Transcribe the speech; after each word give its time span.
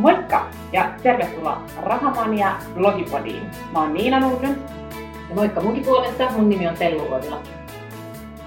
Moikka 0.00 0.46
ja 0.72 0.90
tervetuloa 1.02 1.62
Rahamania 1.82 2.52
blogipodiin. 2.74 3.50
Mä 3.72 3.78
oon 3.78 3.94
Niina 3.94 4.20
Nurmen. 4.20 4.56
Ja 5.28 5.34
moikka 5.34 5.60
munkin 5.60 5.84
puolesta, 5.84 6.30
mun 6.30 6.48
nimi 6.48 6.68
on 6.68 6.74
Tellu 6.74 7.02
Uotila. 7.02 7.40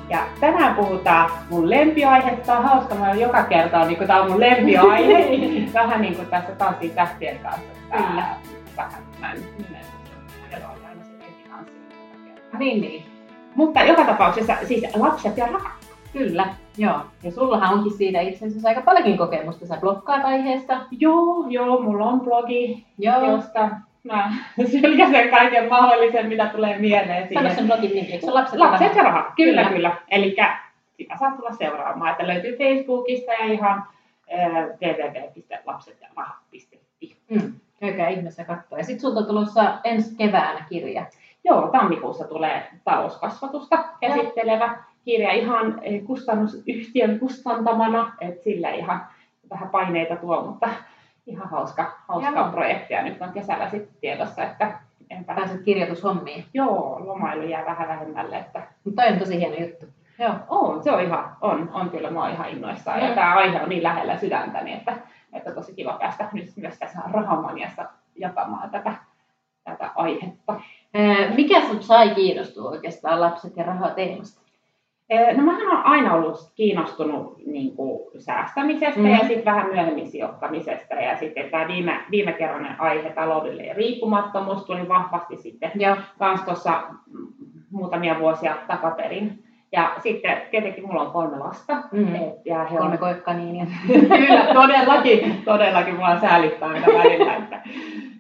Ja 0.09 0.19
tänään 0.39 0.75
puhutaan 0.75 1.31
mun 1.49 1.69
lempiaiheesta. 1.69 2.57
On 2.57 2.63
hauska, 2.63 2.95
mä 2.95 3.13
joka 3.13 3.43
kerta 3.43 3.85
niin 3.85 3.97
kun 3.97 4.07
tää 4.07 4.21
on 4.21 4.31
mun 4.31 4.39
lempiaihe. 4.39 5.73
vähän 5.73 6.01
niin 6.01 6.15
kuin 6.15 6.27
tässä 6.27 6.51
Tanssii 6.51 6.89
tähtien 6.89 7.39
kanssa. 7.39 7.61
Kyllä. 7.91 8.25
Vähän, 8.77 9.03
mä 9.19 9.31
en. 9.31 9.43
Niin, 12.59 12.81
niin. 12.81 13.05
Mutta 13.55 13.83
joka 13.83 14.05
tapauksessa 14.05 14.55
siis 14.67 14.83
lapset 14.95 15.37
ja 15.37 15.47
raha. 15.47 15.69
Kyllä, 16.13 16.47
joo. 16.77 16.99
Ja 17.23 17.31
sullahan 17.31 17.73
onkin 17.77 17.93
siitä 17.97 18.21
itse 18.21 18.45
asiassa 18.45 18.69
aika 18.69 18.81
paljonkin 18.81 19.17
kokemusta. 19.17 19.67
Sä 19.67 19.77
blokkaat 19.79 20.25
aiheesta. 20.25 20.79
Joo, 20.91 21.45
joo, 21.49 21.81
mulla 21.81 22.05
on 22.05 22.21
blogi, 22.21 22.85
Joo. 22.97 23.31
josta 23.31 23.69
mä 24.03 24.31
sylkäsen 24.71 25.29
kaiken 25.29 25.69
mahdollisen, 25.69 26.27
mitä 26.27 26.45
tulee 26.45 26.77
mieleen 26.79 27.27
Sano 27.33 27.41
siihen. 27.41 27.55
sen 27.55 27.65
blogin 27.67 27.89
nimi, 27.95 28.11
eikö 28.11 28.25
se 28.25 28.31
lapset, 28.31 28.59
Lapset 28.59 28.95
ja 28.95 29.03
raha, 29.03 29.31
kyllä 29.35 29.61
Kyllä. 29.63 29.75
kyllä. 29.75 29.95
Eli 30.07 30.35
sitä 30.97 31.15
saa 31.19 31.31
tulla 31.37 31.51
seuraamaan, 31.51 32.11
että 32.11 32.27
löytyy 32.27 32.57
Facebookista 32.57 33.31
ja 33.31 33.45
ihan 33.53 33.83
www.lapsetjaraha.fi. 34.81 37.17
Mm. 37.29 37.53
Käykää 37.79 38.09
ihmeessä 38.09 38.43
katsoa. 38.43 38.77
Ja 38.77 38.83
sitten 38.83 39.01
sulta 39.01 39.19
on 39.19 39.25
tulossa 39.25 39.73
ensi 39.83 40.15
keväänä 40.17 40.65
kirja. 40.69 41.05
Joo, 41.43 41.67
tammikuussa 41.67 42.27
tulee 42.27 42.63
talouskasvatusta 42.83 43.83
käsittelevä 43.99 44.77
kirja 45.05 45.31
ihan 45.31 45.79
eh, 45.81 46.03
kustannusyhtiön 46.03 47.19
kustantamana, 47.19 48.13
että 48.21 48.43
sillä 48.43 48.69
ihan 48.69 49.07
vähän 49.49 49.69
paineita 49.69 50.15
tuo, 50.15 50.43
mutta 50.43 50.69
ihan 51.27 51.49
hauska, 51.49 51.99
hauska 52.07 52.39
Joo. 52.39 52.51
projekti 52.51 52.93
ja 52.93 53.03
nyt 53.03 53.21
on 53.21 53.33
kesällä 53.33 53.69
sitten 53.69 53.95
tiedossa, 54.01 54.43
että 54.43 54.79
enpä 55.09 55.33
Pääset 55.35 55.63
kirjoitushommiin. 55.63 56.45
Joo, 56.53 57.01
lomailu 57.05 57.43
jää 57.43 57.65
vähän 57.65 57.87
vähemmälle, 57.87 58.37
että 58.37 58.61
Mutta 58.83 59.01
toi 59.01 59.11
on 59.11 59.19
tosi 59.19 59.39
hieno 59.39 59.55
juttu. 59.55 59.85
Joo. 60.19 60.33
on, 60.49 60.83
se 60.83 60.91
on 60.91 61.03
ihan, 61.03 61.35
on, 61.41 61.69
on 61.73 61.89
kyllä, 61.89 62.11
mä 62.11 62.21
oon 62.21 62.31
ihan 62.31 62.49
innoissaan. 62.49 62.99
Ja 62.99 63.15
tämä 63.15 63.35
aihe 63.35 63.61
on 63.61 63.69
niin 63.69 63.83
lähellä 63.83 64.17
sydäntäni, 64.17 64.73
että, 64.73 64.97
että 65.33 65.51
tosi 65.51 65.73
kiva 65.73 65.93
päästä 65.93 66.29
nyt 66.33 66.51
myös 66.55 66.79
tässä 66.79 66.99
rahamaniassa 67.11 67.85
jakamaan 68.15 68.69
tätä, 68.69 68.93
tätä 69.63 69.91
aihetta. 69.95 70.61
Mikä 71.35 71.61
sut 71.61 71.81
sai 71.81 72.15
kiinnostua 72.15 72.69
oikeastaan 72.69 73.21
lapset 73.21 73.57
ja 73.57 73.63
rahaa 73.63 73.89
teemasta? 73.89 74.42
No 75.37 75.43
mähän 75.43 75.67
olen 75.67 75.85
aina 75.85 76.13
ollut 76.13 76.51
kiinnostunut 76.55 77.37
niin 77.45 77.75
kuin, 77.75 78.21
säästämisestä 78.21 78.99
Mm. 78.99 79.05
ja 79.09 79.17
sitten 79.19 79.45
vähän 79.45 79.67
myöhemmin 79.67 80.07
sijoittamisesta. 80.07 80.95
Ja 80.95 81.17
sitten 81.17 81.49
tämä 81.51 81.67
viime, 81.67 81.99
viime 82.11 82.33
kerranen 82.33 82.81
aihe, 82.81 83.09
taloudellinen 83.09 83.75
riippumattomuus, 83.75 84.65
tuli 84.65 84.89
vahvasti 84.89 85.37
sitten 85.37 85.71
kans 86.19 86.41
tuossa 86.41 86.83
muutamia 87.71 88.19
vuosia 88.19 88.55
takaperin. 88.67 89.43
Ja 89.71 89.95
sitten 89.99 90.41
tietenkin 90.51 90.87
mulla 90.87 91.01
on 91.01 91.11
kolme 91.11 91.37
lasta. 91.37 91.73
Mm. 91.91 92.15
Et, 92.15 92.45
ja 92.45 92.63
he 92.63 92.75
on, 92.75 92.81
Kolme 92.81 92.97
koikkaniinia. 92.97 93.65
Kyllä, 94.17 94.53
todellakin, 94.53 95.41
todellakin 95.45 95.95
mua 95.95 96.19
säälittää 96.19 96.69
aina 96.69 96.87
välillä, 96.87 97.35
että 97.35 97.61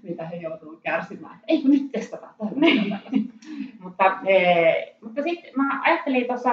mitä 0.03 0.25
he 0.25 0.35
joutuu 0.35 0.79
kärsimään. 0.83 1.39
Ei 1.47 1.61
kun 1.61 1.71
nyt 1.71 1.91
testataan. 1.91 2.33
tällaista. 2.37 3.09
mutta 3.83 4.17
ee, 4.25 4.95
mutta 5.01 5.23
sitten 5.23 5.51
mä 5.55 5.81
ajattelin 5.83 6.27
tuossa 6.27 6.49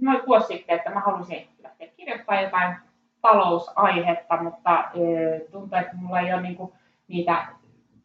noin 0.00 0.20
vuosi 0.26 0.46
sitten, 0.46 0.76
että 0.76 0.90
mä 0.90 1.00
halusin 1.00 1.48
lähteä 1.62 1.88
kirjoittamaan 1.96 2.44
jotain 2.44 2.76
talousaihetta, 3.20 4.42
mutta 4.42 4.84
ee, 4.94 5.40
tuntuu, 5.40 5.78
että 5.78 5.96
mulla 5.96 6.20
ei 6.20 6.32
ole 6.32 6.42
niinku 6.42 6.74
niitä 7.08 7.46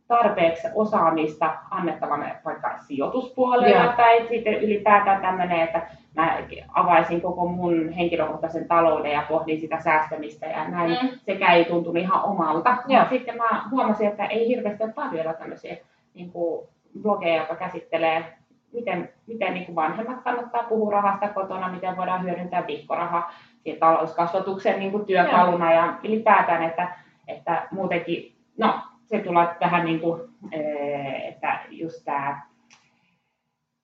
tarpeeksi 0.07 0.67
osaamista 0.75 1.57
annettavana 1.71 2.35
vaikka 2.45 2.77
sijoituspuolella 2.87 3.83
Joo. 3.83 3.93
tai 3.93 4.27
sitten 4.29 4.53
ylipäätään 4.53 5.21
tämmöinen, 5.21 5.61
että 5.61 5.87
mä 6.17 6.39
avaisin 6.73 7.21
koko 7.21 7.47
mun 7.47 7.89
henkilökohtaisen 7.89 8.67
talouden 8.67 9.11
ja 9.11 9.25
pohdin 9.29 9.59
sitä 9.59 9.79
säästämistä 9.79 10.45
ja 10.45 10.67
näin. 10.67 10.97
Mm. 11.01 11.09
Sekä 11.25 11.53
ei 11.53 11.65
tuntunut 11.65 11.97
ihan 11.97 12.23
omalta. 12.23 12.77
Joo. 12.87 13.01
Ja 13.01 13.09
sitten 13.09 13.37
mä 13.37 13.63
huomasin, 13.71 14.07
että 14.07 14.25
ei 14.25 14.47
hirveästi 14.47 14.83
ole 14.83 14.93
tarjolla 14.93 15.33
tämmöisiä 15.33 15.77
niin 16.13 16.31
kuin 16.31 16.67
blogeja, 17.01 17.37
jotka 17.37 17.55
käsittelee, 17.55 18.37
miten, 18.73 19.09
miten 19.27 19.53
niin 19.53 19.65
kuin 19.65 19.75
vanhemmat 19.75 20.23
kannattaa 20.23 20.63
puhua 20.63 20.91
rahasta 20.91 21.27
kotona, 21.27 21.71
miten 21.71 21.97
voidaan 21.97 22.23
hyödyntää 22.23 22.67
vihkoraha 22.67 23.31
talouskasvatuksen 23.79 24.79
niin 24.79 24.91
kuin 24.91 25.05
työkaluna 25.05 25.73
ja 25.73 25.93
ylipäätään, 26.03 26.63
että, 26.63 26.87
että 27.27 27.67
muutenkin, 27.71 28.35
no 28.57 28.79
se 29.05 29.19
tulee 29.19 29.47
vähän 29.59 29.85
niin 29.85 29.99
kuin, 29.99 30.21
eh, 30.51 31.27
että 31.27 31.59
just 31.69 32.05
tämä 32.05 32.41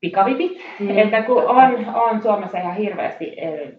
pikavipit, 0.03 0.57
Mm. 0.79 0.97
että 0.97 1.21
kun 1.21 1.43
on, 1.49 1.85
on 1.95 2.21
Suomessa 2.21 2.57
ihan 2.57 2.75
hirveästi 2.75 3.33
eh, 3.37 3.71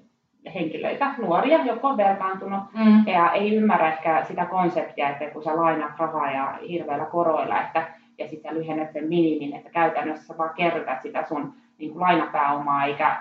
henkilöitä, 0.54 1.14
nuoria, 1.18 1.64
jotka 1.64 1.88
on 1.88 1.96
velkaantunut 1.96 2.60
Mm. 2.74 3.06
ja 3.12 3.32
ei 3.32 3.56
ymmärrä 3.56 3.88
ehkä 3.92 4.24
sitä 4.24 4.44
konseptia, 4.46 5.08
että 5.08 5.30
kun 5.30 5.42
sä 5.44 5.56
lainat 5.56 5.92
rahaa 5.98 6.30
ja 6.30 6.58
hirveillä 6.68 7.04
koroilla, 7.04 7.60
että, 7.60 7.86
ja 8.18 8.28
sitten 8.28 8.54
lyhennät 8.54 8.92
sen 8.92 9.08
minimin, 9.08 9.56
että 9.56 9.70
käytännössä 9.70 10.26
sä 10.26 10.38
vaan 10.38 10.54
kerrytät 10.56 11.02
sitä 11.02 11.24
sun 11.28 11.52
niin 11.78 11.90
kuin 11.92 12.00
lainapääomaa, 12.00 12.84
eikä 12.84 13.16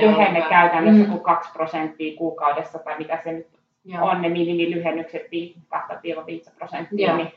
lyhenne 0.00 0.42
käytännössä 0.48 1.04
Mm. 1.04 1.10
kuin 1.10 1.20
2 1.22 1.52
prosenttia 1.52 2.18
kuukaudessa 2.18 2.78
tai 2.78 2.94
mitä 2.98 3.18
se 3.24 3.32
nyt 3.32 3.46
Joo. 3.84 4.08
on 4.08 4.22
ne 4.22 4.28
minimilyhennykset 4.28 5.22
2-5 5.22 6.54
prosenttia, 6.58 7.08
Joo. 7.08 7.16
niin 7.16 7.28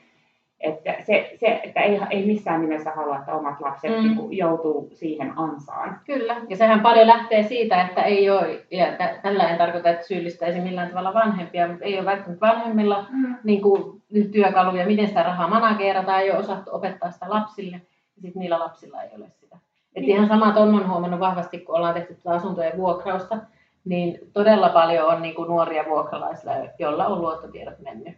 että 0.63 0.95
se, 1.05 1.31
se, 1.39 1.59
että 1.63 1.79
ei, 1.81 1.99
ei 2.09 2.25
missään 2.25 2.61
nimessä 2.61 2.91
halua, 2.91 3.17
että 3.17 3.33
omat 3.35 3.59
lapset 3.61 3.91
Mm. 3.91 4.03
niin 4.03 4.15
kuin 4.15 4.37
joutuu 4.37 4.89
siihen 4.93 5.33
ansaan. 5.37 5.99
Kyllä, 6.05 6.35
ja 6.49 6.55
sehän 6.57 6.79
paljon 6.79 7.07
lähtee 7.07 7.43
siitä, 7.43 7.81
että 7.81 8.01
ei 8.03 8.29
ole, 8.29 8.61
ja 8.71 8.85
tä- 8.97 9.15
tällä 9.21 9.49
en 9.49 9.57
tarkoita, 9.57 9.89
että 9.89 10.07
syyllistäisi 10.07 10.59
millään 10.59 10.89
tavalla 10.89 11.13
vanhempia, 11.13 11.67
mutta 11.67 11.85
ei 11.85 11.97
ole 11.97 12.05
välttämättä 12.05 12.47
vanhemmilla 12.47 13.05
niin 13.43 13.61
kuin, 13.61 14.01
työkaluja, 14.31 14.85
miten 14.85 15.07
sitä 15.07 15.23
rahaa 15.23 15.47
manageerataan, 15.47 16.21
ei 16.21 16.31
ole 16.31 16.39
osattu 16.39 16.69
opettaa 16.73 17.11
sitä 17.11 17.25
lapsille, 17.29 17.75
ja 18.15 18.21
sitten 18.21 18.39
niillä 18.39 18.59
lapsilla 18.59 19.01
ei 19.03 19.09
ole 19.17 19.25
sitä. 19.39 19.55
Et 19.95 20.01
Niin. 20.03 20.15
ihan 20.15 20.27
sama 20.27 20.51
ton 20.51 20.75
on 20.75 20.89
huomannut 20.89 21.19
vahvasti, 21.19 21.59
kun 21.59 21.75
ollaan 21.75 21.93
tehty 21.93 22.15
tätä 22.15 22.35
asuntojen 22.35 22.77
vuokrausta, 22.77 23.37
niin 23.85 24.19
todella 24.33 24.69
paljon 24.69 25.07
on 25.07 25.21
niin 25.21 25.35
kuin 25.35 25.47
nuoria 25.47 25.85
vuokralaisilla, 25.89 26.53
joilla 26.79 27.05
on 27.07 27.21
luottotiedot 27.21 27.79
mennyt. 27.79 28.13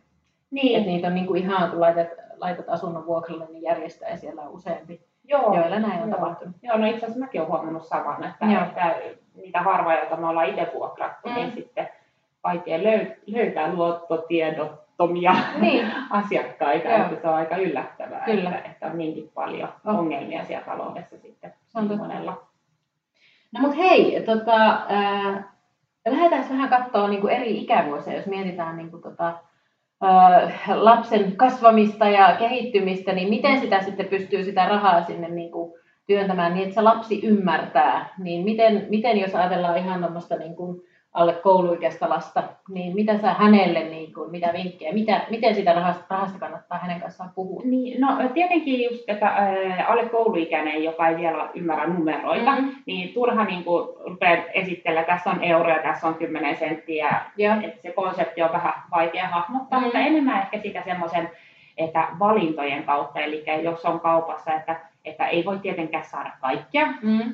Niin, 0.51 0.79
Et 0.79 0.85
niitä 0.85 1.07
on 1.07 1.15
niin 1.15 1.27
kuin 1.27 1.41
ihan, 1.43 1.69
kun 1.71 1.79
laitat, 1.81 2.07
laitat 2.43 2.69
asunnon 2.69 3.05
vuokralle, 3.05 3.45
niin 3.49 3.63
järjestää 3.63 4.09
ja 4.09 4.17
siellä 4.17 4.41
on 4.41 4.49
useampi, 4.49 5.01
joo. 5.23 5.55
joilla 5.55 5.79
näin 5.79 6.01
on 6.03 6.09
Joo. 6.09 6.17
tapahtunut. 6.19 6.55
Joo, 6.63 6.77
no 6.77 6.85
itse 6.85 7.05
asiassa 7.05 7.19
mäkin 7.19 7.41
olen 7.41 7.51
huomannut 7.51 7.85
saman, 7.85 8.23
että, 8.23 8.45
Joo. 8.45 8.61
että 8.63 8.95
niitä 9.35 9.61
harvoja, 9.61 9.99
joita 9.99 10.15
me 10.17 10.27
ollaan 10.27 10.49
itse 10.49 10.71
vuokrattu, 10.73 11.29
Mm. 11.29 11.35
niin 11.35 11.51
sitten 11.51 11.89
vaikea 12.43 12.77
löy- 12.77 13.15
löytää 13.25 13.73
luottotiedottomia 13.73 15.35
Niin, 15.59 15.91
asiakkaita, 16.09 16.87
Joo. 16.89 17.01
että 17.01 17.21
se 17.21 17.27
on 17.27 17.35
aika 17.35 17.57
yllättävää, 17.57 18.25
Kyllä. 18.25 18.49
Että, 18.49 18.69
että 18.69 18.85
on 18.87 18.97
niinkin 18.97 19.31
paljon 19.33 19.69
On. 19.85 19.95
ongelmia 19.95 20.45
siellä 20.45 20.65
taloudessa 20.65 21.17
sitten 21.17 21.53
Se 21.67 21.79
on 21.79 21.87
niin 21.87 21.99
monella. 21.99 22.41
No 23.53 23.59
mut 23.59 23.77
hei, 23.77 24.23
tota, 24.25 24.55
ää, 24.89 25.53
lähdetään 26.07 26.49
vähän 26.49 26.69
katsoa 26.69 27.07
niin 27.07 27.29
eri 27.29 27.57
ikävuosia, 27.61 28.13
jos 28.15 28.25
mietitään 28.25 28.77
niin 28.77 28.91
kuin, 28.91 29.03
tota, 29.03 29.33
lapsen 30.73 31.35
kasvamista 31.35 32.09
ja 32.09 32.35
kehittymistä, 32.39 33.13
niin 33.13 33.29
miten 33.29 33.59
sitä 33.59 33.81
sitten 33.81 34.05
pystyy 34.05 34.43
sitä 34.43 34.65
rahaa 34.65 35.03
sinne 35.03 35.29
niin 35.29 35.51
kuin, 35.51 35.73
työntämään 36.07 36.53
niin, 36.53 36.63
että 36.63 36.75
se 36.75 36.81
lapsi 36.81 37.25
ymmärtää. 37.25 38.13
Niin 38.17 38.43
miten, 38.43 38.85
miten 38.89 39.17
jos 39.17 39.35
ajatellaan 39.35 39.77
ihan 39.77 39.99
tuommoista 39.99 40.35
niin 40.35 40.55
kuin, 40.55 40.81
alle 41.13 41.33
kouluikäistä 41.33 42.09
lasta, 42.09 42.43
niin 42.69 42.95
mitä 42.95 43.17
sä 43.17 43.33
hänelle, 43.33 43.83
niin 43.83 44.13
kuin, 44.13 44.31
mitä 44.31 44.53
vinkkejä, 44.53 44.93
mitä, 44.93 45.21
miten 45.29 45.55
sitä 45.55 45.73
rahasta, 45.73 46.05
rahasta 46.09 46.39
kannattaa 46.39 46.77
hänen 46.77 47.01
kanssaan 47.01 47.31
puhua? 47.35 47.61
Niin, 47.65 48.01
no 48.01 48.07
tietenkin 48.33 48.83
just, 48.83 49.03
että 49.09 49.27
ää, 49.27 49.85
alle 49.87 50.09
kouluikäinen, 50.09 50.83
joka 50.83 51.07
ei 51.07 51.15
vielä 51.17 51.49
ymmärrä 51.53 51.87
numeroita, 51.87 52.55
Mm. 52.55 52.75
niin 52.85 53.13
turha 53.13 53.43
niin 53.43 53.63
kuin, 53.63 53.87
rupeaa 54.05 54.43
esitellä, 54.53 55.03
tässä 55.03 55.29
on 55.29 55.43
euroja, 55.43 55.79
tässä 55.83 56.07
on 56.07 56.15
10 56.15 56.55
senttiä, 56.57 57.21
Joo. 57.37 57.55
että 57.63 57.81
se 57.81 57.91
konsepti 57.91 58.41
on 58.41 58.51
vähän 58.53 58.73
vaikea 58.91 59.27
hahmottaa, 59.27 59.79
Mm. 59.79 59.83
mutta 59.85 59.99
enemmän 59.99 60.41
ehkä 60.41 60.59
sitä 60.59 60.81
semmoisen, 60.85 61.29
että 61.77 62.07
valintojen 62.19 62.83
kautta, 62.83 63.19
eli 63.19 63.43
jos 63.63 63.85
on 63.85 63.99
kaupassa, 63.99 64.53
että, 64.53 64.75
että 65.05 65.27
ei 65.27 65.45
voi 65.45 65.59
tietenkään 65.59 66.05
saada 66.05 66.31
kaikkea, 66.41 66.87
Mm. 67.01 67.33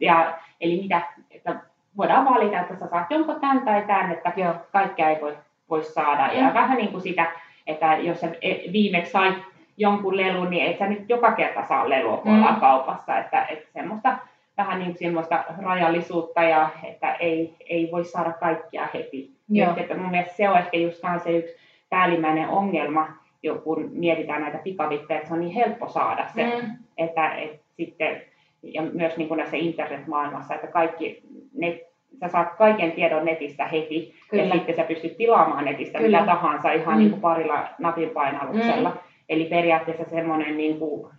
Ja, 0.00 0.34
eli 0.60 0.80
mitä, 0.82 1.00
että 1.30 1.56
voidaan 1.96 2.24
valita, 2.24 2.60
että 2.60 2.76
sä 2.76 2.86
saat 2.86 3.10
jonkun 3.10 3.40
tämän 3.40 3.62
tai 3.62 3.82
tämän, 3.86 4.12
että 4.12 4.32
Joo. 4.36 4.54
kaikkea 4.72 5.08
ei 5.10 5.20
voi, 5.20 5.36
voi 5.70 5.84
saada. 5.84 6.32
Ja 6.32 6.48
Mm. 6.48 6.54
vähän 6.54 6.78
niin 6.78 6.90
kuin 6.90 7.00
sitä, 7.00 7.26
että 7.66 7.96
jos 7.96 8.20
sä 8.20 8.28
e- 8.42 8.72
viimeksi 8.72 9.12
sait 9.12 9.34
jonkun 9.76 10.16
lelun, 10.16 10.50
niin 10.50 10.66
et 10.70 10.78
sä 10.78 10.86
nyt 10.86 11.08
joka 11.08 11.32
kerta 11.32 11.66
saa 11.66 11.88
lelua, 11.88 12.16
kun 12.16 12.32
Mm. 12.32 12.38
ollaan 12.38 12.60
kaupassa. 12.60 13.18
Että, 13.18 13.46
että 13.46 13.68
semmoista 13.72 14.16
vähän 14.56 14.78
niin 14.78 14.90
kuin 14.90 14.98
semmoista 14.98 15.44
rajallisuutta 15.62 16.42
ja 16.42 16.68
että 16.84 17.14
ei, 17.14 17.54
ei 17.68 17.88
voi 17.92 18.04
saada 18.04 18.32
kaikkia 18.32 18.88
heti. 18.94 19.30
Joo. 19.48 19.68
Että, 19.70 19.80
että 19.80 19.96
mun 19.96 20.10
mielestä 20.10 20.36
se 20.36 20.48
on 20.48 20.58
ehkä 20.58 20.76
just 20.76 21.02
se 21.24 21.30
yksi 21.38 21.56
päällimmäinen 21.90 22.48
ongelma, 22.48 23.08
jo 23.42 23.54
kun 23.54 23.88
mietitään 23.92 24.42
näitä 24.42 24.58
pikavippejä, 24.58 25.18
että 25.18 25.28
se 25.28 25.34
on 25.34 25.40
niin 25.40 25.54
helppo 25.54 25.88
saada 25.88 26.26
se, 26.34 26.44
mm. 26.44 26.70
että, 26.98 27.34
että 27.34 27.58
sitten, 27.76 28.22
ja 28.62 28.82
myös 28.82 29.16
niin 29.16 29.28
kuin 29.28 29.38
näissä 29.38 29.56
internetmaailmassa, 29.56 30.54
että 30.54 30.66
kaikki 30.66 31.22
net, 31.54 31.76
sä 32.20 32.28
saat 32.28 32.54
kaiken 32.58 32.92
tiedon 32.92 33.24
netistä 33.24 33.66
heti, 33.66 34.14
Kyllä. 34.30 34.44
ja 34.44 34.52
sitten 34.52 34.76
sä 34.76 34.84
pystyt 34.84 35.16
tilaamaan 35.16 35.64
netistä 35.64 35.98
Kyllä. 35.98 36.20
mitä 36.20 36.32
tahansa 36.32 36.72
ihan 36.72 36.94
mm. 36.94 36.98
niin 36.98 37.10
kuin 37.10 37.20
parilla 37.20 37.68
napin 37.78 38.10
painalluksella. 38.10 38.88
Mm. 38.88 38.98
Eli 39.28 39.44
periaatteessa 39.44 40.04
semmoinen 40.04 40.56
niin 40.56 40.78
kuin, 40.78 41.12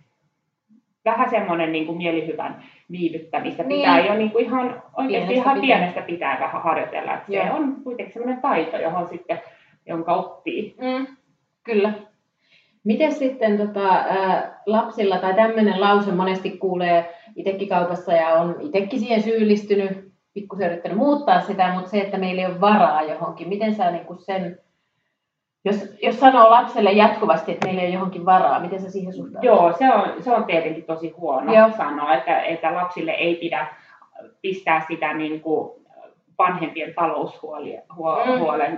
vähän 1.04 1.30
semmoinen 1.30 1.72
niin 1.72 1.86
kuin 1.86 1.98
mielihyvän 1.98 2.62
viivyttämistä 2.90 3.62
niin. 3.62 3.80
pitää 3.80 4.06
jo 4.06 4.14
niin 4.14 4.30
kuin 4.30 4.44
ihan 4.44 4.82
oikeasti 4.96 5.28
pienestä 5.28 5.50
ihan 5.50 5.60
pitää. 5.60 5.78
pienestä 5.78 6.02
pitää 6.02 6.40
vähän 6.40 6.62
harjoitella. 6.62 7.14
Että 7.14 7.32
se 7.32 7.52
on 7.52 7.76
kuitenkin 7.84 8.12
semmoinen 8.12 8.42
taito, 8.42 8.76
johon 8.76 9.08
sitten, 9.08 9.40
jonka 9.86 10.14
oppii. 10.14 10.74
Mm. 10.80 11.06
Kyllä. 11.64 11.92
Miten 12.84 13.12
sitten 13.12 13.58
tota, 13.58 13.94
ä, 13.94 14.50
lapsilla 14.66 15.18
tai 15.18 15.34
tämmöinen 15.34 15.80
lause 15.80 16.12
monesti 16.12 16.50
kuulee 16.50 17.14
itsekin 17.36 17.68
kaupassa 17.68 18.12
ja 18.12 18.28
on 18.28 18.56
itsekin 18.60 19.00
siihen 19.00 19.22
syyllistynyt, 19.22 20.13
pikkusen 20.34 20.66
yrittänyt 20.66 20.98
muuttaa 20.98 21.40
sitä, 21.40 21.72
mutta 21.74 21.90
se, 21.90 22.00
että 22.00 22.18
meillä 22.18 22.42
ei 22.42 22.46
ole 22.46 22.60
varaa 22.60 23.02
johonkin, 23.02 23.48
miten 23.48 23.74
sä 23.74 23.90
niin 23.90 24.06
sen 24.18 24.58
jos, 25.64 25.76
jos 26.02 26.20
sanoo 26.20 26.50
lapselle 26.50 26.92
jatkuvasti, 26.92 27.52
että 27.52 27.66
meillä 27.66 27.82
ei 27.82 27.88
ole 27.88 27.94
johonkin 27.94 28.26
varaa, 28.26 28.60
miten 28.60 28.80
sä 28.80 28.90
siihen 28.90 29.12
suhtaudut? 29.12 29.44
Joo, 29.44 29.72
se 29.72 29.94
on, 29.94 30.22
se 30.22 30.34
on 30.34 30.44
tietenkin 30.44 30.84
tosi 30.84 31.10
huono 31.10 31.54
Joo. 31.54 31.70
sanoa, 31.76 32.14
että, 32.14 32.42
että 32.42 32.74
lapsille 32.74 33.10
ei 33.10 33.34
pidä 33.34 33.66
pistää 34.42 34.84
sitä 34.88 35.14
niin 35.14 35.40
kuin 35.40 35.70
vanhempien 36.38 36.94
taloushuolen 36.94 37.82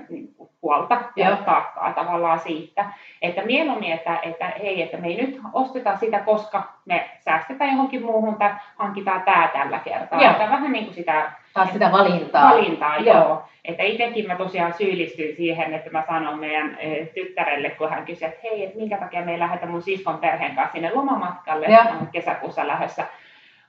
mm. 0.09 0.29
Huolta 0.67 1.01
ja 1.17 1.29
Joo. 1.29 1.37
taakkaa 1.37 1.93
tavallaan 1.93 2.39
siitä. 2.39 2.85
Että 3.23 3.43
mieluummin, 3.43 3.93
että, 3.93 4.19
että 4.23 4.53
hei, 4.63 4.83
että 4.83 4.97
me 4.97 5.07
ei 5.07 5.17
nyt 5.23 5.41
osteta 5.53 5.97
sitä, 5.97 6.19
koska 6.19 6.63
me 6.85 7.11
säästetään 7.25 7.71
johonkin 7.71 8.05
muuhun 8.05 8.37
tai 8.37 8.51
hankitaan 8.77 9.23
tämä 9.23 9.49
tällä 9.53 9.79
kertaa. 9.79 10.23
Joo. 10.23 10.31
Että 10.31 10.51
vähän 10.51 10.73
niin 10.73 10.85
kuin 10.85 10.95
sitä... 10.95 11.33
Taas 11.55 11.73
sitä 11.73 11.93
valintaa. 11.93 12.51
Valintaa, 12.51 12.97
joo. 12.97 13.17
joo. 13.17 13.43
Että 13.65 13.83
itsekin 13.83 14.27
mä 14.27 14.37
tosiaan 14.37 14.73
syyllistyin 14.73 15.37
siihen, 15.37 15.75
että 15.75 15.91
mä 15.91 16.03
sanon 16.07 16.39
meidän 16.39 16.79
tyttärelle, 17.15 17.71
kun 17.71 17.91
hän 17.91 18.07
kysyi, 18.07 18.29
että 18.29 18.41
hei, 18.43 18.65
että 18.65 18.77
minkä 18.77 18.97
takia 18.97 19.25
me 19.25 19.33
ei 19.33 19.39
lähdetä 19.39 19.67
mun 19.67 19.83
siskon 19.83 20.19
perheen 20.19 20.55
kanssa 20.55 20.73
sinne 20.73 20.91
lomamatkalle, 20.95 21.67
kesäkuussa 22.13 22.67
lähdössä 22.67 23.07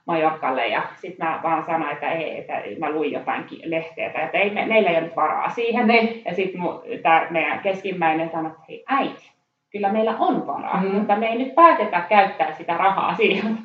Majorkalle 0.08 0.68
ja 0.68 0.82
sitten 0.96 1.26
mä 1.26 1.40
vaan 1.42 1.64
sanoin, 1.64 1.92
että 1.92 2.12
ei, 2.12 2.38
että 2.38 2.62
mä 2.78 2.90
luin 2.90 3.12
jotain 3.12 3.44
lehteä, 3.64 4.06
että 4.06 4.38
ei, 4.38 4.50
me, 4.50 4.66
meillä 4.66 4.90
ei 4.90 4.96
ole 4.96 5.04
nyt 5.04 5.16
varaa 5.16 5.50
siihen. 5.50 5.86
Ne. 5.86 6.22
Ja 6.24 6.34
sitten 6.34 6.60
tämä 7.02 7.26
meidän 7.30 7.58
keskimmäinen 7.58 8.30
sanoi, 8.30 8.50
että 8.50 8.62
hei 8.68 8.84
äiti, 8.86 9.30
kyllä 9.72 9.92
meillä 9.92 10.16
on 10.18 10.46
varaa, 10.46 10.80
mm. 10.80 10.94
mutta 10.94 11.16
me 11.16 11.26
ei 11.26 11.38
nyt 11.38 11.54
päätetä 11.54 12.00
käyttää 12.08 12.52
sitä 12.52 12.76
rahaa 12.76 13.14
siihen. 13.14 13.58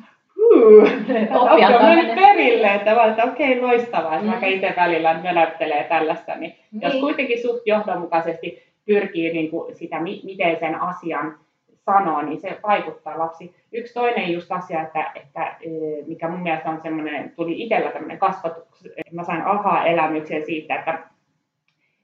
Oppia 1.30 1.68
on 1.68 2.06
perille, 2.14 2.74
että, 2.74 2.96
vaan, 2.96 3.10
että 3.10 3.24
okei, 3.24 3.58
okay, 3.58 3.68
loistavaa, 3.68 4.22
mm. 4.22 4.26
vaikka 4.26 4.46
itse 4.46 4.74
välillä 4.76 5.20
möläyttelee 5.22 5.84
tällaista, 5.84 6.34
niin, 6.34 6.54
niin 6.72 6.82
jos 6.82 6.94
kuitenkin 6.94 7.42
suht 7.42 7.66
johdonmukaisesti 7.66 8.62
pyrkii 8.86 9.32
niin 9.32 9.50
kuin 9.50 9.76
sitä, 9.76 10.00
miten 10.00 10.56
sen 10.60 10.80
asian 10.80 11.38
sanoo, 11.84 12.22
niin 12.22 12.40
se 12.40 12.58
vaikuttaa 12.62 13.18
lapsi. 13.18 13.54
Yksi 13.72 13.94
toinen 13.94 14.32
just 14.32 14.52
asia, 14.52 14.82
että, 14.82 15.12
että 15.14 15.46
e, 15.46 15.68
mikä 16.06 16.28
mun 16.28 16.42
mielestä 16.42 16.70
on 16.70 16.80
semmoinen, 16.82 17.32
tuli 17.36 17.62
itsellä 17.62 17.90
tämmöinen 17.90 18.18
kasvatus, 18.18 18.88
mä 19.12 19.24
sain 19.24 19.42
aha-elämyksen 19.46 20.46
siitä, 20.46 20.74
että 20.74 20.98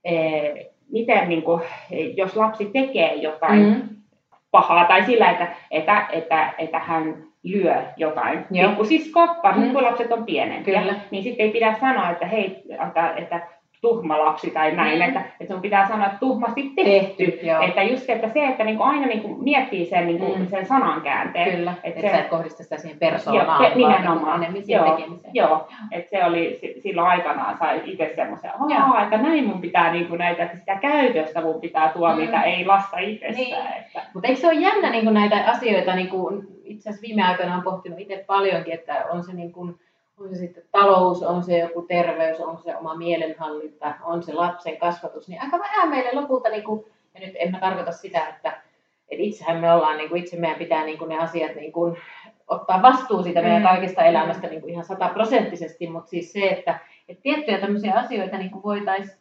e, 0.04 0.12
miten 0.92 1.28
niin 1.28 1.42
kuin, 1.42 1.62
jos 2.16 2.36
lapsi 2.36 2.64
tekee 2.64 3.14
jotain 3.14 3.62
mm. 3.62 3.88
pahaa 4.50 4.84
tai 4.84 5.04
sillä, 5.04 5.30
että, 5.30 5.48
että, 5.70 6.06
että, 6.12 6.54
että 6.58 6.78
hän 6.78 7.24
lyö 7.42 7.82
jotain 7.96 8.44
pikkusiskoa, 8.52 9.36
varsinkin 9.42 9.70
mm. 9.70 9.74
kun 9.74 9.84
lapset 9.84 10.12
on 10.12 10.24
pienempiä, 10.24 10.80
Kyllä. 10.80 10.94
niin 11.10 11.22
sitten 11.22 11.46
ei 11.46 11.52
pidä 11.52 11.76
sanoa, 11.80 12.10
että 12.10 12.26
hei, 12.26 12.62
että, 12.86 13.14
että 13.16 13.40
tuhma 13.80 14.24
lapsi 14.24 14.50
tai 14.50 14.72
näin, 14.72 14.98
mm. 14.98 15.02
että, 15.02 15.20
että 15.40 15.52
sun 15.52 15.62
pitää 15.62 15.88
sanoa, 15.88 16.06
että 16.06 16.18
tuhmasti 16.18 16.72
tehty. 16.76 17.24
tehty 17.24 17.48
että 17.68 17.82
just 17.82 18.10
että 18.10 18.28
se, 18.28 18.46
että 18.46 18.64
niinku 18.64 18.82
aina 18.82 19.06
niinku 19.06 19.28
miettii 19.28 19.86
sen, 19.86 20.06
niinku, 20.06 20.36
mm. 20.38 20.46
sen 20.46 20.66
sanan 20.66 21.00
käänteen. 21.00 21.56
Kyllä, 21.56 21.74
että 21.84 22.00
et 22.00 22.12
sä 22.12 22.18
et 22.18 22.28
kohdista 22.28 22.62
sitä 22.62 22.76
siihen 22.76 22.98
persoonaan, 22.98 23.64
joo, 23.64 23.74
nimenomaan. 23.76 24.40
Vaan 24.40 24.54
joo, 24.66 24.96
tekemiseen. 24.96 25.34
Joo, 25.34 25.68
että 25.92 26.10
se 26.10 26.24
oli 26.24 26.58
silloin 26.82 27.08
aikanaan 27.08 27.58
sai 27.58 27.82
itse 27.84 28.12
semmoisen, 28.16 28.50
että 29.02 29.16
näin 29.16 29.46
mun 29.46 29.60
pitää 29.60 29.92
niinku 29.92 30.16
näitä, 30.16 30.42
että 30.42 30.56
sitä 30.58 30.76
käytöstä 30.76 31.40
mun 31.40 31.60
pitää 31.60 31.88
tuomita, 31.88 32.36
mm. 32.36 32.42
ei 32.42 32.66
lasta 32.66 32.98
itsestään. 32.98 33.34
Niin. 33.34 33.56
Että. 33.78 34.02
Mutta 34.14 34.28
eikö 34.28 34.40
se 34.40 34.46
ole 34.46 34.60
jännä 34.60 34.90
niinku 34.90 35.10
näitä 35.10 35.44
asioita, 35.46 35.94
niinku, 35.94 36.42
itse 36.64 36.88
asiassa 36.88 37.06
viime 37.06 37.22
aikoina 37.22 37.56
on 37.56 37.62
pohtinut 37.62 38.00
itse 38.00 38.24
paljonkin, 38.26 38.74
että 38.74 39.04
on 39.10 39.24
se 39.24 39.32
niin 39.32 39.52
kuin, 39.52 39.74
on 40.20 40.28
se 40.28 40.34
sitten 40.34 40.62
talous, 40.72 41.22
on 41.22 41.42
se 41.42 41.58
joku 41.58 41.82
terveys, 41.82 42.40
on 42.40 42.58
se 42.58 42.76
oma 42.76 42.94
mielenhallinta, 42.94 43.94
on 44.02 44.22
se 44.22 44.32
lapsen 44.32 44.76
kasvatus, 44.76 45.28
niin 45.28 45.42
aika 45.42 45.58
vähän 45.58 45.88
meille 45.88 46.20
lopulta, 46.20 46.48
niin 46.48 46.64
kuin, 46.64 46.84
ja 47.14 47.20
nyt 47.20 47.34
en 47.38 47.50
mä 47.50 47.60
tarkoita 47.60 47.92
sitä, 47.92 48.28
että, 48.28 48.48
että 49.08 49.24
itsehän 49.24 49.60
me 49.60 49.72
ollaan, 49.72 49.96
niin 49.96 50.08
kuin 50.08 50.22
itse 50.22 50.36
meidän 50.36 50.58
pitää 50.58 50.84
niin 50.84 50.98
kuin 50.98 51.08
ne 51.08 51.18
asiat 51.18 51.54
niin 51.54 51.72
kuin, 51.72 51.96
ottaa 52.48 52.82
vastuu 52.82 53.22
siitä 53.22 53.42
meidän 53.42 53.62
mm. 53.62 53.68
kaikista 53.68 54.04
elämästä 54.04 54.46
niin 54.46 54.60
kuin 54.60 54.72
ihan 54.72 54.84
sataprosenttisesti, 54.84 55.90
mutta 55.90 56.10
siis 56.10 56.32
se, 56.32 56.48
että, 56.48 56.78
että 57.08 57.22
tiettyjä 57.22 57.58
tämmöisiä 57.58 57.94
asioita 57.94 58.38
niin 58.38 58.50
kuin 58.50 58.62
voitaisiin 58.62 59.18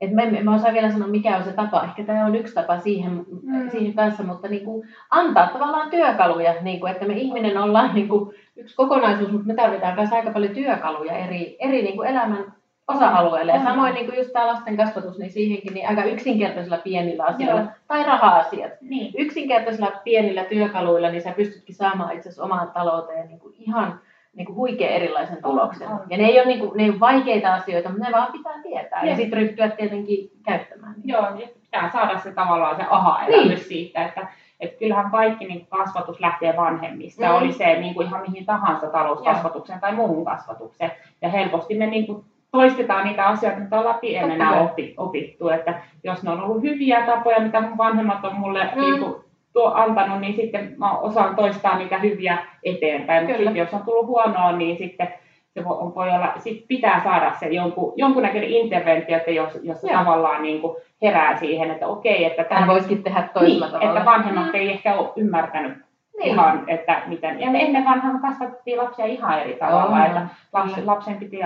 et 0.00 0.12
mä, 0.12 0.22
en, 0.22 0.44
mä 0.44 0.54
osaan 0.54 0.74
vielä 0.74 0.90
sanoa, 0.90 1.08
mikä 1.08 1.36
on 1.36 1.44
se 1.44 1.52
tapa. 1.52 1.84
Ehkä 1.84 2.04
tämä 2.04 2.26
on 2.26 2.34
yksi 2.34 2.54
tapa 2.54 2.78
siihen, 2.78 3.12
mm. 3.42 3.70
siihen 3.70 3.94
kanssa, 3.94 4.22
mutta 4.22 4.48
niin 4.48 4.64
kuin 4.64 4.88
antaa 5.10 5.48
tavallaan 5.48 5.90
työkaluja, 5.90 6.54
niin 6.62 6.80
kuin, 6.80 6.92
että 6.92 7.06
me 7.06 7.14
ihminen 7.14 7.58
ollaan 7.58 7.94
niin 7.94 8.08
kuin 8.08 8.34
yksi 8.56 8.76
kokonaisuus, 8.76 9.32
mutta 9.32 9.46
me 9.46 9.54
tarvitaan 9.54 9.94
myös 9.94 10.12
aika 10.12 10.30
paljon 10.30 10.54
työkaluja 10.54 11.16
eri, 11.16 11.56
eri 11.60 11.82
niin 11.82 11.96
kuin 11.96 12.08
elämän 12.08 12.52
osa-alueille. 12.88 13.52
Ja 13.52 13.62
samoin 13.62 13.94
niin 13.94 14.06
kuin 14.06 14.18
just 14.18 14.32
tämä 14.32 14.46
lasten 14.46 14.76
kasvatus, 14.76 15.18
niin 15.18 15.32
siihenkin 15.32 15.74
niin 15.74 15.88
aika 15.88 16.04
yksinkertaisilla 16.04 16.78
pienillä 16.78 17.24
asioilla, 17.24 17.60
Joo. 17.60 17.70
tai 17.88 18.04
raha-asiat. 18.04 18.72
Niin. 18.80 19.12
Yksinkertaisilla 19.18 19.92
pienillä 20.04 20.44
työkaluilla, 20.44 21.10
niin 21.10 21.22
sä 21.22 21.32
pystytkin 21.32 21.74
saamaan 21.74 22.16
itse 22.16 22.28
asiassa 22.28 22.44
omaan 22.44 22.70
talouteen 22.70 23.28
niin 23.28 23.40
kuin 23.40 23.54
ihan 23.58 24.00
niin 24.36 24.46
kuin 24.46 24.56
huikea 24.56 24.90
erilaisen 24.90 25.42
tuloksen. 25.42 25.88
On, 25.88 25.94
on. 25.94 26.00
Ja 26.10 26.16
ne 26.16 26.24
ei, 26.24 26.40
ole, 26.40 26.46
niin 26.46 26.60
kuin, 26.60 26.76
ne 26.76 26.82
ei 26.82 26.90
ole 26.90 27.00
vaikeita 27.00 27.54
asioita, 27.54 27.88
mutta 27.88 28.04
ne 28.04 28.12
vaan 28.12 28.32
pitää 28.32 28.62
tietää 28.62 29.02
ja, 29.02 29.10
ja 29.10 29.16
sitten 29.16 29.38
ryhtyä 29.38 29.68
tietenkin 29.68 30.30
käyttämään. 30.44 30.94
Niin. 30.96 31.08
Joo, 31.08 31.34
niin 31.34 31.48
pitää 31.60 31.90
saada 31.92 32.18
se 32.18 32.32
tavallaan 32.32 32.76
se 32.76 32.84
aha-elämys 32.90 33.48
niin. 33.48 33.68
siitä, 33.68 34.04
että 34.04 34.26
että 34.60 34.78
kyllähän 34.78 35.10
kaikki 35.10 35.44
niin 35.44 35.66
kasvatus 35.66 36.20
lähtee 36.20 36.56
vanhemmista, 36.56 37.26
mm. 37.26 37.34
oli 37.34 37.52
se 37.52 37.80
niin 37.80 37.94
kuin 37.94 38.06
ihan 38.06 38.20
mihin 38.20 38.46
tahansa 38.46 38.86
talouskasvatukseen 38.86 39.80
tai 39.80 39.94
muuhun 39.94 40.24
kasvatukseen. 40.24 40.90
Ja 41.22 41.28
helposti 41.28 41.74
me 41.74 41.86
niin 41.86 42.06
kuin 42.06 42.24
toistetaan 42.50 43.04
niitä 43.04 43.26
asioita, 43.26 43.60
mitä 43.60 43.78
ollaan 43.78 43.98
pienenä 44.00 44.70
opittu. 44.96 45.48
Että 45.48 45.80
jos 46.04 46.22
ne 46.22 46.30
on 46.30 46.40
ollut 46.40 46.62
hyviä 46.62 47.06
tapoja, 47.06 47.40
mitä 47.40 47.60
mun 47.60 47.78
vanhemmat 47.78 48.24
on 48.24 48.34
mulle 48.34 48.70
mm. 48.74 48.80
niin 48.80 48.98
kuin 49.00 49.14
tuo, 49.56 49.72
antanut, 49.74 50.20
niin 50.20 50.36
sitten 50.36 50.74
mä 50.78 50.98
osaan 50.98 51.36
toistaa 51.36 51.78
niitä 51.78 51.98
hyviä 51.98 52.38
eteenpäin. 52.62 53.22
Mutta 53.22 53.36
sitten 53.36 53.56
jos 53.56 53.74
on 53.74 53.82
tullut 53.84 54.06
huonoa, 54.06 54.52
niin 54.52 54.78
sitten 54.78 55.08
se 55.54 55.64
voi, 55.64 55.94
voi 55.94 56.10
olla, 56.10 56.32
sit 56.38 56.64
pitää 56.68 57.02
saada 57.04 57.32
se 57.40 57.46
jonkun, 57.46 57.92
jonkunnäköinen 57.96 58.50
interventio, 58.50 59.16
että 59.16 59.30
jos, 59.30 59.58
jos 59.62 59.80
se 59.80 59.88
tavallaan 59.92 60.42
niin 60.42 60.60
kuin 60.60 60.76
herää 61.02 61.36
siihen, 61.36 61.70
että 61.70 61.86
okei, 61.86 62.24
että 62.24 62.44
tämä 62.44 62.66
voisikin 62.66 63.02
tehdä 63.02 63.28
toisella 63.34 63.66
niin, 63.66 63.72
tavalla. 63.72 63.98
että 63.98 64.10
vanhemmat 64.10 64.46
mm. 64.46 64.54
ei 64.54 64.70
ehkä 64.70 64.94
ole 64.94 65.12
ymmärtänyt 65.16 65.78
niin. 66.18 66.34
ihan, 66.34 66.64
että 66.66 67.02
miten, 67.06 67.40
ja 67.40 67.46
ennen 67.46 67.84
vanhan 67.84 68.20
kasvattiin 68.20 68.78
lapsia 68.78 69.06
ihan 69.06 69.40
eri 69.40 69.54
tavalla, 69.54 69.96
oh, 69.96 70.06
että 70.06 70.26
lapsen, 70.52 70.86
lapsen 70.86 71.16
piti 71.16 71.38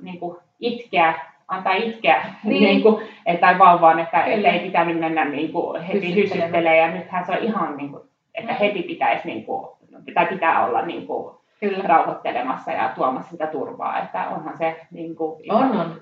niin 0.00 0.20
kuin 0.20 0.36
itkeä 0.60 1.14
antaa 1.48 1.74
itkeä 1.74 2.24
niin. 2.44 2.62
niin 2.62 2.82
kuin, 2.82 3.06
tai 3.40 3.58
vauvaan, 3.58 3.98
että, 3.98 4.24
että 4.24 4.48
ei 4.48 4.60
pitänyt 4.60 4.98
mennä 4.98 5.24
niin 5.24 5.52
kuin, 5.52 5.82
heti 5.82 6.14
hyssyttelemään. 6.14 6.78
Ja 6.78 6.90
nythän 6.90 7.26
se 7.26 7.32
on 7.32 7.38
ihan, 7.38 7.76
niin 7.76 7.90
kuin, 7.90 8.02
että 8.34 8.52
mm. 8.52 8.58
heti 8.58 8.82
pitäisi, 8.82 9.28
niin 9.28 9.44
kuin, 9.44 9.68
tai 10.14 10.26
pitää 10.26 10.66
olla 10.66 10.82
niin 10.82 11.06
kuin, 11.06 11.34
Kyllä. 11.60 11.84
rauhoittelemassa 11.84 12.72
ja 12.72 12.92
tuomassa 12.94 13.30
sitä 13.30 13.46
turvaa. 13.46 14.02
Että 14.02 14.28
onhan 14.28 14.58
se 14.58 14.86
niin 14.90 15.16
kuin, 15.16 15.52
on, 15.52 15.80
on. 15.80 16.00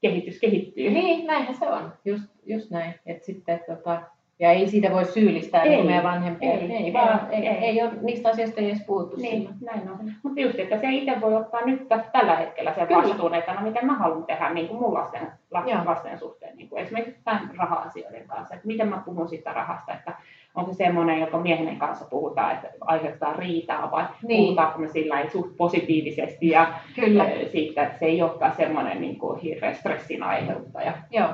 kehitys 0.00 0.40
kehittyy. 0.40 0.90
Niin, 0.90 1.26
näinhän 1.26 1.54
se 1.54 1.68
on. 1.68 1.92
Just, 2.04 2.24
just 2.46 2.70
näin. 2.70 2.94
että 3.06 3.26
sitten, 3.26 3.60
tota, 3.66 4.02
ja 4.38 4.50
ei 4.50 4.68
siitä 4.68 4.90
voi 4.90 5.04
syyllistää 5.04 5.62
ei, 5.62 5.82
meidän 5.82 6.04
vanhempia. 6.04 6.52
Ei, 6.52 6.72
ei, 6.72 6.92
vaan, 6.92 7.20
ei, 7.30 7.46
ei, 7.46 7.56
ei 7.56 7.82
ole, 7.82 7.92
niistä 8.02 8.28
asioista 8.28 8.60
ei 8.60 8.66
edes 8.70 8.84
puhuttu 8.86 9.16
niin, 9.16 9.36
silloin. 9.36 9.56
näin 9.60 9.90
on. 9.90 10.12
Mutta 10.22 10.40
just, 10.40 10.58
että 10.58 10.80
se 10.80 10.90
itse 10.90 11.20
voi 11.20 11.34
ottaa 11.34 11.60
nyt 11.64 11.88
tällä 12.12 12.36
hetkellä 12.36 12.74
sen 12.74 12.86
Kyllä. 12.86 13.02
vastuun, 13.02 13.34
että 13.34 13.54
no 13.54 13.60
miten 13.60 13.86
mä 13.86 13.94
haluan 13.94 14.24
tehdä 14.24 14.50
niin 14.50 14.68
kuin 14.68 14.80
mun 14.80 14.94
lasten, 14.94 15.32
lasten, 15.50 15.86
lasten 15.86 16.18
suhteen. 16.18 16.56
Niin 16.56 16.68
kuin 16.68 16.82
esimerkiksi 16.82 17.20
tämän 17.24 17.50
raha-asioiden 17.56 18.26
kanssa, 18.26 18.54
että 18.54 18.66
miten 18.66 18.88
mä 18.88 19.02
puhun 19.04 19.28
siitä 19.28 19.52
rahasta, 19.52 19.94
että 19.94 20.12
onko 20.54 20.72
se 20.72 20.76
semmoinen, 20.76 21.20
joka 21.20 21.38
miehen 21.38 21.76
kanssa 21.76 22.04
puhutaan, 22.10 22.52
että 22.52 22.68
aiheuttaa 22.80 23.32
riitaa 23.32 23.90
vai 23.90 24.04
niin. 24.22 24.42
puhutaanko 24.42 24.78
me 24.78 24.88
sillä 24.88 25.30
suht 25.32 25.56
positiivisesti 25.56 26.48
ja 26.48 26.72
Kyllä. 26.94 27.26
siitä, 27.52 27.82
että 27.82 27.98
se 27.98 28.04
ei 28.06 28.22
olekaan 28.22 28.56
semmoinen 28.56 29.00
niin 29.00 29.18
kuin 29.18 29.40
hirveä 29.40 29.74
stressin 29.74 30.22
aiheuttaja. 30.22 30.92
Joo. 31.10 31.28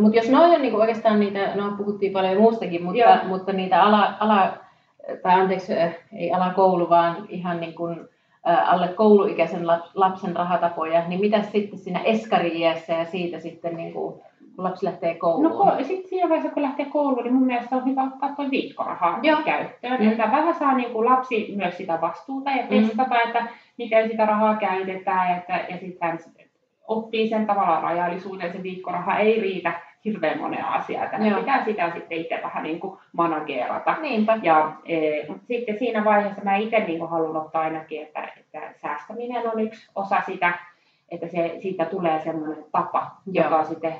No, 0.00 0.04
mutta 0.04 0.18
jos 0.18 0.30
noin 0.30 0.52
on 0.52 0.62
niin 0.62 0.74
oikeastaan 0.74 1.20
niitä, 1.20 1.54
no 1.54 1.74
puhuttiin 1.76 2.12
paljon 2.12 2.40
muustakin, 2.40 2.84
mutta, 2.84 3.20
mutta 3.28 3.52
niitä 3.52 3.82
ala, 3.82 4.12
ala, 4.20 4.52
tai 5.22 5.40
anteeksi, 5.40 5.72
ei 6.12 6.32
alakoulu, 6.32 6.90
vaan 6.90 7.16
ihan 7.28 7.60
niin 7.60 7.74
kuin, 7.74 8.08
alle 8.66 8.88
kouluikäisen 8.88 9.66
lapsen 9.94 10.36
rahatapoja, 10.36 11.08
niin 11.08 11.20
mitä 11.20 11.42
sitten 11.42 11.78
siinä 11.78 12.00
eskari 12.00 12.60
ja 12.60 12.74
siitä 13.04 13.40
sitten 13.40 13.76
niin 13.76 13.92
kuin, 13.92 14.14
kun 14.56 14.64
lapsi 14.64 14.86
lähtee 14.86 15.14
kouluun? 15.14 15.66
No 15.66 15.84
sitten 15.84 16.08
siinä 16.08 16.28
vaiheessa, 16.28 16.54
kun 16.54 16.62
lähtee 16.62 16.86
kouluun, 16.86 17.24
niin 17.24 17.34
mun 17.34 17.46
mielestä 17.46 17.76
on 17.76 17.86
hyvä 17.86 18.02
ottaa 18.02 18.34
tuo 18.36 18.50
viikkoraha 18.50 19.18
Joo. 19.22 19.38
käyttöön. 19.44 20.00
Mm. 20.00 20.08
Että 20.08 20.30
vähän 20.32 20.54
saa 20.54 20.76
niin 20.76 20.92
kuin 20.92 21.06
lapsi 21.06 21.54
myös 21.56 21.76
sitä 21.76 22.00
vastuuta 22.00 22.50
ja 22.50 22.62
mm. 22.62 22.68
testata, 22.68 23.14
mm. 23.14 23.20
että 23.26 23.46
miten 23.78 24.08
sitä 24.10 24.26
rahaa 24.26 24.56
käytetään. 24.56 25.38
Että, 25.38 25.60
ja 25.68 25.78
sitten 25.78 26.18
oppii 26.90 27.28
sen 27.28 27.46
tavallaan 27.46 27.82
rajallisuuden, 27.82 28.52
se 28.52 28.62
viikkoraha 28.62 29.18
ei 29.18 29.40
riitä 29.40 29.72
hirveän 30.04 30.38
monen 30.38 30.64
asiaa. 30.64 31.06
Tänne 31.06 31.34
pitää 31.34 31.64
sitä 31.64 31.90
sitten 31.94 32.18
itse 32.18 32.40
vähän 32.42 32.62
niin 32.62 32.80
kuin 32.80 32.98
manageerata. 33.12 33.96
Niinpä. 34.00 34.38
Ja 34.42 34.72
e, 34.84 34.98
sitten 35.48 35.78
siinä 35.78 36.04
vaiheessa 36.04 36.42
mä 36.44 36.56
itse 36.56 36.80
niin 36.80 36.98
kuin 36.98 37.10
haluan 37.10 37.36
ottaa 37.36 37.62
ainakin, 37.62 38.02
että, 38.02 38.28
että 38.36 38.72
säästäminen 38.82 39.50
on 39.52 39.60
yksi 39.60 39.90
osa 39.94 40.20
sitä, 40.26 40.58
että 41.10 41.28
se, 41.28 41.56
siitä 41.62 41.84
tulee 41.84 42.20
semmoinen 42.24 42.64
tapa, 42.72 43.10
Joo. 43.32 43.44
joka 43.44 43.64
sitten 43.64 43.94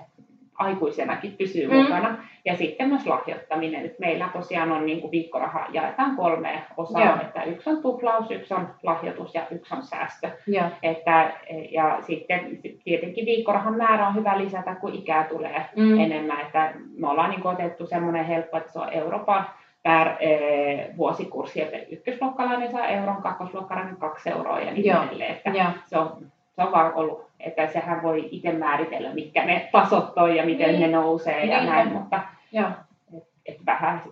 aikuisenakin 0.61 1.33
pysyy 1.39 1.69
mm. 1.69 1.77
mukana. 1.77 2.17
Ja 2.45 2.57
sitten 2.57 2.89
myös 2.89 3.07
lahjoittaminen. 3.07 3.83
Nyt 3.83 3.99
meillä 3.99 4.29
tosiaan 4.33 4.73
on 4.73 4.87
niin 4.87 5.01
kuin 5.01 5.11
viikkoraha 5.11 5.67
jaetaan 5.73 6.17
kolme 6.17 6.63
osaa, 6.77 7.05
Joo. 7.05 7.17
että 7.21 7.43
yksi 7.43 7.71
on 7.71 7.83
tuplaus, 7.83 8.31
yksi 8.31 8.55
on 8.55 8.69
lahjoitus 8.83 9.35
ja 9.35 9.43
yksi 9.51 9.75
on 9.75 9.83
säästö. 9.83 10.31
Joo. 10.47 10.65
Että, 10.83 11.33
ja 11.71 11.99
sitten 12.01 12.59
tietenkin 12.85 13.27
viikkorahan 13.27 13.77
määrä 13.77 14.09
on 14.09 14.15
hyvä 14.15 14.39
lisätä, 14.39 14.75
kun 14.75 14.95
ikää 14.95 15.25
tulee 15.25 15.65
mm. 15.77 16.01
enemmän. 16.01 16.41
Että 16.41 16.73
me 16.97 17.09
ollaan 17.09 17.31
niin 17.31 17.41
kuin 17.41 17.55
otettu 17.55 17.87
semmoinen 17.87 18.25
helppo, 18.25 18.57
että 18.57 18.73
se 18.73 18.79
on 18.79 18.93
Euroopan 18.93 19.47
per 19.83 20.09
eh, 20.21 20.89
vuosikurssi, 20.97 21.63
että 21.63 21.77
ykkösluokkalainen 21.91 22.73
saa 22.73 22.87
euron, 22.87 23.23
kakkosluokkalainen 23.23 23.97
kaksi 23.97 24.31
euroa 24.31 24.61
ja 24.61 24.73
niin 24.73 24.97
edelleen. 24.97 25.37
Että 25.37 25.73
se 25.87 25.99
on 25.99 26.31
se 26.61 26.63
on 26.63 26.73
vaan 26.73 26.95
ollut, 26.95 27.30
että 27.45 27.67
sehän 27.67 28.03
voi 28.03 28.29
itse 28.31 28.53
määritellä, 28.53 29.15
mitkä 29.15 29.45
ne 29.45 29.69
tasot 29.73 30.13
on 30.17 30.37
ja 30.37 30.45
miten 30.45 30.69
niin. 30.69 30.81
ne 30.81 30.89
nousee 30.89 31.45
ja 31.45 31.57
niin. 31.57 31.71
näin, 31.71 31.93
mutta 31.93 32.21
et, 33.15 33.23
et 33.47 33.67
vähän 33.67 34.03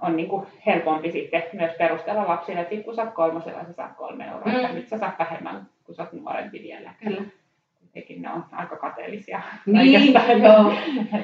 on 0.00 0.16
niin 0.16 0.28
kuin 0.28 0.46
helpompi 0.66 1.12
sitten 1.12 1.42
myös 1.52 1.72
perustella 1.78 2.28
lapsille, 2.28 2.60
että 2.60 2.84
kun 2.84 2.94
sä 2.94 3.02
oot 3.02 3.14
kolmosella, 3.14 3.64
sä 3.64 3.72
saat 3.72 3.96
kolme 3.96 4.24
euroa, 4.24 4.68
mm. 4.68 4.74
nyt 4.74 4.88
sä 4.88 4.98
saat 4.98 5.18
vähemmän, 5.18 5.66
kun 5.84 5.94
sä 5.94 6.02
oot 6.02 6.12
nuorempi 6.12 6.62
vielä. 6.62 6.94
Kyllä. 7.04 7.22
Tietenkin 7.92 8.22
ne 8.22 8.30
on 8.30 8.44
aika 8.52 8.76
kateellisia. 8.76 9.40
Niin, 9.66 10.12
joo. 10.42 10.72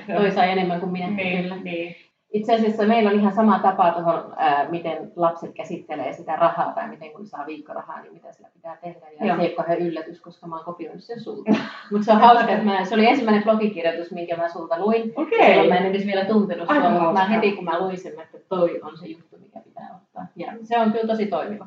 Toi 0.16 0.30
sai 0.30 0.50
enemmän 0.50 0.80
kuin 0.80 0.92
minä. 0.92 1.10
Niin, 1.10 1.42
kyllä. 1.42 1.56
Niin. 1.56 1.96
Itse 2.32 2.54
asiassa 2.54 2.86
meillä 2.86 3.10
on 3.10 3.16
ihan 3.16 3.32
sama 3.32 3.58
tapa 3.58 3.90
tuohon, 3.90 4.34
ää, 4.36 4.68
miten 4.68 5.12
lapset 5.16 5.54
käsittelee 5.54 6.12
sitä 6.12 6.36
rahaa 6.36 6.72
tai 6.72 6.88
miten 6.88 7.12
kun 7.12 7.26
saa 7.26 7.46
viikkorahaa, 7.46 8.02
niin 8.02 8.12
mitä 8.12 8.32
sillä 8.32 8.48
pitää 8.54 8.76
tehdä. 8.76 9.06
Ja 9.20 9.26
Joo. 9.26 9.36
se 9.36 9.42
ei 9.42 9.56
ole 9.58 9.76
yllätys, 9.76 10.20
koska 10.20 10.46
mä 10.46 10.56
oon 10.56 10.64
kopioinut 10.64 11.04
sen 11.04 11.20
sulta. 11.20 11.50
Mutta 11.90 12.04
se 12.04 12.12
on 12.12 12.20
hauska, 12.20 12.52
että 12.52 12.64
mä, 12.64 12.84
se 12.84 12.94
oli 12.94 13.06
ensimmäinen 13.06 13.42
blogikirjoitus, 13.42 14.12
minkä 14.12 14.36
mä 14.36 14.48
sulta 14.48 14.78
luin. 14.80 15.12
Okay. 15.16 15.46
Silloin 15.46 15.68
mä 15.68 15.76
en 15.76 15.86
edes 15.86 16.06
vielä 16.06 16.24
tuntenut 16.24 16.68
sua, 16.68 16.90
mutta 16.90 17.12
mä 17.12 17.24
heti 17.24 17.52
kun 17.52 17.64
mä 17.64 17.78
luin 17.80 17.98
sen, 17.98 18.20
että 18.20 18.38
toi 18.48 18.80
on 18.82 18.98
se 18.98 19.06
juttu, 19.06 19.38
mikä 19.38 19.60
pitää 19.60 19.88
ottaa. 19.96 20.26
Ja 20.36 20.52
se 20.62 20.78
on 20.78 20.92
kyllä 20.92 21.06
tosi 21.06 21.26
toimiva. 21.26 21.66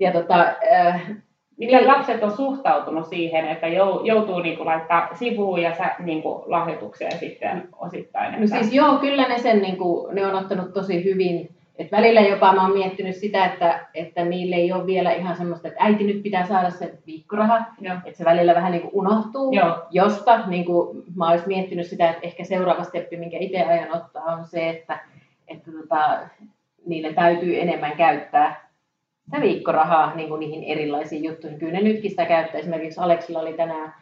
Ja 0.00 0.12
tota, 0.12 0.54
äh, 0.72 1.10
Miten 1.56 1.78
niin. 1.78 1.88
lapset 1.88 2.22
on 2.22 2.36
suhtautunut 2.36 3.06
siihen, 3.06 3.48
että 3.48 3.66
joutuu 4.04 4.38
niin 4.38 4.56
kuin 4.56 4.66
laittaa 4.66 5.08
sivuun 5.14 5.62
ja 5.62 5.74
sä, 5.76 5.94
niin 5.98 6.22
kuin 6.22 6.42
lahjoitukseen 6.46 7.18
sitten 7.18 7.68
osittain? 7.78 8.34
Että... 8.34 8.40
No 8.40 8.46
siis 8.46 8.72
joo, 8.72 8.98
kyllä 8.98 9.28
ne 9.28 9.38
sen 9.38 9.62
niin 9.62 9.76
kuin, 9.76 10.14
ne 10.14 10.26
on 10.26 10.34
ottanut 10.34 10.72
tosi 10.72 11.04
hyvin. 11.04 11.50
Et 11.78 11.92
välillä 11.92 12.20
jopa 12.20 12.52
mä 12.52 12.62
oon 12.62 12.78
miettinyt 12.78 13.16
sitä, 13.16 13.44
että, 13.44 13.86
että 13.94 14.24
niille 14.24 14.56
ei 14.56 14.72
ole 14.72 14.86
vielä 14.86 15.12
ihan 15.12 15.36
semmoista, 15.36 15.68
että 15.68 15.84
äiti 15.84 16.04
nyt 16.04 16.22
pitää 16.22 16.46
saada 16.46 16.70
se 16.70 16.94
viikkoraha. 17.06 17.58
Että 18.04 18.18
se 18.18 18.24
välillä 18.24 18.54
vähän 18.54 18.72
niin 18.72 18.82
kuin 18.82 18.94
unohtuu. 18.94 19.52
Joo. 19.52 19.86
Josta 19.90 20.46
niin 20.46 20.64
kuin, 20.64 21.02
mä 21.16 21.30
olisin 21.30 21.48
miettinyt 21.48 21.86
sitä, 21.86 22.10
että 22.10 22.26
ehkä 22.26 22.44
seuraava 22.44 22.84
steppi, 22.84 23.16
minkä 23.16 23.36
itse 23.40 23.62
ajan 23.62 23.96
ottaa, 23.96 24.24
on 24.24 24.44
se, 24.44 24.68
että, 24.68 24.98
että 25.48 25.70
tota, 25.72 26.18
niille 26.86 27.12
täytyy 27.12 27.60
enemmän 27.60 27.96
käyttää 27.96 28.63
sitä 29.24 29.40
viikkorahaa 29.40 30.14
niin 30.14 30.28
kuin 30.28 30.40
niihin 30.40 30.64
erilaisiin 30.64 31.24
juttuihin. 31.24 31.58
Kyllä 31.58 31.72
ne 31.72 31.82
nytkin 31.82 32.10
sitä 32.10 32.26
käyttää. 32.26 32.60
Esimerkiksi 32.60 33.00
Aleksilla 33.00 33.40
oli 33.40 33.52
tänään, 33.52 33.94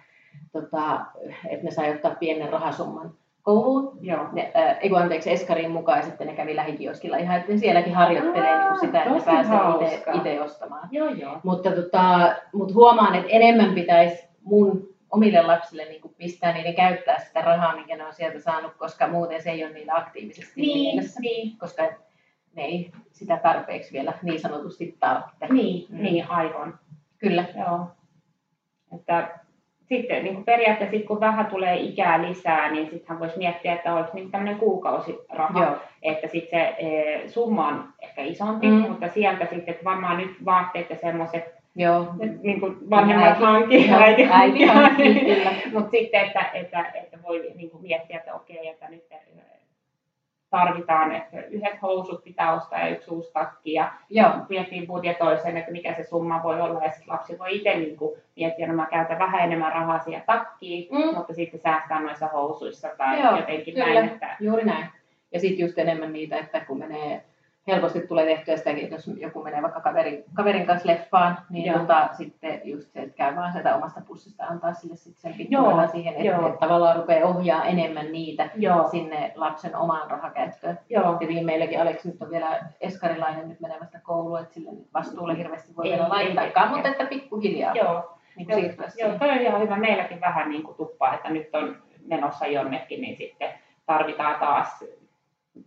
tota, 0.53 1.01
että 1.49 1.65
ne 1.65 1.71
sai 1.71 1.91
ottaa 1.91 2.15
pienen 2.15 2.51
rahasumman 2.51 3.15
kouluun. 3.43 3.99
Joo. 4.01 4.29
Ne, 4.33 4.53
äh, 4.57 4.77
ei 4.81 4.91
anteeksi, 4.97 5.31
Eskarin 5.31 5.71
mukaan 5.71 5.99
ja 5.99 6.05
sitten 6.05 6.27
ne 6.27 6.35
kävi 6.35 6.57
lähikioskilla 6.57 7.17
ihan, 7.17 7.37
että 7.37 7.53
ne 7.53 7.59
sielläkin 7.59 7.95
harjoittelee 7.95 8.59
niin 8.59 8.81
sitä, 8.81 9.03
että 9.03 9.15
ne 9.15 9.23
pääsee 9.25 10.01
itse 10.15 10.41
ostamaan. 10.41 10.89
Joo, 10.93 11.09
joo. 11.09 11.41
Mutta, 11.43 11.71
tota, 11.71 12.35
mutta 12.53 12.75
huomaan, 12.75 13.15
että 13.15 13.31
enemmän 13.31 13.75
pitäisi 13.75 14.29
mun 14.43 14.89
omille 15.11 15.43
lapsille 15.43 15.85
niin 15.85 16.01
kuin 16.01 16.15
pistää 16.19 16.53
niiden 16.53 16.75
käyttää 16.75 17.19
sitä 17.19 17.41
rahaa, 17.43 17.77
minkä 17.77 17.97
ne 17.97 18.07
on 18.07 18.15
sieltä 18.15 18.39
saanut, 18.39 18.73
koska 18.79 19.09
muuten 19.09 19.43
se 19.43 19.51
ei 19.51 19.65
ole 19.65 19.73
niillä 19.73 19.97
aktiivisesti 19.97 20.61
niin, 20.61 20.79
mielessä. 20.79 21.21
Niin. 21.21 21.59
Koska 21.59 21.83
ne 22.57 22.63
ei 22.63 22.93
sitä 23.13 23.37
tarpeeksi 23.37 23.93
vielä 23.93 24.13
niin 24.23 24.41
sanotusti 24.41 24.97
tarvitse. 25.01 25.47
Niin, 25.51 25.87
mm. 25.91 26.03
niin 26.03 26.31
aivan. 26.31 26.79
Kyllä. 27.19 27.45
Joo. 27.59 27.87
Että 28.97 29.29
sitten 29.83 30.25
niin 30.25 30.35
kuin 30.35 30.45
periaatteessa 30.45 31.07
kun 31.07 31.21
vähän 31.21 31.47
tulee 31.47 31.77
ikää 31.77 32.23
lisää, 32.23 32.71
niin 32.71 32.91
sittenhän 32.91 33.21
voisi 33.21 33.39
miettiä, 33.39 33.75
että 33.75 33.95
olisi 33.95 34.11
niin 34.15 34.31
tämmöinen 34.31 34.59
kuukausiraha, 34.59 35.65
Joo. 35.65 35.77
että 36.03 36.29
sitten 36.29 36.61
se 36.61 36.75
e, 36.79 37.29
summa 37.29 37.69
on 37.69 37.85
ehkä 38.03 38.23
isompi, 38.23 38.67
mm. 38.67 38.75
mutta 38.75 39.09
sieltä 39.09 39.47
sitten 39.47 39.79
varmaan 39.85 40.17
nyt 40.17 40.45
vaatteet 40.45 40.91
ja 40.91 40.97
semmoiset 40.97 41.63
Joo. 41.77 42.15
Niin 42.43 42.61
kuin 42.61 42.91
vanhemmat 42.91 43.39
hankki, 43.39 43.91
äiti, 43.91 44.29
äiti 44.31 44.65
hankki, 44.65 45.05
Mutta 45.73 45.91
sitten, 45.91 46.21
että, 46.21 46.51
että, 46.55 46.85
että 46.95 47.19
voi 47.23 47.53
niin 47.55 47.71
kuin 47.71 47.83
miettiä, 47.83 48.19
että 48.19 48.35
okei, 48.35 48.69
että 48.69 48.89
nyt 48.89 49.05
tarvitaan, 50.53 51.15
että 51.15 51.41
yhdet 51.41 51.83
housut 51.83 52.25
pitää 52.25 52.53
ostaa 52.53 52.81
ja 52.81 52.89
yksi 52.89 53.11
uusi 53.11 53.33
takki. 53.33 53.73
Ja 53.73 53.93
Joo. 54.11 54.31
miettii 54.49 54.87
budjetoisen, 54.87 55.57
että 55.57 55.73
mikä 55.73 55.95
se 55.95 56.03
summa 56.03 56.43
voi 56.43 56.61
olla. 56.61 56.85
Ja 56.85 56.91
sitten 56.91 57.15
lapsi 57.15 57.39
voi 57.39 57.57
itse 57.57 57.75
niin 57.75 57.97
kuin 57.97 58.21
miettiä, 58.37 58.65
että 58.67 58.77
mä 58.77 58.87
käytän 58.87 59.19
vähän 59.19 59.45
enemmän 59.45 59.73
rahaa 59.73 59.99
siihen 59.99 60.23
takkiin, 60.27 60.89
mm. 60.91 61.15
mutta 61.17 61.35
sitten 61.35 61.61
säästää 61.61 62.03
noissa 62.03 62.29
housuissa 62.29 62.89
tai 62.99 63.21
Joo, 63.21 63.37
jotenkin 63.37 63.75
kyllä. 63.75 63.95
näin. 63.95 64.09
Että... 64.09 64.37
Juuri 64.41 64.65
näin. 64.65 64.87
Ja 65.33 65.41
sitten 65.41 65.67
just 65.67 65.79
enemmän 65.79 66.13
niitä, 66.13 66.39
että 66.39 66.61
kun 66.61 66.79
menee 66.79 67.25
helposti 67.67 68.07
tulee 68.07 68.25
tehtyä 68.27 68.57
sitäkin, 68.57 68.85
että 68.85 68.95
jos 68.95 69.11
joku 69.17 69.43
menee 69.43 69.63
vaikka 69.63 69.81
kaverin, 69.81 70.25
kaverin 70.35 70.67
kanssa 70.67 70.89
leffaan, 70.89 71.39
niin 71.51 71.73
tota, 71.73 72.09
sitten 72.13 72.61
just 72.65 72.93
se, 72.93 73.01
että 73.01 73.17
käy 73.17 73.37
vaan 73.37 73.53
sieltä 73.53 73.77
omasta 73.77 74.01
pussista 74.07 74.45
antaa 74.45 74.75
sille 74.75 74.97
sitten 74.97 75.23
sen 75.23 75.35
pikkuinen 75.35 75.89
siihen, 75.89 76.15
että, 76.15 76.47
että, 76.47 76.59
tavallaan 76.61 76.97
rupeaa 76.97 77.29
ohjaa 77.29 77.65
enemmän 77.65 78.13
niitä 78.13 78.51
Joo. 78.57 78.89
sinne 78.89 79.33
lapsen 79.35 79.77
omaan 79.77 80.11
rahakäyttöön. 80.11 80.79
Joo. 80.89 81.15
Tietenkin 81.15 81.47
meilläkin 81.47 81.81
Aleksi 81.81 82.09
nyt 82.09 82.23
on 82.23 82.31
vielä 82.31 82.61
eskarilainen 82.81 83.49
nyt 83.49 83.61
menemästä 83.61 84.01
kouluun, 84.03 84.41
että 84.41 84.55
sille 84.55 84.71
vastuulle 84.95 85.39
hirveästi 85.39 85.77
voi 85.77 85.87
ei, 85.87 85.93
vielä 85.93 86.09
laittaakaan, 86.09 86.71
mutta 86.71 86.89
että 86.89 87.07
pikkuhiljaa. 87.07 87.75
Joo. 87.75 88.19
Niin 88.37 88.49
joo, 88.49 88.59
joo, 88.99 89.19
toi 89.19 89.31
on 89.31 89.39
ihan 89.39 89.61
hyvä. 89.61 89.77
Meilläkin 89.77 90.21
vähän 90.21 90.49
niin 90.49 90.63
kuin 90.63 90.77
tuppaa, 90.77 91.15
että 91.15 91.31
nyt 91.31 91.55
on 91.55 91.77
menossa 92.07 92.47
jonnekin, 92.47 93.01
niin 93.01 93.17
sitten 93.17 93.49
tarvitaan 93.87 94.41
taas 94.41 94.85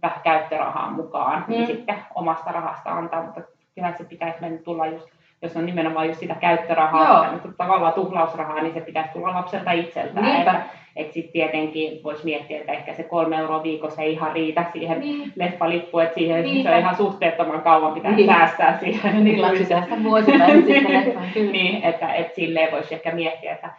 vähän 0.02 0.22
käyttörahaa 0.24 0.92
mukaan, 0.92 1.46
niin 1.48 1.62
mm. 1.62 1.68
niin 1.68 1.78
sitten 1.78 1.96
omasta 2.16 2.52
rahasta 2.52 2.92
antaa, 2.92 3.24
mutta 3.24 3.42
kyllä 3.76 3.94
se 3.98 4.04
pitäisi 4.04 4.42
mennä 4.42 4.58
tulla 4.58 4.86
just, 4.86 5.08
jos 5.42 5.56
on 5.58 5.66
nimenomaan 5.66 6.08
just 6.08 6.20
sitä 6.20 6.36
käyttörahaa, 6.36 7.26
Joo. 7.26 7.54
tavallaan 7.58 7.94
tuhlausrahaa, 7.94 8.62
niin 8.62 8.74
se 8.74 8.82
pitäisi 8.82 9.10
tulla 9.14 9.34
lapselta 9.34 9.72
itseltään. 9.72 10.26
Niinpä. 10.26 10.52
Että, 10.52 10.64
että 10.96 11.14
sitten 11.14 11.34
tietenkin 11.34 12.04
voisi 12.04 12.26
miettiä, 12.26 12.60
että 12.60 12.72
ehkä 12.72 12.94
se 12.94 13.04
kolme 13.04 13.38
euroa 13.38 13.64
viikossa 13.64 14.02
ei 14.02 14.14
ihan 14.14 14.32
riitä 14.32 14.66
siihen 14.74 15.00
niin. 15.00 15.34
leffalippuun, 15.36 16.04
että 16.04 16.16
siihen 16.16 16.44
Niinpä. 16.44 16.70
se 16.70 16.76
on 16.76 16.82
ihan 16.82 16.96
suhteettoman 16.96 17.62
kauan 17.62 17.94
pitää 17.94 18.12
niin. 18.12 18.28
säästää 18.28 18.80
siihen. 18.80 19.24
Niin, 19.24 19.42
lapsi 19.42 19.66
säästää 19.66 20.04
vuosittain 20.04 20.66
sitten 20.66 20.94
leffaan, 21.06 21.28
Niin, 21.52 21.84
että, 21.84 22.14
että 22.14 22.36
silleen 22.36 22.72
voisi 22.72 22.96
ehkä 22.96 23.12
miettiä, 23.12 23.54
että 23.54 23.70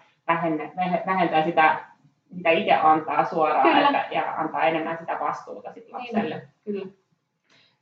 vähentää 1.06 1.44
sitä 1.44 1.76
mitä 2.30 2.50
itse 2.50 2.74
antaa 2.74 3.24
suoraan 3.24 3.78
että, 3.78 4.04
ja 4.10 4.34
antaa 4.36 4.62
enemmän 4.62 4.98
sitä 4.98 5.16
vastuuta 5.20 5.72
sit 5.72 5.92
lapselle. 5.92 6.34
Niin, 6.34 6.48
kyllä. 6.64 6.86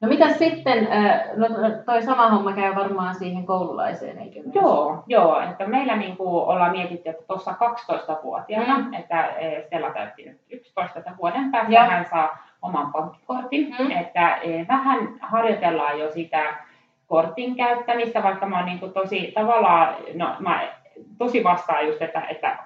No 0.00 0.08
mitä 0.08 0.28
sitten, 0.28 0.88
no 1.36 1.46
toi 1.86 2.02
sama 2.02 2.30
homma 2.30 2.52
käy 2.52 2.74
varmaan 2.74 3.14
siihen 3.14 3.46
koululaiseen, 3.46 4.18
eikö 4.18 4.42
myös? 4.42 4.54
Joo, 4.54 5.04
joo, 5.06 5.40
että 5.40 5.66
meillä 5.66 5.96
niin 5.96 6.16
kuin 6.16 6.28
ollaan 6.28 6.72
mietitty, 6.72 7.08
että 7.08 7.24
tuossa 7.26 7.54
12-vuotiaana, 7.60 8.78
mm. 8.78 8.94
että 8.94 9.34
Stella 9.66 9.90
täytti 9.90 10.24
nyt 10.24 10.40
11 10.50 10.98
että 10.98 11.12
vuoden 11.18 11.50
päästä 11.50 11.72
ja. 11.72 11.84
hän 11.84 12.04
saa 12.10 12.38
oman 12.62 12.92
pankkikortin, 12.92 13.74
mm. 13.78 13.90
että 13.90 14.38
vähän 14.68 15.08
harjoitellaan 15.20 15.98
jo 15.98 16.10
sitä 16.10 16.54
kortin 17.06 17.56
käyttämistä, 17.56 18.22
vaikka 18.22 18.46
mä 18.46 18.56
oon 18.56 18.66
niin 18.66 18.80
kuin 18.80 18.92
tosi 18.92 19.32
tavallaan, 19.34 19.94
no 20.14 20.36
mä 20.38 20.60
tosi 21.18 21.44
vastaan 21.44 21.86
just, 21.86 22.02
että, 22.02 22.20
että 22.20 22.58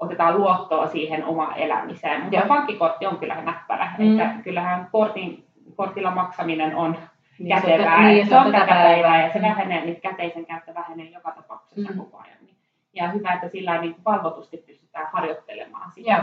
otetaan 0.00 0.38
luottoa 0.38 0.86
siihen 0.86 1.24
omaan 1.24 1.56
elämiseen. 1.56 2.22
Mutta 2.22 2.40
pankkikortti 2.48 3.06
on 3.06 3.16
kyllä 3.18 3.42
näppärä. 3.42 3.92
Mm. 3.98 4.20
Että 4.20 4.42
kyllähän 4.44 4.88
kortin, 4.92 5.44
kortilla 5.76 6.10
maksaminen 6.10 6.76
on 6.76 6.96
Niin, 7.38 7.56
kätevää. 7.62 8.02
niin, 8.02 8.26
se 8.28 8.36
on 8.38 8.52
tätä 8.52 8.66
päivää 8.66 9.22
ja 9.22 9.32
se 9.32 9.38
Mm. 9.38 9.44
vähenee, 9.44 9.84
niin 9.84 10.00
käteisen 10.00 10.46
käyttö 10.46 10.74
vähenee 10.74 11.10
joka 11.10 11.30
tapauksessa 11.30 11.92
Mm. 11.92 11.98
koko 11.98 12.16
ajan. 12.18 12.36
Niin- 12.44 12.56
Ja 12.92 13.08
hyvä, 13.08 13.32
että 13.32 13.48
sillä 13.48 13.80
niin 13.80 13.96
valvotusti 14.04 14.56
pystytään 14.56 15.08
harjoittelemaan 15.12 15.90
sitä. 15.92 16.10
Joo. 16.10 16.20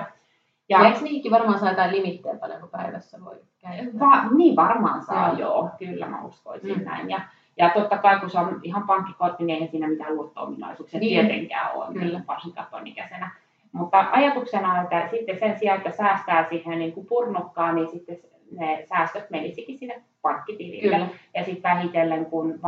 Ja 0.69 0.79
Ja 0.81 0.87
eikö 0.87 0.99
niinkin 1.01 1.31
varmaan 1.31 1.59
saa 1.59 1.69
jotain 1.69 1.91
limitteen 1.91 2.39
paljonko 2.39 2.67
päivässä 2.67 3.17
voi 3.25 3.35
käyttää? 3.61 3.99
va, 4.09 4.23
niin 4.37 4.55
varmaan 4.55 5.01
saa, 5.01 5.27
Joo. 5.27 5.37
joo. 5.37 5.69
Kyllä 5.79 6.05
mä 6.05 6.21
uskoisin 6.23 6.77
Mm. 6.77 6.83
näin. 6.85 7.09
Ja, 7.09 7.19
ja 7.57 7.69
totta 7.69 7.97
kai, 7.97 8.19
kun 8.19 8.29
se 8.29 8.39
on 8.39 8.59
ihan 8.63 8.83
pankkikortti, 8.87 9.43
niin 9.43 9.53
eihän 9.53 9.69
siinä 9.69 9.87
mitään 9.87 10.15
luotto-ominaisuuksia 10.15 10.99
Niin. 10.99 11.27
tietenkään 11.27 11.71
ole, 11.75 11.93
Kyllä. 11.93 12.21
varsinkaan 12.27 12.67
tuon 12.69 12.87
ikäisenä. 12.87 13.31
Mutta 13.77 14.07
ajatuksena 14.11 14.73
on, 14.73 14.83
että 14.83 15.07
sitten 15.11 15.39
sen 15.39 15.59
sijaan, 15.59 15.77
että 15.77 15.91
säästää 15.91 16.49
siihen 16.49 16.79
niin 16.79 16.93
kuin 16.93 17.05
purnukkaan, 17.05 17.75
niin 17.75 17.89
sitten 17.89 18.17
ne 18.51 18.85
säästöt 18.89 19.29
menisikin 19.29 19.77
sinne 19.77 20.03
pankkitilille. 20.21 20.95
Kyllä. 20.95 21.07
Ja 21.33 21.45
sitten 21.45 21.63
vähitellen, 21.63 22.25
kun 22.25 22.59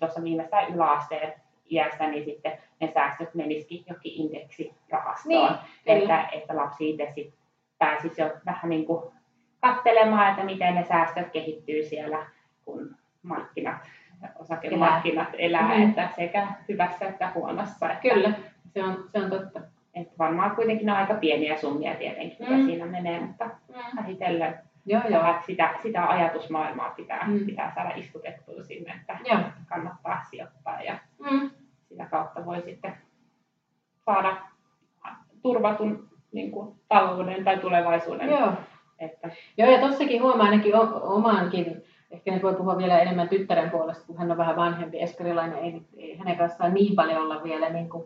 tuossa 0.00 0.22
viimeistään 0.22 0.74
yläasteen 0.74 1.32
iästä, 1.70 2.06
niin 2.06 2.24
sitten 2.24 2.52
ne 2.80 2.90
säästöt 2.94 3.34
menisikin 3.34 3.84
jokin 3.88 4.12
indeksirahastoon. 4.14 5.52
Niin, 5.84 5.98
kyllä. 5.98 5.98
että, 5.98 6.28
että 6.32 6.56
lapsi 6.56 6.90
itse 6.90 7.12
sit 7.14 7.34
pääsisi 7.78 8.22
jo 8.22 8.30
vähän 8.46 8.70
niin 8.70 8.86
kuin 8.86 9.02
katselemaan, 9.60 10.30
että 10.30 10.44
miten 10.44 10.74
ne 10.74 10.84
säästöt 10.84 11.30
kehittyy 11.30 11.84
siellä, 11.84 12.26
kun 12.64 12.96
markkinat, 13.22 13.76
osakemarkkinat 14.38 15.28
elää, 15.38 15.74
elää 15.74 15.88
että 15.88 16.08
sekä 16.16 16.46
hyvässä 16.68 17.08
että 17.08 17.32
huonossa. 17.34 17.90
Että, 17.90 18.08
Kyllä, 18.08 18.32
se 18.66 18.84
on, 18.84 19.04
se 19.12 19.18
on 19.18 19.30
totta. 19.30 19.60
Että 19.96 20.14
varmaan 20.18 20.56
kuitenkin 20.56 20.86
ne 20.86 20.92
on 20.92 20.98
aika 20.98 21.14
pieniä 21.14 21.56
summia 21.56 21.94
tietenkin, 21.94 22.36
mitä 22.40 22.52
Mm. 22.52 22.66
siinä 22.66 22.86
menee, 22.86 23.20
mutta 23.20 23.50
vähitellen 23.96 24.58
Joo, 24.86 25.02
joo. 25.08 25.34
sitä, 25.46 25.74
sitä 25.82 26.08
ajatusmaailmaa 26.08 26.90
pitää, 26.90 27.24
Mm. 27.26 27.46
pitää 27.46 27.72
saada 27.74 27.92
istutettua 27.96 28.62
sinne, 28.62 28.92
että 29.00 29.18
Joo. 29.24 29.38
kannattaa 29.68 30.24
sijoittaa 30.30 30.82
ja 30.82 30.98
Mm. 31.30 31.50
sitä 31.88 32.06
kautta 32.10 32.46
voi 32.46 32.62
sitten 32.62 32.96
saada 34.06 34.36
turvatun 35.42 36.08
niin 36.32 36.50
kuin, 36.50 36.74
talouden 36.88 37.44
tai 37.44 37.58
tulevaisuuden. 37.58 38.30
Joo. 38.30 38.52
Että, 38.98 39.30
Joo, 39.56 39.70
ja 39.70 39.80
tossakin 39.80 40.22
huomaa 40.22 40.46
ainakin 40.46 40.76
o- 40.76 41.00
omaankin, 41.14 41.82
ehkä 42.10 42.30
nyt 42.32 42.42
voi 42.42 42.54
puhua 42.54 42.78
vielä 42.78 42.98
enemmän 43.00 43.28
tyttären 43.28 43.70
puolesta, 43.70 44.06
kun 44.06 44.18
hän 44.18 44.30
on 44.30 44.36
vähän 44.38 44.56
vanhempi 44.56 45.00
eskarilainen, 45.02 45.58
ei, 45.58 45.82
ei 45.96 46.16
hänen 46.16 46.36
kanssaan 46.36 46.74
niin 46.74 46.94
paljon 46.96 47.22
olla 47.22 47.42
vielä 47.42 47.68
niin 47.70 47.88
kuin 47.88 48.04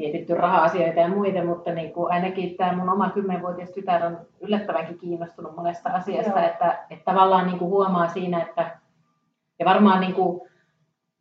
mietitty 0.00 0.34
raha-asioita 0.34 1.00
ja 1.00 1.08
muita, 1.08 1.44
mutta 1.44 1.72
niin 1.72 1.92
kuin 1.92 2.12
ainakin 2.12 2.56
tämä 2.56 2.72
mun 2.72 2.88
oma 2.88 3.10
kymmenvuotias 3.10 3.70
tytär 3.70 4.06
on 4.06 4.18
yllättävänkin 4.40 4.98
kiinnostunut 4.98 5.56
monesta 5.56 5.90
asiasta, 5.90 6.40
Joo. 6.40 6.48
että, 6.48 6.78
että 6.90 7.04
tavallaan 7.04 7.46
niin 7.46 7.58
kuin 7.58 7.70
huomaa 7.70 8.08
siinä, 8.08 8.42
että 8.42 8.70
ja 9.58 9.66
varmaan 9.66 10.00
niin 10.00 10.14
kuin, 10.14 10.40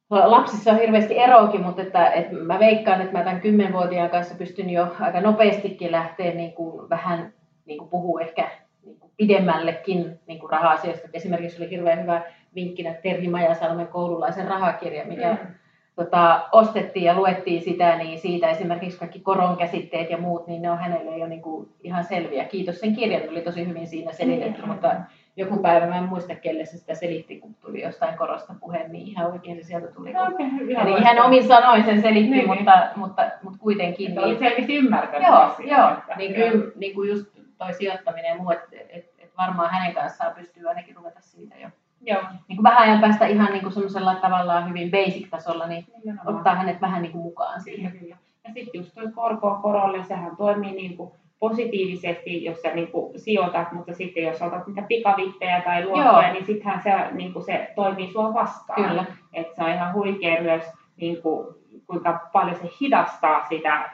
lapsissa 0.10 0.72
on 0.72 0.80
hirveästi 0.80 1.20
eroakin, 1.20 1.62
mutta 1.62 1.82
että, 1.82 2.10
että 2.10 2.36
mä 2.36 2.60
veikkaan, 2.60 3.02
että 3.02 3.18
mä 3.18 3.24
tämän 3.24 3.42
kymmenvuotiaan 3.42 4.10
kanssa 4.10 4.36
pystyn 4.36 4.70
jo 4.70 4.96
aika 5.00 5.22
nopeastikin 5.22 5.92
lähteä 5.92 6.34
niin 6.34 6.54
kuin 6.54 6.90
vähän 6.90 7.34
niin 7.66 7.78
kuin 7.78 7.90
puhua 7.90 8.22
ehkä 8.22 8.50
niin 8.86 9.00
kuin 9.00 9.12
pidemmällekin 9.18 10.20
niin 10.28 10.40
kuin 10.40 10.50
raha-asioista. 10.50 11.08
Esimerkiksi 11.14 11.64
oli 11.64 11.70
hirveän 11.70 12.02
hyvä 12.02 12.22
vinkkinä 12.56 12.94
Terhi 12.94 13.28
Majasalmen 13.28 13.88
koululaisen 13.88 14.48
rahakirja, 14.48 15.06
mikä 15.06 15.30
Mm. 15.30 15.59
Tota, 16.04 16.42
ostettiin 16.52 17.06
ja 17.06 17.14
luettiin 17.16 17.62
sitä, 17.62 17.96
niin 17.98 18.20
siitä 18.20 18.50
esimerkiksi 18.50 19.00
kaikki 19.00 19.20
koron 19.20 19.58
käsitteet 19.58 20.10
ja 20.10 20.18
muut, 20.18 20.48
niin 20.48 20.62
ne 20.62 20.72
on 20.72 20.78
hänelle 20.78 21.18
jo 21.18 21.28
niin 21.28 21.42
kuin 21.42 21.70
ihan 21.84 22.04
selviä. 22.04 22.46
Kiitos 22.46 22.80
sen 22.80 22.96
kirjan, 22.96 23.30
oli 23.30 23.42
tosi 23.42 23.68
hyvin 23.68 23.88
siinä 23.88 24.12
selitetty, 24.14 24.62
Mm. 24.62 24.68
mutta 24.68 24.96
joku 25.36 25.58
päivä, 25.58 25.88
mä 25.88 25.98
en 25.98 26.04
muista 26.04 26.36
kelle 26.36 26.66
se 26.66 26.78
sitä 26.78 26.94
selitti, 26.96 27.40
kun 27.40 27.56
tuli 27.56 27.82
jostain 27.82 28.18
korosta 28.18 28.54
puhe, 28.60 28.88
niin 28.88 29.08
ihan 29.08 29.32
oikein 29.32 29.58
se 29.58 29.64
sieltä 29.64 29.88
tuli. 29.88 30.14
No, 30.14 30.24
okei, 30.24 30.46
Eli 30.82 31.00
ihan 31.02 31.26
omin 31.26 31.48
sanoin 31.48 31.84
sen 31.84 32.02
selitti, 32.02 32.30
Niin, 32.32 32.48
mutta, 32.48 32.88
mutta, 32.96 33.32
mutta 33.44 33.60
kuitenkin. 33.60 34.08
Että 34.10 34.22
oli 34.22 34.30
Niin, 34.30 34.40
selvästi 34.40 34.76
ymmärtänyt 34.76 35.28
joo, 35.28 35.38
asiaa, 35.38 35.80
joo, 35.90 35.98
että- 35.98 36.16
niin 36.16 36.34
kyllä 36.34 36.72
niin 36.76 36.96
kuin 36.96 37.10
just 37.10 37.26
toi 37.58 37.74
sijoittaminen 37.74 38.30
ja 38.30 38.36
muu, 38.38 38.52
että 38.52 38.68
et, 38.90 39.06
et 39.20 39.32
varmaan 39.38 39.70
hänen 39.70 39.94
kanssaan 39.96 40.36
pystyy 40.36 40.68
ainakin 40.70 40.96
ruveta 40.96 41.20
siitä 41.22 41.56
jo. 41.58 41.70
Joo, 42.02 42.22
Niin 42.48 42.58
kuin 42.58 42.64
vähän 42.64 42.84
ajan 42.84 43.02
päästä 43.02 43.28
ihan 43.28 43.52
niin 43.52 43.62
kuin 43.62 43.74
semmoisella 43.74 44.16
tavallaan 44.16 44.70
hyvin 44.70 44.92
basic-tasolla, 44.92 45.68
niin 45.68 45.86
nimenomaan. 45.98 46.36
ottaa 46.36 46.56
hänet 46.56 46.82
vähän 46.82 47.02
niin 47.02 47.12
kuin 47.12 47.22
mukaan 47.22 47.62
siihen. 47.62 47.92
Kyllä, 47.92 48.02
kyllä. 48.02 48.18
Ja 48.44 48.54
sitten 48.54 48.80
just 48.80 48.94
tuo 48.94 49.04
korko 49.16 49.60
korolle, 49.62 50.04
sehän 50.04 50.36
toimii 50.38 50.72
niin 50.72 50.98
kuin 50.98 51.12
positiivisesti, 51.40 52.44
jos 52.44 52.62
sä 52.62 52.70
niin 52.76 52.92
kuin 52.92 53.20
sijoitat, 53.20 53.72
mutta 53.72 53.94
sitten 53.94 54.24
jos 54.24 54.42
otat 54.42 54.68
niitä 54.68 54.82
pikavippejä 54.82 55.62
tai 55.62 55.86
luottoja, 55.86 56.24
Joo. 56.24 56.34
niin 56.34 56.46
sittenhän 56.46 56.84
se, 56.84 56.92
niin 57.12 57.34
kuin 57.34 57.46
se 57.46 57.72
toimii 57.76 58.12
sua 58.12 58.34
vastaan. 58.34 58.90
Kyllä. 58.90 59.06
Et 59.34 59.56
se 59.56 59.64
on 59.64 59.70
ihan 59.70 59.94
huikea 59.94 60.42
myös, 60.42 60.64
niin 60.98 61.22
kuin, 61.22 61.48
kuinka 61.88 62.30
paljon 62.34 62.56
se 62.56 62.70
hidastaa 62.82 63.46
sitä 63.50 63.90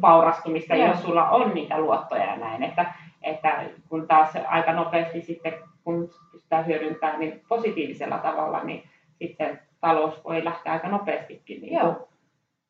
vaurastumista, 0.00 0.74
Joo. 0.74 0.88
jos 0.88 1.02
sulla 1.02 1.30
on 1.30 1.54
niitä 1.54 1.80
luottoja 1.80 2.24
ja 2.24 2.36
näin. 2.36 2.62
Että, 2.62 2.94
että 3.22 3.64
kun 3.88 4.08
taas 4.08 4.32
aika 4.48 4.72
nopeasti 4.72 5.22
sitten, 5.22 5.52
kun 5.84 6.10
pystytään 6.50 6.66
hyödyntämään 6.66 7.20
niin 7.20 7.42
positiivisella 7.48 8.18
tavalla, 8.18 8.64
niin 8.64 8.82
sitten 9.18 9.60
talous 9.80 10.24
voi 10.24 10.44
lähteä 10.44 10.72
aika 10.72 10.88
nopeastikin 10.88 11.60
niin 11.60 11.80
kuin 11.80 11.96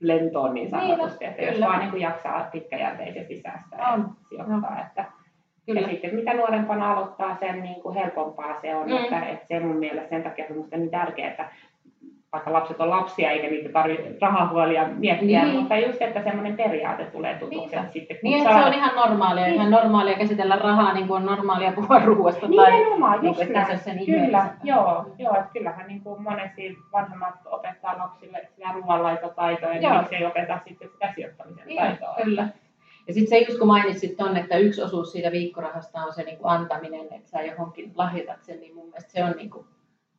lentoon 0.01 0.55
niin 0.55 0.71
Niin, 0.71 0.71
sanotusti, 0.71 1.25
että 1.25 1.43
jos 1.43 1.55
kyllä. 1.55 1.66
vaan 1.66 1.79
niin 1.79 1.90
kuin 1.90 2.03
jaksaa 2.03 2.49
pitkäjänteisesti 2.53 3.40
säästää 3.40 3.93
On, 3.93 4.01
ja 4.01 4.45
sijoittaa. 4.45 4.81
Että, 4.81 5.05
Kyllä. 5.66 5.81
ja 5.81 5.88
sitten 5.88 6.14
mitä 6.14 6.35
nuorempana 6.35 6.93
aloittaa, 6.93 7.37
sen 7.40 7.62
niin 7.62 7.83
kuin 7.83 7.95
helpompaa 7.95 8.61
se 8.61 8.75
on, 8.75 8.87
Mm. 8.90 8.97
että, 8.97 9.27
että 9.27 9.47
se 9.47 9.61
mun 9.61 9.77
mielestä 9.77 10.09
sen 10.09 10.23
takia 10.23 10.45
on 10.51 10.81
niin 10.81 10.90
tärkeää, 10.90 11.31
että 11.31 11.51
vaikka 12.33 12.53
lapset 12.53 12.81
on 12.81 12.90
lapsia 12.90 13.31
eikä 13.31 13.49
niitä 13.49 13.69
tarvitse 13.69 14.16
rahahuolia 14.21 14.88
miettiä, 14.88 15.45
Niin. 15.45 15.57
mutta 15.61 15.77
just, 15.77 16.03
että 16.03 16.23
semmoinen 16.23 16.57
periaate 16.57 17.05
tulee 17.05 17.35
tutuksi, 17.35 17.77
että 17.77 17.93
sitten 17.93 18.16
kun 18.16 18.31
Niin, 18.31 18.43
että 18.47 18.59
se 18.61 18.66
on 18.66 18.75
ihan 18.75 18.97
normaalia, 18.97 19.45
Niin. 19.45 19.55
ihan 19.55 19.71
normaalia 19.71 20.19
käsitellä 20.19 20.57
rahaa 20.57 20.93
niin 20.95 21.07
kuin 21.09 21.16
on 21.16 21.27
normaalia 21.27 21.73
puhua 21.73 21.99
ruoasta. 21.99 22.47
Tai, 22.57 22.71
Nimenomaan, 22.73 23.21
niin 23.21 23.27
just 23.27 23.38
se 23.38 23.45
ole 23.45 23.53
näin. 23.53 23.79
sen 23.79 23.99
Kyllä, 24.07 24.47
joo, 24.64 25.07
joo, 25.19 25.35
että 25.35 25.51
kyllähän 25.53 25.87
niin 25.88 26.01
kuin 26.01 26.23
monesti 26.23 26.77
vanhemmat 26.93 27.35
opettaa 27.47 27.99
lapsille 27.99 28.49
sitä 28.57 28.73
ruoanlaitotaitoa, 28.73 29.71
niin 29.71 29.83
Joo. 29.83 29.99
miksi 29.99 30.14
ei 30.16 30.27
opeta 30.27 30.59
sitten 30.69 30.88
sitä 30.88 31.12
sijoittamisen 31.14 31.66
Niin, 31.66 31.79
taitoa. 31.81 32.14
kyllä. 32.25 32.49
Ja 33.09 33.14
sitten 33.14 33.38
se 33.38 33.45
just 33.45 33.59
kun 33.59 33.69
mainitsit 33.69 34.16
ton, 34.16 34.37
että 34.37 34.57
yksi 34.57 34.83
osuus 34.83 35.12
siitä 35.12 35.33
viikkorahasta 35.33 35.99
on 36.05 36.12
se 36.12 36.23
niin 36.23 36.38
kuin 36.38 36.51
antaminen, 36.51 37.01
että 37.12 37.29
sä 37.31 37.43
johonkin 37.43 37.93
lahjoitat 37.95 38.43
sen, 38.43 38.61
niin 38.61 38.75
mun 38.75 38.87
mielestä 38.87 39.12
se 39.12 39.25
on, 39.25 39.31
niin 39.37 39.51
kuin, 39.51 39.66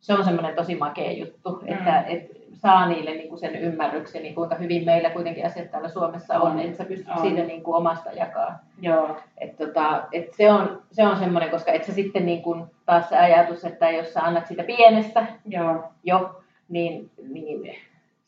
se 0.01 0.13
on 0.13 0.23
semmoinen 0.25 0.55
tosi 0.55 0.75
makea 0.75 1.11
juttu, 1.11 1.51
Mm. 1.61 1.73
että 1.73 2.01
et 2.01 2.41
saa 2.53 2.85
niille 2.87 3.11
niin 3.11 3.29
kuin 3.29 3.39
sen 3.39 3.55
ymmärryksen, 3.55 4.23
niin 4.23 4.35
kuinka 4.35 4.55
hyvin 4.55 4.85
meillä 4.85 5.09
kuitenkin 5.09 5.45
asiat 5.45 5.71
täällä 5.71 5.89
Suomessa 5.89 6.39
on, 6.39 6.51
On. 6.51 6.59
että 6.59 6.77
sä 6.77 6.85
pystyt 6.85 7.09
On. 7.15 7.21
siitä 7.21 7.41
niin 7.43 7.63
kuin 7.63 7.75
omasta 7.75 8.11
jakaa. 8.11 8.59
Joo, 8.81 9.17
Et 9.37 9.57
tota, 9.57 10.03
et 10.11 10.33
se, 10.33 10.51
on, 10.51 10.81
se 10.91 11.07
on 11.07 11.17
semmoinen, 11.17 11.49
koska 11.49 11.71
et 11.71 11.83
sä 11.83 11.93
sitten 11.93 12.25
niin 12.25 12.41
kuin, 12.41 12.63
taas 12.85 13.09
se 13.09 13.17
ajatus, 13.17 13.65
että 13.65 13.89
jos 13.89 14.13
sä 14.13 14.21
annat 14.21 14.47
siitä 14.47 14.63
pienestä 14.63 15.25
joo, 15.45 15.83
jo, 16.03 16.41
niin, 16.69 17.09
niin 17.33 17.75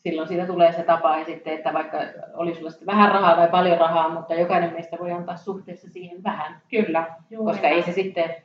silloin 0.03 0.27
siitä 0.27 0.45
tulee 0.45 0.71
se 0.71 0.83
tapa 0.83 1.17
ja 1.17 1.25
sitten, 1.25 1.53
että 1.53 1.73
vaikka 1.73 1.97
oli 2.33 2.55
sulla 2.55 2.69
sitten 2.69 2.85
vähän 2.87 3.11
rahaa 3.11 3.35
tai 3.35 3.47
paljon 3.47 3.77
rahaa, 3.77 4.09
mutta 4.09 4.33
jokainen 4.33 4.73
meistä 4.73 4.97
voi 4.99 5.11
antaa 5.11 5.37
suhteessa 5.37 5.89
siihen 5.89 6.23
vähän, 6.23 6.61
kyllä. 6.69 7.05
Juuri 7.29 7.51
koska 7.51 7.67
ei 7.67 7.83
se 7.83 7.91
sitten, 7.91 8.35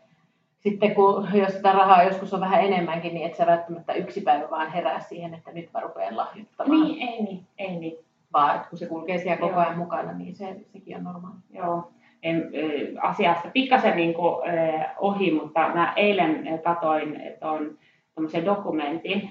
sitten 0.59 0.95
kun, 0.95 1.29
jos 1.35 1.53
sitä 1.53 1.73
rahaa 1.73 2.03
joskus 2.03 2.35
on 2.35 2.41
vähän 2.41 2.65
enemmänkin, 2.65 3.15
niin 3.15 3.27
et 3.27 3.35
sä 3.35 3.47
välttämättä 3.47 3.93
yksi 3.93 4.21
päivä 4.21 4.51
vaan 4.51 4.73
herää 4.73 5.01
siihen, 5.01 5.35
että 5.35 5.53
nyt 5.53 5.69
mä 5.75 5.81
rupean 5.81 6.17
lahjoittamaan, 6.17 6.81
Niin, 6.81 7.09
ei 7.09 7.23
niin, 7.23 7.47
ei 7.59 7.77
niin. 7.77 7.99
vaan 8.33 8.57
että 8.57 8.69
kun 8.69 8.79
se 8.79 8.87
kulkee 8.87 9.19
siellä 9.19 9.41
koko 9.41 9.61
ajan 9.61 9.79
mukana, 9.79 10.13
niin 10.13 10.35
se, 10.35 10.57
sekin 10.73 10.97
on 10.97 11.05
normaali. 11.05 11.37
Joo. 11.51 11.91
En, 12.23 12.51
asiasta 13.03 13.49
pikkasen 13.53 13.97
niin 13.97 14.15
kuin, 14.15 14.35
ohi, 14.99 15.31
mutta 15.31 15.61
mä 15.61 15.93
eilen 15.97 16.61
katoin 16.65 17.23
tuon 17.41 17.79
dokumentin 18.45 19.31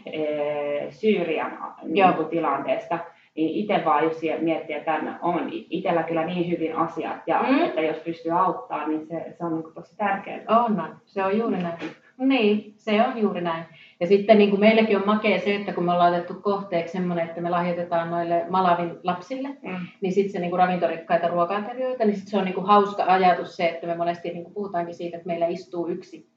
Syyrian 0.90 1.58
niin 1.84 2.14
kuin, 2.14 2.28
tilanteesta. 2.28 3.00
Niin 3.38 3.56
itse 3.56 3.86
vaan 3.86 4.04
just 4.04 4.22
miettii, 4.42 4.76
että 4.76 5.00
on 5.22 5.50
itsellä 5.52 6.04
kyllä 6.04 6.26
niin 6.26 6.50
hyvin 6.52 6.76
asiat, 6.76 7.18
ja 7.28 7.44
Mm. 7.50 7.64
että 7.66 7.82
jos 7.82 7.98
pystyy 7.98 8.32
auttamaan, 8.40 8.90
niin 8.90 9.08
se, 9.08 9.26
se 9.38 9.46
on 9.46 9.54
niin 9.56 9.74
tosi 9.74 9.96
tärkeää. 9.98 10.42
On, 10.48 10.80
on. 10.80 10.96
Se 11.06 11.24
on 11.24 11.38
juuri 11.38 11.58
näin. 11.58 11.74
Niin, 12.18 12.74
se 12.78 13.02
on 13.08 13.18
juuri 13.22 13.42
näin. 13.42 13.64
Ja 14.00 14.08
sitten 14.08 14.38
niin 14.38 14.50
kuin 14.50 14.60
meilläkin 14.60 14.98
on 14.98 15.04
makea 15.06 15.40
se, 15.40 15.56
että 15.56 15.74
kun 15.74 15.84
me 15.86 15.92
ollaan 15.92 16.14
otettu 16.14 16.34
kohteeksi 16.34 16.92
semmoinen, 16.92 17.26
että 17.26 17.42
me 17.42 17.50
lahjoitetaan 17.50 18.10
noille 18.10 18.46
Malavin 18.50 18.92
lapsille, 19.04 19.48
Mm. 19.62 19.76
niin 20.02 20.14
sitten 20.14 20.32
se 20.32 20.40
niin 20.40 20.50
kuin 20.50 20.60
ravintorikkaita 20.60 21.28
ruoka-aterioita, 21.28 22.06
niin 22.06 22.16
sit 22.18 22.28
se 22.28 22.38
on 22.38 22.46
niin 22.46 22.56
kuin 22.56 22.68
hauska 22.68 23.04
ajatus 23.08 23.56
se, 23.56 23.68
että 23.68 23.88
me 23.88 23.96
monesti 23.98 24.30
niin 24.30 24.44
kuin 24.44 24.54
puhutaankin 24.54 24.96
siitä, 24.96 25.18
että 25.18 25.28
meillä 25.28 25.48
istuu 25.48 25.88
yksi 25.88 26.28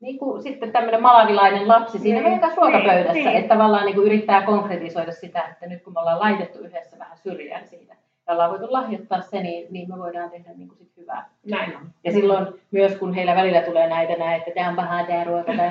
niin 0.00 0.18
kuin 0.18 0.42
sitten 0.42 0.72
tämmöinen 0.72 1.02
malavilainen 1.02 1.68
lapsi 1.68 1.98
siinä 1.98 2.14
Niin, 2.14 2.24
meidän 2.24 2.40
kanssa 2.40 2.60
ruokapöydässä, 2.60 3.12
niin, 3.12 3.26
niin. 3.26 3.36
että 3.36 3.54
tavallaan 3.54 3.84
niin 3.86 3.94
kuin 3.94 4.06
yrittää 4.06 4.42
konkretisoida 4.42 5.12
sitä, 5.12 5.42
että 5.42 5.66
nyt 5.66 5.82
kun 5.82 5.92
me 5.92 6.00
ollaan 6.00 6.20
laitettu 6.20 6.58
yhdessä 6.58 6.98
vähän 6.98 7.18
syrjään 7.18 7.66
siitä, 7.68 7.94
ja 8.26 8.32
ollaan 8.32 8.50
voitu 8.50 8.66
lahjoittaa 8.72 9.20
se, 9.20 9.42
niin, 9.42 9.66
niin 9.70 9.88
me 9.88 9.98
voidaan 9.98 10.30
tehdä 10.30 10.50
niin 10.56 10.68
kuin 10.68 10.78
sit 10.78 10.96
hyvää. 10.96 11.28
Näin 11.50 11.76
on. 11.76 11.82
Ja 12.04 12.12
silloin 12.12 12.46
myös 12.70 12.96
kun 12.96 13.14
heillä 13.14 13.34
välillä 13.34 13.60
tulee 13.62 13.88
näitä 13.88 14.12
näin, 14.16 14.38
että 14.38 14.50
tämä 14.54 14.68
on 14.68 14.76
pahaa 14.76 15.04
tämä 15.06 15.24
ruoka, 15.24 15.52
tai 15.56 15.70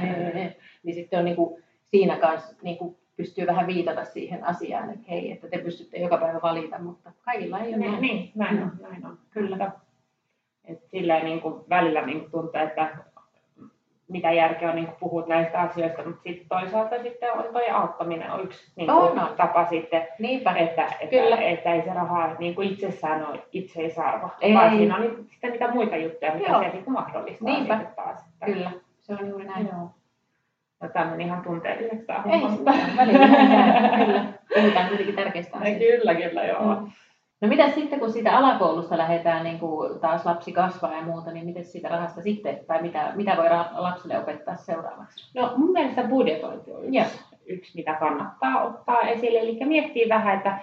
niin 0.83 0.95
sitten 0.95 1.19
on 1.19 1.25
niin 1.25 1.35
kuin, 1.35 1.63
siinä 1.83 2.17
kanssa 2.17 2.55
niin 2.61 2.77
kuin 2.77 2.95
pystyy 3.17 3.47
vähän 3.47 3.67
viitata 3.67 4.05
siihen 4.05 4.43
asiaan, 4.43 4.89
että 4.89 5.05
hei, 5.09 5.31
että 5.31 5.47
te 5.47 5.57
pystytte 5.57 5.97
joka 5.97 6.17
päivä 6.17 6.39
valita, 6.41 6.79
mutta 6.79 7.11
kaikilla 7.21 7.59
ei 7.59 7.67
ole 7.69 7.77
Niin, 7.77 7.91
näin. 7.91 8.01
niin, 8.01 8.31
näin 8.35 8.63
on, 8.63 8.71
näin 8.81 9.05
on. 9.05 9.17
Kyllä. 9.31 9.71
Et 10.65 10.83
silleen 10.85 11.25
niin 11.25 11.41
kuin 11.41 11.55
välillä 11.69 12.05
niin 12.05 12.19
kuin 12.19 12.31
tuntuu, 12.31 12.61
että 12.61 12.89
mitä 14.07 14.31
järkeä 14.31 14.69
on 14.69 14.75
niin 14.75 14.85
kuin 14.85 14.97
puhua 14.99 15.23
näistä 15.27 15.59
asioista, 15.61 16.03
mutta 16.05 16.21
sitten 16.23 16.47
toisaalta 16.49 16.95
sitten 17.03 17.33
on 17.33 17.43
toi 17.53 17.69
auttaminen 17.69 18.31
on 18.31 18.41
yksi 18.43 18.71
niin 18.75 18.87
kuin 18.87 18.97
On, 18.97 19.19
on. 19.19 19.35
tapa 19.37 19.65
sitten, 19.65 20.07
Niinpä. 20.19 20.51
että, 20.51 20.85
että, 20.85 21.07
Kyllä. 21.09 21.37
että 21.37 21.73
ei 21.73 21.81
se 21.81 21.93
raha 21.93 22.29
niin 22.39 22.55
kuin 22.55 22.69
itsessään 22.71 23.27
ole 23.29 23.39
itseisarvo, 23.51 24.29
Ei. 24.41 24.53
vaan 24.53 24.69
siinä 24.77 24.95
on 24.95 25.01
niin- 25.01 25.27
sitten 25.31 25.51
niitä 25.51 25.71
muita 25.71 25.95
juttuja, 25.97 26.33
mitä 26.35 26.51
Joo. 26.51 26.63
se 26.63 26.69
sitten 26.71 26.93
mahdollistaa 26.93 27.49
Niinpä. 27.49 27.77
sitten 27.77 27.95
taas. 27.95 28.19
Että, 28.33 28.45
Kyllä, 28.45 28.71
se 28.99 29.13
on 29.13 29.29
juuri 29.29 29.45
näin. 29.45 29.67
Joo. 29.71 29.89
No, 30.81 30.89
tämä 30.89 31.11
meni 31.11 31.23
ihan 31.23 31.41
tunteelliseksi 31.43 32.05
tämä 32.05 32.23
Ei 32.31 32.39
homma. 32.39 32.57
sitä, 32.57 32.71
välillä 32.97 33.27
kyllä. 34.05 34.25
Puhutaan 34.55 34.87
kuitenkin 34.87 35.15
tärkeistä 35.15 35.57
Ei, 35.63 35.73
asioista. 35.75 35.97
Kyllä, 35.97 36.15
kyllä, 36.29 36.43
joo. 36.45 36.75
Mm. 36.75 36.91
No 37.45 37.49
mitä 37.49 37.69
sitten, 37.69 37.99
kun 37.99 38.11
siitä 38.11 38.37
alakoulusta 38.37 38.97
lähdetään, 38.97 39.43
niin 39.43 39.59
kuin 39.59 39.99
taas 39.99 40.25
lapsi 40.25 40.51
kasvaa 40.51 40.93
ja 40.93 41.01
muuta, 41.01 41.31
niin 41.31 41.45
miten 41.45 41.65
siitä 41.65 41.89
rahasta 41.89 42.21
sitten, 42.21 42.59
tai 42.67 42.81
mitä, 42.81 43.11
mitä 43.15 43.37
voi 43.37 43.45
lapselle 43.75 44.19
opettaa 44.19 44.55
seuraavaksi? 44.55 45.31
No 45.39 45.53
mun 45.57 45.71
mielestä 45.71 46.03
budjetointi 46.03 46.71
on 46.71 46.93
Joo. 46.93 47.05
yksi, 47.05 47.19
yksi, 47.45 47.71
mitä 47.75 47.93
kannattaa 47.93 48.63
ottaa 48.63 48.99
esille. 49.01 49.39
Eli 49.39 49.57
miettii 49.65 50.09
vähän, 50.09 50.35
että 50.37 50.57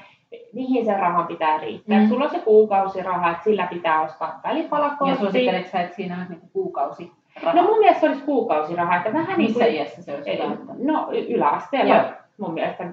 mihin 0.53 0.85
se 0.85 0.97
rahan 0.97 1.27
pitää 1.27 1.59
riittää. 1.59 1.99
Mm. 2.01 2.09
Sulla 2.09 2.25
on 2.25 2.31
se 2.31 2.39
kuukausiraha, 2.39 3.31
että 3.31 3.45
sillä 3.45 3.67
pitää 3.71 4.01
ostaa 4.03 4.29
Ja 4.29 4.51
välipalakortti. 4.51 5.17
suositteletko 5.19 5.71
sä, 5.73 5.81
että 5.81 5.97
siinä 5.97 6.17
on 6.21 6.27
niin 6.29 6.51
kuukausi 6.53 7.13
rahaa? 7.43 7.63
No 7.63 7.69
mun 7.69 7.79
mielestä 7.79 8.01
se 8.01 8.09
olisi 8.09 8.23
kuukausiraha, 8.25 8.97
että 8.97 9.13
vähän 9.13 9.39
niin 9.39 9.51
Missä 9.51 9.65
kuin, 9.65 9.75
iässä 9.75 10.03
se 10.03 10.15
olisi 10.15 10.31
ottaa? 10.43 10.75
no 10.79 11.09
yläasteella 11.29 11.95
Joo. 11.95 12.05
mun 12.39 12.55
mielestä 12.55 12.85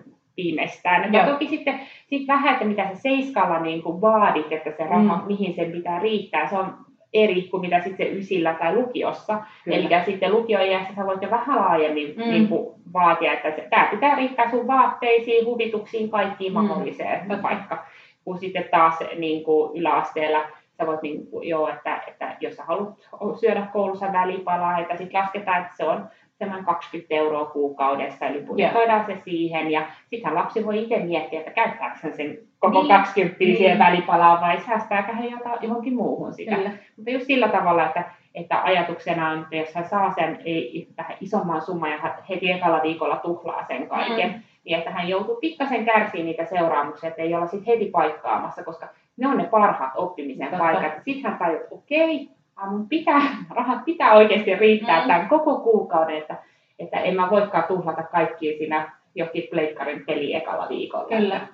viimeistään. 0.44 1.14
Ja 1.14 1.26
toki 1.26 1.48
sitten 1.48 1.80
sit 2.08 2.28
vähän, 2.28 2.54
että 2.54 2.66
mitä 2.66 2.88
sä 2.88 2.96
seiskalla 2.96 3.60
niin 3.60 3.82
kuin 3.84 4.02
vaadit, 4.02 4.52
että 4.52 4.72
se 4.78 4.84
raha, 4.84 5.16
Mm. 5.16 5.22
mm. 5.22 5.28
mihin 5.28 5.54
sen 5.54 5.72
pitää 5.72 6.00
riittää, 6.00 6.48
se 6.50 6.58
on 6.58 6.74
eri 7.14 7.42
kuin 7.42 7.62
mitä 7.62 7.82
sitten 7.82 8.08
se 8.08 8.14
ysillä 8.14 8.54
tai 8.54 8.76
lukiossa. 8.76 9.42
Kyllä. 9.64 9.78
Eli 9.78 9.88
sitten 10.06 10.32
lukioiässä 10.32 10.94
sä 10.96 11.06
voit 11.06 11.22
jo 11.22 11.30
vähän 11.32 11.60
laajemmin 11.60 12.14
Mm. 12.18 12.24
mm. 12.24 12.30
niin 12.30 12.48
kuin 12.48 12.76
vaatia, 12.94 13.34
että 13.34 13.52
se, 13.52 13.68
tämä 13.70 13.88
pitää 13.92 14.16
riittää 14.16 14.50
sun 14.52 14.68
vaatteisiin, 14.68 15.46
huvituksiin, 15.46 16.10
kaikkiin 16.10 16.54
Mm. 16.54 16.58
mahdolliseen, 16.58 17.28
Totta. 17.28 17.44
vaikka 17.44 17.86
kun 18.26 18.38
sitten 18.40 18.66
taas 18.72 19.00
niin 19.18 19.44
kuin 19.44 19.78
yläasteella 19.80 20.40
sä 20.78 20.88
voit 20.88 21.02
niin 21.02 21.28
kuin, 21.28 21.48
joo, 21.50 21.68
että, 21.68 22.02
että 22.08 22.36
jos 22.40 22.56
sä 22.56 22.64
haluat 22.64 22.94
syödä 23.40 23.68
koulussa 23.74 24.14
välipalaa, 24.14 24.78
että 24.80 24.98
sitten 24.98 25.22
lasketaan, 25.22 25.62
että 25.62 25.74
se 25.78 25.84
on 25.84 26.08
semmoinen 26.40 26.66
20 26.66 27.16
euroa 27.16 27.46
kuukaudessa, 27.46 28.26
eli 28.26 28.42
budjetoidaan 28.42 29.06
se 29.06 29.18
siihen, 29.26 29.72
ja 29.72 29.82
sittenhän 30.10 30.36
lapsi 30.36 30.66
voi 30.66 30.84
itse 30.84 31.00
miettiä, 31.00 31.40
että 31.40 31.52
käyttääkö 31.52 31.96
hän 32.04 32.14
sen 32.14 32.38
koko 32.60 32.80
Niin. 32.80 32.88
20 32.88 33.36
Niin. 33.40 33.58
siihen 33.58 33.80
välipalaan, 33.80 34.42
vai 34.42 34.60
säästääkö 34.60 35.12
hän 35.14 35.26
johonkin 35.62 35.96
muuhun 35.96 36.34
sitä. 36.34 36.56
Kyllä. 36.56 36.72
Mutta 36.98 37.12
just 37.12 37.26
sillä 37.26 37.48
tavalla, 37.48 37.86
että, 37.86 38.04
että 38.36 38.64
ajatuksena 38.64 39.30
on, 39.30 39.40
että 39.40 39.56
jos 39.56 39.76
hän 39.76 39.86
saa 39.90 40.14
sen 40.14 40.40
ei, 40.46 40.88
vähän 40.98 41.18
isomman 41.22 41.62
summan 41.62 41.92
ja 41.92 41.98
hän 41.98 42.14
heti 42.30 42.52
ekalla 42.52 42.80
viikolla 42.84 43.16
tuhlaa 43.16 43.66
sen 43.68 43.88
kaiken, 43.88 44.30
Mm. 44.30 44.40
niin 44.66 44.78
että 44.78 44.90
hän 44.92 45.10
joutuu 45.10 45.36
pikkasen 45.36 45.86
kärsiä 45.86 46.24
niitä 46.24 46.46
seuraamuksia, 46.46 47.10
että 47.10 47.22
ei 47.22 47.36
olla 47.36 47.48
sitten 47.48 47.74
heti 47.74 47.86
paikkaamassa, 47.86 48.64
koska 48.64 48.88
ne 49.18 49.28
on 49.28 49.38
ne 49.38 49.44
parhaat 49.44 49.92
oppimisen 49.96 50.48
Totta. 50.48 50.64
paikat. 50.64 50.94
Sitten 51.06 51.32
hän 51.32 51.40
tajuaa, 51.40 51.62
että 51.62 51.76
okei, 51.76 52.30
ah, 52.32 52.36
mun 52.68 52.90
pitää, 52.90 53.22
rahat 53.56 53.86
pitää 53.86 54.14
oikeasti 54.14 54.56
riittää 54.56 54.98
Mm. 54.98 55.04
mm. 55.04 55.08
tämän 55.08 55.30
koko 55.30 55.60
kuukauden, 55.60 56.18
että, 56.18 56.36
että 56.80 57.00
en 57.00 57.16
mä 57.16 57.30
voikaan 57.30 57.64
tuhlata 57.64 58.04
kaikkia 58.04 58.58
siinä 58.58 58.92
johonkin 59.16 59.48
pleikkarin 59.52 60.04
peli 60.06 60.36
ekalla 60.36 60.70
viikolla. 60.70 61.08
Kyllä. 61.08 61.48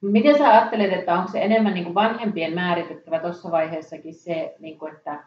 Miten 0.00 0.38
sä 0.38 0.50
ajattelet, 0.50 0.92
että 0.92 1.14
onko 1.14 1.28
se 1.28 1.42
enemmän 1.42 1.74
niin 1.74 1.84
kuin 1.84 1.94
vanhempien 1.94 2.54
määritettävä 2.54 3.18
tuossa 3.18 3.50
vaiheessakin 3.50 4.14
se, 4.14 4.56
niin 4.58 4.78
kuin 4.78 4.92
että 4.92 5.18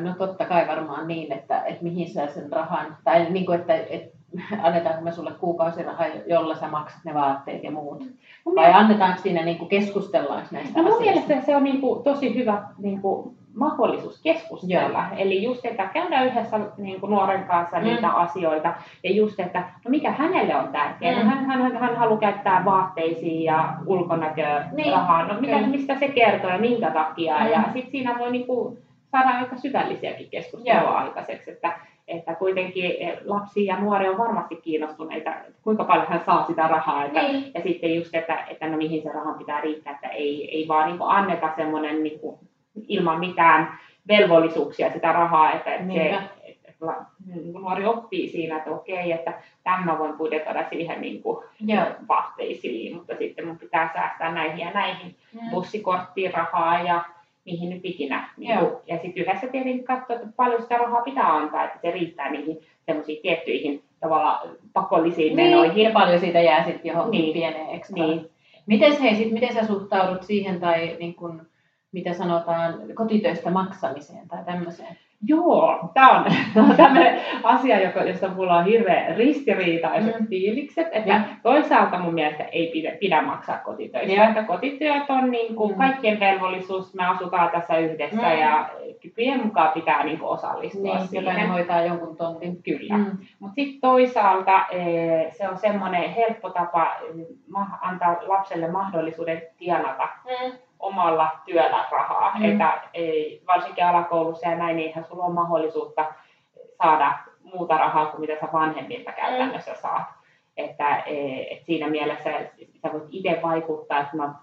no 0.00 0.14
totta 0.18 0.44
kai 0.44 0.68
varmaan 0.68 1.08
niin, 1.08 1.32
että, 1.32 1.62
että 1.64 1.82
mihin 1.82 2.08
sä 2.10 2.26
sen 2.26 2.52
rahan, 2.52 2.96
tai 3.04 3.30
niin 3.30 3.46
kuin, 3.46 3.60
että, 3.60 3.74
että 3.74 4.18
annetaanko 4.62 5.00
me 5.04 5.12
sulle 5.12 5.32
kuukausiraha, 5.40 6.04
jolla 6.26 6.54
sä 6.54 6.68
maksat 6.68 7.04
ne 7.04 7.14
vaatteet 7.14 7.64
ja 7.64 7.70
muut, 7.70 8.04
Mun 8.44 8.54
vai 8.56 8.72
annetaanko 8.72 9.22
siinä 9.22 9.42
niin 9.44 9.58
kuin 9.58 9.68
keskustellaanko 9.68 10.48
näistä 10.50 10.78
No 10.78 10.82
mun 10.82 10.92
asioista? 10.92 11.20
mielestä 11.26 11.46
se 11.46 11.56
on 11.56 11.64
niin 11.64 11.80
kuin 11.80 12.02
tosi 12.02 12.34
hyvä 12.34 12.62
niin 12.78 13.00
kuin 13.00 13.36
mahdollisuus 13.54 14.22
keskustella. 14.22 15.04
Eli 15.16 15.42
just, 15.42 15.64
että 15.66 15.86
käydään 15.86 16.26
yhdessä 16.26 16.60
niin 16.76 17.00
kuin 17.00 17.10
nuoren 17.10 17.44
kanssa 17.44 17.78
Mm. 17.78 17.84
niitä 17.84 18.08
asioita. 18.10 18.74
Ja 19.04 19.10
just, 19.12 19.40
että 19.40 19.58
no 19.60 19.88
mikä 19.90 20.10
hänelle 20.10 20.56
on 20.56 20.68
tärkeää. 20.68 21.22
Mm. 21.22 21.28
No 21.28 21.34
hän, 21.34 21.44
hän, 21.46 21.76
hän 21.76 21.96
haluaa 21.96 22.20
käyttää 22.20 22.64
vaatteisiin 22.64 23.42
ja 23.44 23.68
ulkonäkörahaa. 23.86 24.70
Niin, 24.72 24.92
rahaa. 24.92 25.26
No 25.26 25.40
mitä, 25.40 25.54
kyllä. 25.56 25.68
mistä 25.68 25.98
se 25.98 26.08
kertoo 26.08 26.50
ja 26.50 26.58
minkä 26.58 26.90
takia. 26.90 27.38
Mm. 27.40 27.46
Ja 27.50 27.62
sitten 27.72 27.90
siinä 27.90 28.18
voi 28.18 28.30
niin 28.32 28.46
kuin 28.46 28.78
saada 29.10 29.28
aika 29.38 29.56
syvällisiäkin 29.56 30.30
keskustelua 30.30 30.80
Joo. 30.82 30.90
aikaiseksi. 30.94 31.50
Että, 31.50 31.72
että 32.08 32.34
kuitenkin 32.34 32.94
eh, 32.98 33.18
lapsi 33.24 33.66
ja 33.66 33.76
nuori 33.80 34.08
on 34.08 34.18
varmasti 34.18 34.56
kiinnostuneita, 34.56 35.30
kuinka 35.62 35.84
paljon 35.84 36.06
hän 36.06 36.20
saa 36.26 36.44
sitä 36.46 36.68
rahaa. 36.68 37.04
Että, 37.04 37.22
Niin. 37.22 37.50
ja 37.54 37.62
sitten 37.62 37.94
just, 37.94 38.14
että, 38.14 38.44
että 38.48 38.68
no 38.68 38.76
mihin 38.76 39.02
se 39.02 39.12
rahan 39.12 39.34
pitää 39.38 39.60
riittää, 39.60 39.92
että 39.92 40.08
ei, 40.08 40.56
ei 40.56 40.68
vaan 40.68 40.86
niin 40.86 40.98
kuin 40.98 41.10
anneta 41.10 41.48
semmoinen 41.56 42.02
niin 42.02 42.20
kuin, 42.20 42.38
ilman 42.88 43.20
mitään 43.20 43.78
velvollisuuksia 44.08 44.92
sitä 44.92 45.12
rahaa, 45.12 45.52
että, 45.52 45.74
että 45.74 45.92
se, 45.92 46.18
niin 47.34 47.52
kuin 47.52 47.62
nuori 47.62 47.84
oppii 47.86 48.28
siinä, 48.28 48.56
että 48.56 48.70
okei, 48.70 49.12
että 49.12 49.32
tämän 49.64 49.84
mä 49.84 49.98
voin 49.98 50.12
budjetoida 50.12 50.64
siihen 50.70 51.00
niin 51.00 51.22
kuin 51.22 51.44
Joo. 51.66 51.84
vaatteisiin, 52.08 52.96
mutta 52.96 53.14
sitten 53.18 53.46
mun 53.46 53.58
pitää 53.58 53.90
säästää 53.94 54.32
näihin 54.34 54.58
ja 54.58 54.70
näihin 54.70 55.16
Mm. 55.32 55.50
bussikorttiin 55.50 56.34
rahaa 56.34 56.82
ja 56.82 57.04
mihin 57.44 57.70
nyt 57.70 57.80
ikinä. 57.84 58.28
Niin 58.36 58.58
kuin, 58.58 58.70
ja 58.86 58.98
sitten 58.98 59.22
yhdessä 59.22 59.46
tietenkin 59.46 59.84
katsoa, 59.84 60.16
että 60.16 60.28
paljon 60.36 60.62
sitä 60.62 60.76
rahaa 60.78 61.02
pitää 61.02 61.36
antaa, 61.36 61.64
että 61.64 61.78
se 61.82 61.90
riittää 61.90 62.30
niihin 62.30 62.58
semmoisiin 62.86 63.22
tiettyihin 63.22 63.82
tavallaan 64.00 64.48
pakollisiin 64.72 65.36
Niin, 65.36 65.50
menoihin. 65.50 65.84
ja 65.84 65.90
paljon 65.90 66.20
siitä 66.20 66.40
jää 66.40 66.64
sitten 66.64 66.88
johonkin 66.90 67.20
Niin. 67.20 67.32
pieneen. 67.32 67.80
Niin. 67.94 68.30
Miten, 68.66 69.00
hei, 69.00 69.14
sit, 69.14 69.32
miten 69.32 69.54
sä 69.54 69.66
suhtaudut 69.66 70.22
siihen 70.22 70.60
tai 70.60 70.96
niin 71.00 71.14
kun, 71.14 71.46
mitä 71.92 72.12
sanotaan 72.12 72.74
kotitöistä 72.94 73.50
maksamiseen 73.50 74.28
tai 74.28 74.44
tämmöiseen? 74.44 74.96
Joo, 75.26 75.90
tämä 75.94 76.10
on, 76.10 76.24
tää 76.54 76.62
on 76.62 76.76
tämmöinen 76.86 77.20
asia, 77.42 77.82
joka, 77.82 78.02
josta 78.02 78.28
mulla 78.28 78.56
on 78.56 78.64
hirveän 78.64 79.16
ristiriitaiset 79.16 80.14
Mm. 80.14 80.20
mm. 80.22 80.26
fiilikset. 80.28 80.86
Että 80.92 81.10
Joo. 81.10 81.20
toisaalta 81.42 81.98
mun 81.98 82.14
mielestä 82.14 82.44
ei 82.44 82.70
pidä, 82.72 82.92
pidä 83.00 83.22
maksaa 83.22 83.58
kotitöistä. 83.58 84.12
Joo. 84.12 84.28
Että 84.28 84.42
kotityöt 84.42 85.10
on 85.10 85.30
niin 85.30 85.54
kuin 85.56 85.72
Mm. 85.72 85.78
kaikkien 85.78 86.20
velvollisuus, 86.20 86.94
me 86.94 87.06
asutaan 87.06 87.50
tässä 87.50 87.78
yhdessä 87.78 88.16
Mm. 88.22 88.38
ja 88.40 88.70
kykyjen 89.02 89.44
mukaan 89.46 89.70
pitää 89.72 90.04
niin 90.04 90.18
kuin 90.18 90.28
osallistua 90.30 90.96
Niin, 90.96 91.08
siihen. 91.08 91.24
jokainen 91.24 91.50
hoitaa 91.50 91.80
jonkun 91.82 92.16
tontin. 92.16 92.62
Kyllä. 92.62 92.96
Mm. 92.98 93.06
Mutta 93.40 93.54
sitten 93.54 93.80
toisaalta 93.80 94.66
eh, 94.70 95.32
se 95.32 95.48
on 95.48 95.56
semmoinen 95.56 96.10
helppo 96.10 96.50
tapa 96.50 96.86
eh, 96.86 97.26
antaa 97.80 98.16
lapselle 98.26 98.68
mahdollisuuden 98.70 99.42
tienata 99.58 100.08
Mm. 100.24 100.52
Omalla 100.82 101.30
työllä 101.46 101.84
rahaa. 101.90 102.32
Mm. 102.34 102.40
Mm. 102.46 102.52
Että 102.52 102.80
ei, 102.94 103.42
varsinkin 103.46 103.86
alakoulussa 103.86 104.48
ja 104.48 104.56
näin, 104.56 104.76
niin 104.76 104.88
eihän 104.88 105.04
sulla 105.04 105.24
ole 105.24 105.34
mahdollisuutta 105.34 106.04
saada 106.82 107.12
muuta 107.42 107.78
rahaa 107.78 108.06
kuin 108.06 108.20
mitä 108.20 108.40
sä 108.40 108.48
vanhemmilta 108.52 109.12
käytännössä 109.12 109.74
saat. 109.74 110.06
Että 110.56 110.96
eh, 110.96 111.46
et 111.50 111.64
siinä 111.64 111.88
mielessä 111.88 112.30
sä 112.82 112.92
voit 112.92 113.04
itse 113.10 113.40
vaikuttaa, 113.42 114.00
että 114.00 114.16
mä 114.16 114.34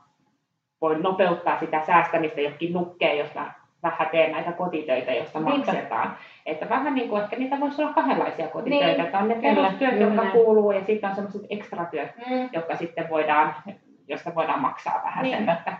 voin 0.81 1.01
nopeuttaa 1.01 1.59
sitä 1.59 1.81
säästämistä 1.85 2.41
johonkin 2.41 2.73
nukkeen, 2.73 3.17
jos 3.17 3.33
mä 3.35 3.51
vähän 3.83 4.07
teen 4.11 4.31
näitä 4.31 4.51
kotitöitä, 4.51 5.11
joista 5.13 5.39
Niinpä. 5.39 5.57
maksetaan. 5.57 6.17
Että 6.45 6.69
vähän 6.69 6.95
niin 6.95 7.09
kuin 7.09 7.21
ehkä 7.23 7.35
niitä 7.35 7.59
voisi 7.59 7.81
olla 7.83 7.93
kahdenlaisia 7.93 8.47
kotitöitä. 8.47 8.85
Niin, 8.87 9.01
Että 9.01 9.17
on 9.19 9.27
ne 9.27 9.35
kyllä, 9.35 9.55
perustyöt, 9.55 9.99
juuri 9.99 10.15
jotka 10.15 10.31
kuuluu, 10.31 10.71
ja 10.71 10.85
sitten 10.85 11.09
on 11.09 11.15
sellaiset 11.15 11.41
ekstratyöt, 11.49 12.11
Mm. 12.29 12.49
jotka 12.53 12.75
sitten 12.75 13.09
voidaan, 13.09 13.55
josta 14.07 14.35
voidaan 14.35 14.61
maksaa 14.61 15.01
vähän 15.03 15.25
sen. 15.25 15.31
Niinpä. 15.31 15.53
Että, 15.53 15.73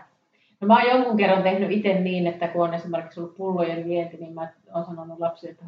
No, 0.60 0.66
mä 0.66 0.74
oon 0.74 0.90
jonkun 0.90 1.16
kerran 1.16 1.42
tehnyt 1.42 1.72
itse 1.72 1.94
niin, 1.94 2.26
että 2.26 2.48
kun 2.48 2.64
on 2.64 2.74
esimerkiksi 2.74 3.20
ollut 3.20 3.36
pullojen 3.36 3.88
vienti, 3.88 4.16
niin 4.16 4.34
mä 4.34 4.52
oon 4.74 4.84
sanonut 4.84 5.18
lapsille, 5.18 5.50
että 5.52 5.64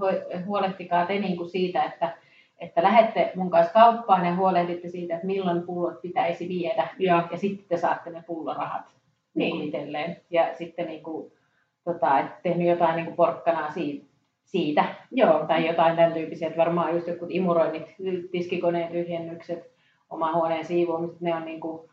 huolehtikaa 0.46 1.06
te 1.06 1.18
niin 1.18 1.36
kuin 1.36 1.50
siitä, 1.50 1.82
että, 1.82 2.16
että 2.58 2.82
lähette 2.82 3.32
mun 3.34 3.50
kanssa 3.50 3.72
kauppaan 3.72 4.26
ja 4.26 4.36
huolehditte 4.36 4.88
siitä, 4.88 5.14
että 5.14 5.26
milloin 5.26 5.62
pullot 5.62 6.02
pitäisi 6.02 6.48
viedä. 6.48 6.88
ja, 6.98 7.28
Ja 7.30 7.38
sitten 7.38 7.66
te 7.68 7.76
saatte 7.76 8.10
ne 8.10 8.24
pullorahat 8.26 8.82
niin. 9.34 9.56
Niin. 9.56 9.66
itselleen. 9.66 10.16
Ja 10.30 10.54
sitten 10.54 10.86
niin 10.86 11.02
kuin, 11.02 11.32
tota, 11.84 12.18
et 12.18 12.42
tehnyt 12.42 12.68
jotain 12.68 12.96
niin 12.96 13.06
kuin 13.06 13.16
porkkanaa 13.16 13.70
siitä, 13.70 14.06
siitä. 14.44 14.84
joo, 15.10 15.44
Tai 15.46 15.66
jotain 15.66 15.96
tämän 15.96 16.12
tyyppisiä, 16.12 16.48
että 16.48 16.60
varmaan 16.60 16.94
just 16.94 17.06
jotkut 17.06 17.30
imuroinnit, 17.30 17.94
tiskikoneen 18.30 18.92
tyhjennykset, 18.92 19.72
oman 20.10 20.34
huoneen 20.34 20.64
siivoamiset, 20.64 21.20
ne 21.20 21.34
on 21.34 21.44
niin 21.44 21.60
kuin 21.60 21.91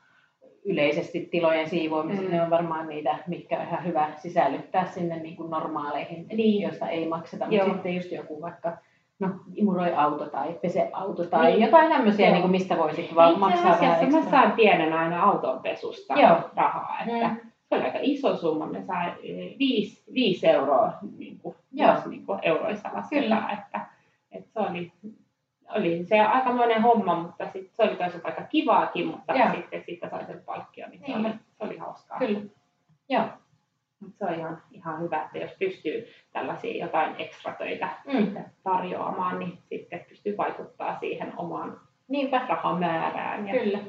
yleisesti 0.66 1.20
tilojen 1.32 1.70
siivoamiset, 1.70 2.26
Mm. 2.26 2.32
ne 2.32 2.42
on 2.42 2.50
varmaan 2.50 2.88
niitä, 2.88 3.18
mitkä 3.28 3.60
on 3.60 3.68
ihan 3.68 3.86
hyvä 3.86 4.10
sisällyttää 4.18 4.86
sinne 4.86 5.20
niin 5.20 5.36
kuin 5.36 5.50
normaaleihin, 5.50 6.26
Niin. 6.34 6.62
joista 6.62 6.90
ei 6.90 7.08
makseta. 7.08 7.46
Joo. 7.50 7.68
Mutta 7.68 7.74
sitten 7.84 7.96
just 7.96 8.12
joku 8.12 8.42
vaikka 8.42 8.78
no, 9.20 9.30
imuroi 9.56 9.94
auto 9.94 10.26
tai 10.26 10.54
pese 10.62 10.90
auto 10.94 11.26
tai 11.26 11.52
Niin. 11.52 11.62
jotain 11.62 11.90
tämmöisiä, 11.92 12.26
Joo. 12.26 12.34
niin 12.34 12.42
kuin 12.42 12.52
mistä 12.52 12.78
voisit 12.78 13.16
vaan 13.16 13.30
Itse 13.30 13.40
maksaa 13.40 13.64
vähän 13.72 13.92
asiassa 13.96 14.20
mä 14.20 14.30
saan 14.32 14.52
pienen 14.52 14.94
aina 14.94 15.24
autonpesusta 15.24 16.14
Joo. 16.14 16.38
rahaa, 16.56 16.98
että 17.08 17.28
Mm. 17.28 17.38
se 17.70 17.76
oli 17.76 17.84
aika 17.84 18.00
iso 18.02 18.36
summa. 18.38 18.66
Me 18.66 18.78
eh, 19.24 19.56
viisi, 19.60 20.04
viisi 20.14 20.48
euroa 20.48 20.94
niin 21.18 21.40
kuin, 21.40 21.56
Joo. 21.74 21.92
jos 21.94 22.06
niin 22.06 22.26
kuin 22.26 22.40
euroissa 22.42 22.90
lasketaan, 22.94 23.54
että, 23.54 23.82
että 24.32 24.50
se 24.54 24.60
oli, 24.60 24.92
oli 25.76 26.06
se 26.06 26.20
aikamoinen 26.20 26.82
homma, 26.82 27.16
mutta 27.16 27.50
sit, 27.54 27.72
se 27.74 27.84
oli 27.84 27.96
toisaalta 27.96 28.28
aika 28.28 28.42
kivaakin, 28.44 29.08
mutta 29.08 29.34
Joo. 29.34 29.52
sitten 29.56 29.84
siitä 29.86 30.10
sai 30.10 30.26
sen 30.26 30.42
palkkion, 30.46 30.90
niin 30.90 31.02
se 31.06 31.16
oli, 31.16 31.30
se 31.34 31.64
oli 31.64 31.78
hauskaa. 31.78 32.20
Kyllä. 32.20 32.40
Joo. 33.10 33.26
Mut 34.00 34.12
Se 34.18 34.26
on 34.26 34.34
ihan, 34.34 34.62
ihan 34.72 35.02
hyvä, 35.02 35.24
että 35.24 35.38
jos 35.38 35.52
pystyy 35.60 36.08
tällaisia 36.34 36.86
jotain 36.86 37.16
ekstratöitä 37.18 37.90
Mm. 38.14 38.36
tarjoamaan, 38.64 39.40
niin 39.40 39.58
sitten 39.70 40.06
pystyy 40.10 40.38
vaikuttaa 40.38 41.00
siihen 41.00 41.34
omaan 41.38 41.80
Niinpä. 42.08 42.42
rahamäärään. 42.50 43.48
Ja, 43.48 43.60
Kyllä. 43.60 43.80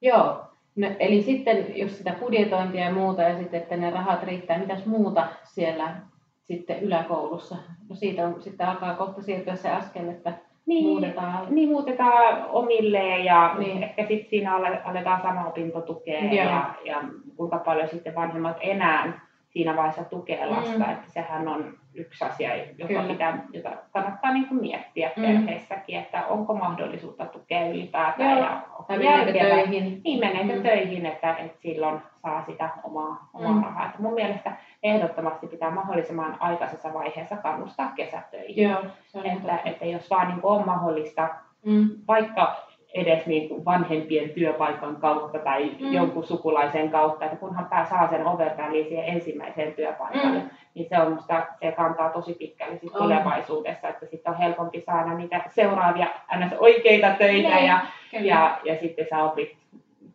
Joo. 0.00 0.44
No, 0.76 0.86
eli 0.98 1.22
sitten 1.22 1.78
jos 1.78 1.98
sitä 1.98 2.14
budjetointia 2.20 2.84
ja 2.84 2.92
muuta 2.92 3.22
ja 3.22 3.38
sitten, 3.38 3.62
että 3.62 3.76
ne 3.76 3.90
rahat 3.90 4.22
riittää, 4.22 4.58
mitäs 4.58 4.86
muuta 4.86 5.26
siellä 5.44 5.96
sitten 6.42 6.80
yläkoulussa? 6.82 7.56
No 7.88 7.94
siitä 7.94 8.26
on, 8.26 8.42
sitten 8.42 8.66
alkaa 8.68 8.94
kohta 8.94 9.22
siirtyä 9.22 9.56
se 9.56 9.70
askel, 9.70 10.08
että 10.08 10.32
niin, 10.66 10.84
muutetaan. 10.84 11.46
niin 11.50 11.68
muutetaan 11.68 12.46
omilleen 12.50 13.24
ja 13.24 13.54
Niin. 13.58 13.82
ehkä 13.82 14.06
sitten 14.06 14.30
siinä 14.30 14.54
ale- 14.56 14.82
aletaan 14.84 15.22
sama 15.22 15.46
opintotukea 15.46 16.20
Joo. 16.24 16.32
ja, 16.34 16.74
ja 16.84 17.02
kuinka 17.36 17.58
paljon 17.58 17.88
sitten 17.88 18.14
vanhemmat 18.14 18.56
enää 18.60 19.20
siinä 19.52 19.76
vaiheessa 19.76 20.04
tukee 20.04 20.46
lasta, 20.46 20.78
Mm. 20.78 20.90
että 20.92 21.10
sehän 21.10 21.48
on 21.48 21.74
yksi 21.94 22.24
asia, 22.24 22.56
jota, 22.56 22.86
Kyllä. 22.86 23.02
pitää, 23.02 23.38
jota 23.52 23.70
kannattaa 23.92 24.32
niin 24.32 24.48
kuin 24.48 24.60
miettiä 24.60 25.10
Mm. 25.16 25.22
perheessäkin, 25.22 25.98
että 25.98 26.26
onko 26.26 26.54
mahdollisuutta 26.54 27.24
tukea 27.26 27.68
ylipäätään 27.68 28.30
Joo. 28.30 28.40
ja 28.46 28.60
onko 28.78 28.92
järkevää- 29.04 29.48
töihin? 29.50 30.00
Niin, 30.04 30.20
meneekö 30.20 30.56
Mm. 30.56 30.62
töihin, 30.62 31.06
että, 31.06 31.36
että 31.36 31.58
silloin 31.62 32.00
saa 32.22 32.42
sitä 32.46 32.68
omaa, 32.84 33.28
omaa 33.34 33.52
Mm. 33.52 33.64
rahaa. 33.64 33.86
Että 33.86 34.02
mun 34.02 34.14
mielestä 34.14 34.52
ehdottomasti 34.82 35.46
pitää 35.46 35.70
mahdollisimman 35.70 36.36
aikaisessa 36.40 36.94
vaiheessa 36.94 37.36
kannustaa 37.36 37.92
kesätöihin. 37.96 38.62
Joo, 38.70 38.78
Että, 39.24 39.38
totta. 39.40 39.58
että 39.64 39.84
jos 39.84 40.10
vaan 40.10 40.28
niin 40.28 40.40
kuin 40.40 40.52
on 40.60 40.66
mahdollista, 40.66 41.28
Mm. 41.66 41.88
vaikka 42.08 42.56
edes 42.94 43.26
niin 43.26 43.48
kuin 43.48 43.64
vanhempien 43.64 44.30
työpaikan 44.30 44.96
kautta 44.96 45.38
tai 45.38 45.70
Mm. 45.80 45.92
jonkun 45.92 46.24
sukulaisen 46.24 46.90
kautta, 46.90 47.24
että 47.24 47.36
kunhan 47.36 47.66
pää 47.66 47.84
saa 47.84 48.10
sen 48.10 48.26
oven 48.26 48.56
väliin 48.56 48.86
siihen 48.88 49.04
ensimmäiseen 49.08 49.72
työpaikalle, 49.74 50.38
Mm. 50.38 50.50
niin 50.74 50.88
se 50.88 50.98
on 50.98 51.12
musta, 51.12 51.46
se 51.60 51.72
kantaa 51.72 52.08
tosi 52.10 52.34
pitkälle 52.34 52.78
sit 52.78 52.92
tulevaisuudessa, 52.92 53.88
että 53.88 54.06
sitten 54.06 54.32
on 54.32 54.38
helpompi 54.38 54.80
saada 54.80 55.14
niitä 55.14 55.40
seuraavia 55.48 56.06
ns. 56.38 56.52
oikeita 56.58 57.10
töitä 57.10 57.48
Niin, 57.56 57.66
ja 57.66 57.80
Kyllä. 58.10 58.24
ja, 58.26 58.58
ja 58.64 58.78
sitten 58.80 59.06
sä 59.10 59.22
opit, 59.24 59.56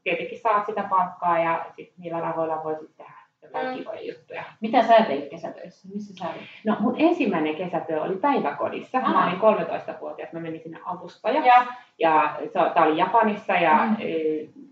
tietenkin 0.04 0.40
saat 0.40 0.66
sitä 0.66 0.84
palkkaa 0.90 1.40
ja 1.40 1.66
sit 1.76 1.94
niillä 1.98 2.20
rahoilla 2.22 2.64
voisit 2.64 2.98
tehdä 2.98 3.17
Mm. 3.44 3.70
mm. 3.70 3.78
kivoja 3.78 4.02
juttuja. 4.02 4.44
Mitä 4.62 4.84
sä 4.84 4.94
teit 5.08 5.30
kesätöissä? 5.30 5.88
Missä 5.94 6.14
sä 6.16 6.30
olit? 6.30 6.42
No 6.66 6.76
mun 6.80 6.96
ensimmäinen 6.98 7.56
kesätyö 7.56 8.02
oli 8.02 8.16
päiväkodissa. 8.16 8.98
Ah. 8.98 9.14
Mä 9.14 9.26
olin 9.28 9.40
13-vuotias, 9.68 10.34
mä 10.34 10.40
menin 10.40 10.62
sinne 10.62 10.80
avustajaksi. 10.86 11.48
Ja, 11.50 11.66
Ja 12.00 12.36
se, 12.44 12.60
tää 12.74 12.84
oli 12.86 12.98
Japanissa 12.98 13.54
ja 13.54 13.78
Mm. 13.86 13.90
mm. 13.92 14.64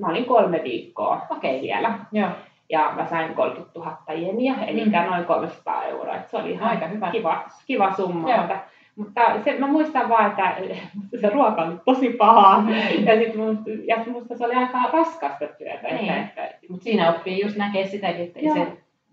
mä 0.00 0.06
olin 0.08 0.24
kolme 0.24 0.60
viikkoa 0.64 1.26
Okei. 1.30 1.60
siellä. 1.60 1.98
joo. 2.12 2.30
Ja 2.68 2.92
mä 2.96 3.06
sain 3.06 3.34
30 3.34 3.78
000 3.78 3.96
jeniä, 4.14 4.54
eli 4.66 4.84
Mm. 4.84 4.92
noin 5.10 5.24
300 5.24 5.82
euroa. 5.84 6.14
Et 6.16 6.28
se 6.28 6.36
oli 6.36 6.50
ihan 6.50 6.70
Aika 6.70 6.86
hyvä. 6.86 7.10
kiva, 7.10 7.44
kiva 7.66 7.92
summa. 7.92 8.28
Joo. 8.30 8.38
Mutta, 8.38 8.58
mutta 8.96 9.20
se, 9.44 9.58
mä 9.58 9.66
muistan 9.66 10.08
vaan, 10.08 10.30
että 10.30 10.56
se 11.20 11.28
ruoka 11.28 11.62
oli 11.62 11.74
tosi 11.84 12.10
pahaa. 12.10 12.64
Ja, 13.06 13.16
sit 13.16 13.34
musta, 13.34 13.70
ja 13.84 13.96
musta 14.06 14.36
se 14.36 14.44
oli 14.44 14.54
aika 14.54 14.78
raskasta 14.92 15.46
työtä. 15.58 15.88
Niin. 15.88 16.12
Että, 16.12 16.46
että, 16.46 16.58
Mutta 16.68 16.84
siinä 16.84 17.10
oppii 17.10 17.42
just 17.42 17.56
näkee 17.56 17.86
sitäkin, 17.86 18.22
että 18.22 18.40
Joo. 18.40 18.54
se, 18.54 18.66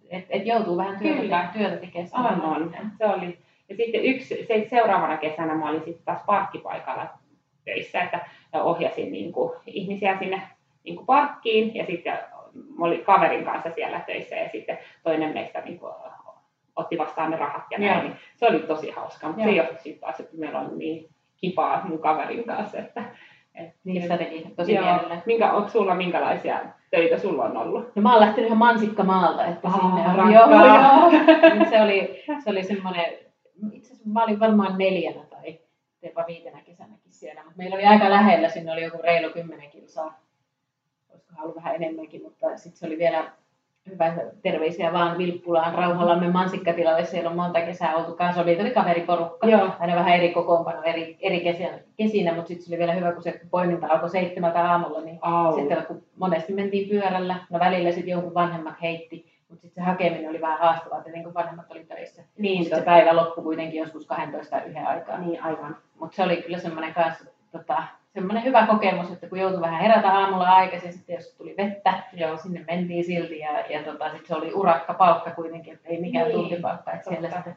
et, 0.10 0.26
et 0.30 0.46
joutuu 0.46 0.78
vähän 0.78 1.00
työtä, 1.00 1.22
Kyllä. 1.22 1.50
työtä 1.54 1.78
tekemään. 1.78 2.10
aivan, 2.14 2.76
se 2.98 3.06
oli. 3.06 3.38
Ja 3.70 3.76
sitten 3.76 4.06
yksi, 4.06 4.46
se, 4.48 4.68
seuraavana 4.70 5.18
kesänä 5.18 5.56
mä 5.56 5.70
olin 5.70 5.84
sitten 5.86 6.06
taas 6.06 6.22
parkkipaikalla 6.26 7.08
töissä, 7.66 8.02
että 8.02 8.20
ohjasin 8.54 9.12
niin 9.12 9.32
kuin, 9.32 9.52
ihmisiä 9.68 10.18
sinne 10.20 10.42
niin 10.84 10.96
kuin 10.96 11.06
parkkiin 11.06 11.76
ja 11.76 11.86
sitten 11.86 12.20
mä 12.78 12.86
olin 12.86 13.04
kaverin 13.04 13.46
kanssa 13.46 13.72
siellä 13.76 14.00
töissä 14.00 14.36
ja 14.36 14.50
sitten 14.50 14.78
toinen 15.04 15.34
meistä 15.34 15.62
niin 15.62 15.80
kuin, 15.80 15.94
otti 16.76 16.98
vastaan 16.98 17.32
ne 17.32 17.38
rahat 17.38 17.64
ja 17.72 17.80
näin. 17.80 18.04
Niin 18.04 18.16
se 18.36 18.48
oli 18.48 18.60
tosi 18.60 18.92
hauska, 18.92 19.28
mutta 19.28 19.42
Joo. 19.42 19.52
se 19.52 19.58
johtui 19.58 19.78
sitten 19.78 20.00
taas, 20.02 20.20
että 20.20 20.38
meillä 20.38 20.60
oli 20.60 20.78
niin 20.78 21.10
kipaa 21.38 21.86
mun 21.86 22.00
kaverin 22.00 22.44
kanssa, 22.44 22.78
että 22.78 23.04
Niin 23.84 24.02
sitä 24.02 24.18
teki 24.18 24.48
tosi 24.56 24.74
Joo. 24.74 24.86
mielellään. 24.86 25.24
Minkä, 25.26 25.52
onko 25.52 25.70
sulla 25.70 25.96
minkälaisia 25.96 26.60
töitä 26.92 27.18
sulla 27.18 27.44
on 27.44 27.58
ollut? 27.58 27.96
No 27.96 28.02
mä 28.02 28.12
oon 28.12 28.22
lähtenyt 28.22 28.46
ihan 28.46 28.58
mansikkamaalta, 28.58 29.46
että 29.46 29.68
Aa, 29.68 29.74
sinne 29.74 30.22
on, 30.22 30.34
joo, 30.34 30.50
joo. 30.52 31.10
Niin 31.54 31.70
se 31.70 31.82
oli, 31.82 32.24
se 32.44 32.50
oli 32.50 32.64
semmoinen, 32.64 33.06
itse 33.72 33.94
asiassa 33.94 34.10
mä 34.10 34.24
olin 34.24 34.40
varmaan 34.40 34.78
neljänä 34.78 35.24
tai 35.30 35.60
jopa 36.04 36.26
viitenä 36.28 36.62
kesänäkin 36.62 37.12
siellä, 37.12 37.44
mutta 37.44 37.58
meillä 37.58 37.76
oli 37.76 37.86
aika 37.86 38.10
lähellä, 38.10 38.50
sinne 38.50 38.72
oli 38.72 38.84
joku 38.84 38.98
reilu 39.04 39.34
kymmenen 39.34 39.70
kilsaa, 39.70 40.20
olisikohan 41.10 41.44
ollut 41.44 41.56
vähän 41.56 41.76
enemmänkin, 41.76 42.22
mutta 42.24 42.58
sitten 42.58 42.80
se 42.80 42.86
oli 42.86 42.98
vielä 42.98 43.32
hyvä 43.90 44.14
terveisiä 44.42 44.94
vaan 44.94 45.18
Vilppulaan 45.18 45.74
Rauhallamme 45.76 46.32
mansikkatilalle, 46.32 47.06
siellä 47.06 47.30
on 47.30 47.36
monta 47.36 47.62
kesää 47.62 47.96
oltu 47.96 48.16
kanssa, 48.16 48.42
oli, 48.42 48.62
oli 48.62 48.72
kaveriporukka, 48.72 49.48
Joo. 49.48 49.70
aina 49.80 49.96
vähän 49.96 50.16
eri 50.16 50.34
kokoonpano 50.34 50.84
eri, 50.84 51.18
eri 51.22 51.40
kesinä, 51.40 51.80
kesinä 51.98 52.34
mutta 52.34 52.48
sitten 52.48 52.66
se 52.66 52.72
oli 52.72 52.80
vielä 52.80 52.94
hyvä, 52.94 53.12
kun 53.12 53.24
se 53.24 53.42
poiminta 53.52 53.88
alkoi 53.88 54.10
seitsemältä 54.10 54.72
aamulla, 54.72 55.02
niin 55.02 55.20
Au. 55.22 55.56
sitten 55.56 55.86
kun 55.86 56.04
monesti 56.18 56.54
mentiin 56.54 56.90
pyörällä, 56.90 57.36
no 57.50 57.60
välillä 57.60 57.92
sitten 57.92 58.12
jonkun 58.12 58.34
vanhemmat 58.34 58.82
heitti, 58.82 59.26
mutta 59.50 59.62
sitten 59.62 59.84
se 59.84 59.90
hakeminen 59.90 60.30
oli 60.30 60.42
vähän 60.42 60.60
haastavaa, 60.60 61.00
että 61.00 61.24
kun 61.24 61.34
vanhemmat 61.34 61.72
oli 61.72 61.84
töissä. 61.84 62.22
niin, 62.38 62.66
se 62.66 62.82
päivä 62.82 63.16
loppui 63.16 63.44
kuitenkin 63.44 63.80
joskus 63.80 64.06
12 64.06 64.58
tai 64.58 64.70
yhden 64.70 64.88
aikaa. 64.88 65.20
niin, 65.20 65.44
aivan. 65.44 65.78
Mutta 66.00 66.16
se 66.16 66.24
oli 66.24 66.38
kyllä 66.38 66.58
semmoinen 66.58 66.94
kanssa, 66.94 67.26
tota, 67.52 67.84
semmoinen 68.14 68.44
hyvä 68.44 68.68
kokemus, 68.68 69.12
että 69.12 69.28
kun 69.30 69.40
joutui 69.40 69.62
vähän 69.62 69.82
herätä 69.82 70.12
aamulla 70.14 70.50
aikaisin, 70.56 70.94
sitten 70.94 71.14
jos 71.16 71.34
tuli 71.38 71.56
vettä, 71.58 71.94
Joo. 72.14 72.38
sinne 72.38 72.66
mentiin 72.68 73.04
silti 73.04 73.40
ja, 73.40 73.50
ja 73.70 73.84
tota, 73.84 74.06
sitten 74.10 74.28
se 74.28 74.36
oli 74.36 74.54
urakka 74.54 74.94
palkka 74.94 75.32
kuitenkin, 75.32 75.74
että 75.74 75.90
ei 75.90 76.02
mikään 76.02 76.28
Niin, 76.28 76.38
tuntipalkka. 76.40 76.92
Että 76.92 77.10
siellä 77.10 77.30
sitten, 77.30 77.56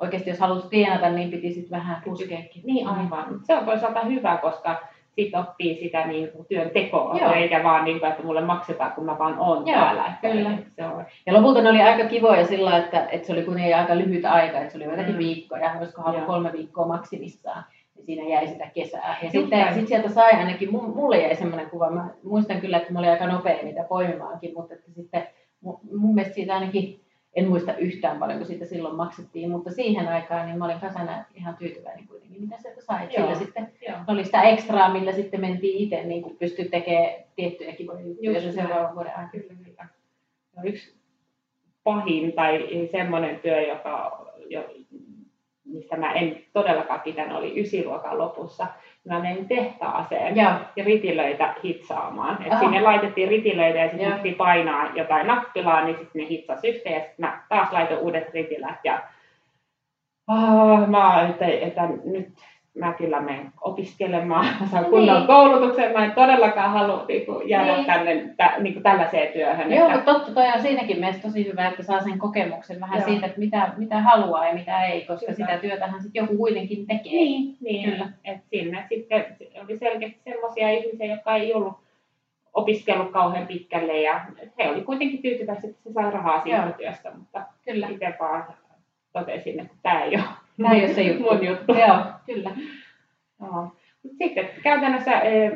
oikeasti 0.00 0.30
jos 0.30 0.38
halusi 0.40 0.68
tienata, 0.68 1.10
niin 1.10 1.30
piti 1.30 1.52
sitten 1.52 1.78
vähän 1.78 2.02
puskeekin. 2.04 2.62
Niin 2.66 2.86
aivan. 2.88 3.40
Se 3.42 3.56
on 3.56 3.64
toisaalta 3.64 4.00
hyvä, 4.04 4.36
koska 4.42 4.82
sitten 5.10 5.40
oppii 5.40 5.74
sitä 5.80 6.06
niin 6.06 6.28
kuin 6.32 6.46
työn 6.46 6.70
tekoa, 6.70 7.18
Joo. 7.18 7.32
eikä 7.32 7.62
vaan 7.64 7.84
niin 7.84 8.00
kuin, 8.00 8.10
että 8.10 8.22
mulle 8.22 8.40
maksetaan, 8.40 8.92
kun 8.92 9.04
mä 9.06 9.18
vaan 9.18 9.38
oon 9.38 9.66
Joo, 9.66 9.80
täällä. 9.80 10.12
Kyllä. 10.20 10.50
Se 10.68 10.84
on, 10.84 11.04
Ja 11.26 11.32
lopulta 11.32 11.62
ne 11.62 11.70
oli 11.70 11.82
aika 11.82 12.08
kivoja 12.08 12.46
sillä, 12.46 12.76
että, 12.78 13.06
että 13.10 13.26
se 13.26 13.32
oli 13.32 13.42
kuitenkin 13.42 13.76
aika 13.76 13.96
lyhyt 13.98 14.24
aika, 14.24 14.58
että 14.58 14.70
se 14.72 14.78
oli 14.78 14.84
joitakin 14.84 15.14
Mm. 15.14 15.18
viikkoja, 15.18 15.72
olisiko 15.80 16.12
Joo. 16.12 16.26
kolme 16.26 16.52
viikkoa 16.52 16.86
maksimissaan. 16.86 17.64
Siinä 18.06 18.28
jäi 18.28 18.46
sitä 18.46 18.66
kesää. 18.74 19.18
Ja 19.22 19.30
sitten 19.30 19.74
sit 19.74 19.88
sieltä 19.88 20.08
sai 20.08 20.30
ainakin, 20.30 20.68
mu- 20.68 20.94
mulle 20.94 21.18
jäi 21.18 21.36
semmoinen 21.36 21.70
kuva, 21.70 21.90
mä 21.90 22.08
muistan 22.22 22.60
kyllä, 22.60 22.76
että 22.76 22.92
mä 22.92 22.98
olin 22.98 23.10
aika 23.10 23.26
nopea 23.26 23.62
niitä 23.62 23.84
poimimaankin, 23.84 24.54
mutta 24.54 24.74
että 24.74 24.90
sitten 24.92 25.26
mu- 25.66 25.98
mun 25.98 26.14
mielestä 26.14 26.34
siitä 26.34 26.54
ainakin, 26.54 27.00
en 27.34 27.48
muista 27.48 27.76
yhtään 27.76 28.18
paljon, 28.18 28.38
kun 28.38 28.46
siitä 28.46 28.64
silloin 28.64 28.96
maksettiin, 28.96 29.50
mutta 29.50 29.70
siihen 29.70 30.08
aikaan 30.08 30.46
niin 30.46 30.58
mä 30.58 30.64
olin 30.64 30.80
kasana 30.80 31.24
ihan 31.34 31.56
tyytyväinen 31.56 32.08
kuitenkin, 32.08 32.40
mitä 32.40 32.56
sieltä 32.58 32.80
sai. 32.80 33.02
Joo. 33.02 33.10
Sillä 33.10 33.34
sitten 33.34 33.72
joo. 33.88 33.96
oli 34.08 34.24
sitä 34.24 34.42
ekstraa, 34.42 34.92
millä 34.92 35.12
sitten 35.12 35.40
mentiin 35.40 35.78
itse 35.78 36.02
niin 36.02 36.22
kuin 36.22 36.36
pystyi 36.36 36.64
tekemään 36.64 37.10
tiettyjä 37.36 37.72
kivoja 37.72 38.00
juttuja 38.00 38.52
seuraavan 38.52 38.94
vuoden 38.94 39.12
aikana. 39.12 39.28
Kyllä, 39.28 39.54
kyllä. 39.64 39.86
Ja 40.56 40.62
yksi 40.62 40.94
pahin 41.84 42.32
tai 42.32 42.68
semmoinen 42.90 43.40
työ, 43.40 43.60
joka, 43.60 44.26
jo, 44.48 44.64
mistä 45.72 45.96
mä 45.96 46.12
en 46.12 46.42
todellakaan 46.52 47.00
pitänyt, 47.00 47.36
oli 47.36 47.60
ysiluokan 47.60 48.18
lopussa. 48.18 48.66
Mä 49.04 49.20
menin 49.20 49.48
tehtaaseen 49.48 50.36
Joo. 50.36 50.52
ja 50.76 50.84
ritilöitä 50.84 51.54
hitsaamaan. 51.64 52.42
Et 52.46 52.52
Aha. 52.52 52.60
sinne 52.60 52.80
laitettiin 52.80 53.28
ritilöitä 53.28 53.78
ja 53.78 53.88
sitten 53.90 54.12
piti 54.12 54.34
painaa 54.34 54.90
jotain 54.94 55.26
nappilaa, 55.26 55.84
niin 55.84 55.96
sitten 55.98 56.22
ne 56.22 56.28
hitsasi 56.28 56.68
yhteen 56.68 56.94
ja 56.94 57.00
sitten 57.00 57.26
mä 57.26 57.42
taas 57.48 57.72
laitoin 57.72 58.00
uudet 58.00 58.34
ritilät 58.34 58.78
ja 58.84 59.02
ah, 60.26 60.88
mä 60.88 61.28
että, 61.28 61.46
että 61.46 61.88
nyt 62.04 62.28
mä 62.74 62.92
kyllä 62.92 63.20
menen 63.20 63.52
opiskelemaan, 63.60 64.46
saan 64.70 64.84
kunnon 64.84 65.16
Niin. 65.16 65.26
koulutuksen, 65.26 65.92
mä 65.92 66.04
en 66.04 66.12
todellakaan 66.12 66.70
halua 66.70 67.04
niin 67.08 67.26
kuin, 67.26 67.48
jäädä 67.48 67.72
Niin. 67.76 67.86
tänne 67.86 68.34
tä, 68.36 68.54
niin 68.58 68.72
kuin 68.72 68.82
tällaiseen 68.82 69.32
työhön. 69.32 69.72
Joo, 69.72 69.86
että, 69.86 69.96
mutta 69.96 70.14
totta, 70.14 70.32
toi 70.34 70.46
on 70.54 70.62
siinäkin 70.62 70.98
mielessä 71.00 71.22
tosi 71.22 71.46
hyvä, 71.48 71.68
että 71.68 71.82
saa 71.82 72.00
sen 72.02 72.18
kokemuksen 72.18 72.80
vähän 72.80 72.98
Joo. 72.98 73.08
siitä, 73.08 73.26
että 73.26 73.38
mitä, 73.38 73.72
mitä 73.76 74.00
haluaa 74.00 74.46
ja 74.48 74.54
mitä 74.54 74.84
ei, 74.84 75.00
koska 75.00 75.26
Kyllä. 75.32 75.36
sitä 75.36 75.58
työtähän 75.58 76.02
sitten 76.02 76.20
joku 76.22 76.36
kuitenkin 76.36 76.86
tekee. 76.86 77.12
Niin, 77.12 77.56
niin 77.60 77.90
Kyllä. 77.90 78.08
että 78.24 78.46
sinne 78.50 78.84
sitten 78.88 79.36
oli 79.64 79.76
selkeästi 79.76 80.20
sellaisia 80.24 80.70
ihmisiä, 80.70 81.06
jotka 81.06 81.36
ei 81.36 81.54
ollut 81.54 81.74
opiskellut 82.54 83.10
kauhean 83.12 83.46
pitkälle 83.46 84.00
ja 84.00 84.20
he 84.58 84.70
oli 84.70 84.80
kuitenkin 84.80 85.22
tyytyväisiä, 85.22 85.70
että 85.70 85.82
se 85.82 85.92
sai 85.92 86.10
rahaa 86.10 86.40
siitä 86.40 86.56
Joo. 86.58 86.72
työstä, 86.72 87.10
mutta 87.18 87.42
Kyllä. 87.64 87.88
itse 87.88 88.14
vaan 88.20 88.44
totesin, 89.12 89.60
että 89.60 89.74
tämä 89.82 90.02
ei 90.02 90.14
ole 90.16 90.24
Tämä 90.62 90.74
ei 90.74 90.84
ole 90.84 90.94
se 90.94 91.02
juttu. 91.02 91.22
mun 91.22 91.46
juttu. 91.46 91.72
Joo, 91.74 91.96
kyllä. 92.26 92.50
Joo. 93.40 93.68
Sitten 94.18 94.48
käytännössä 94.62 95.20
eh, 95.20 95.52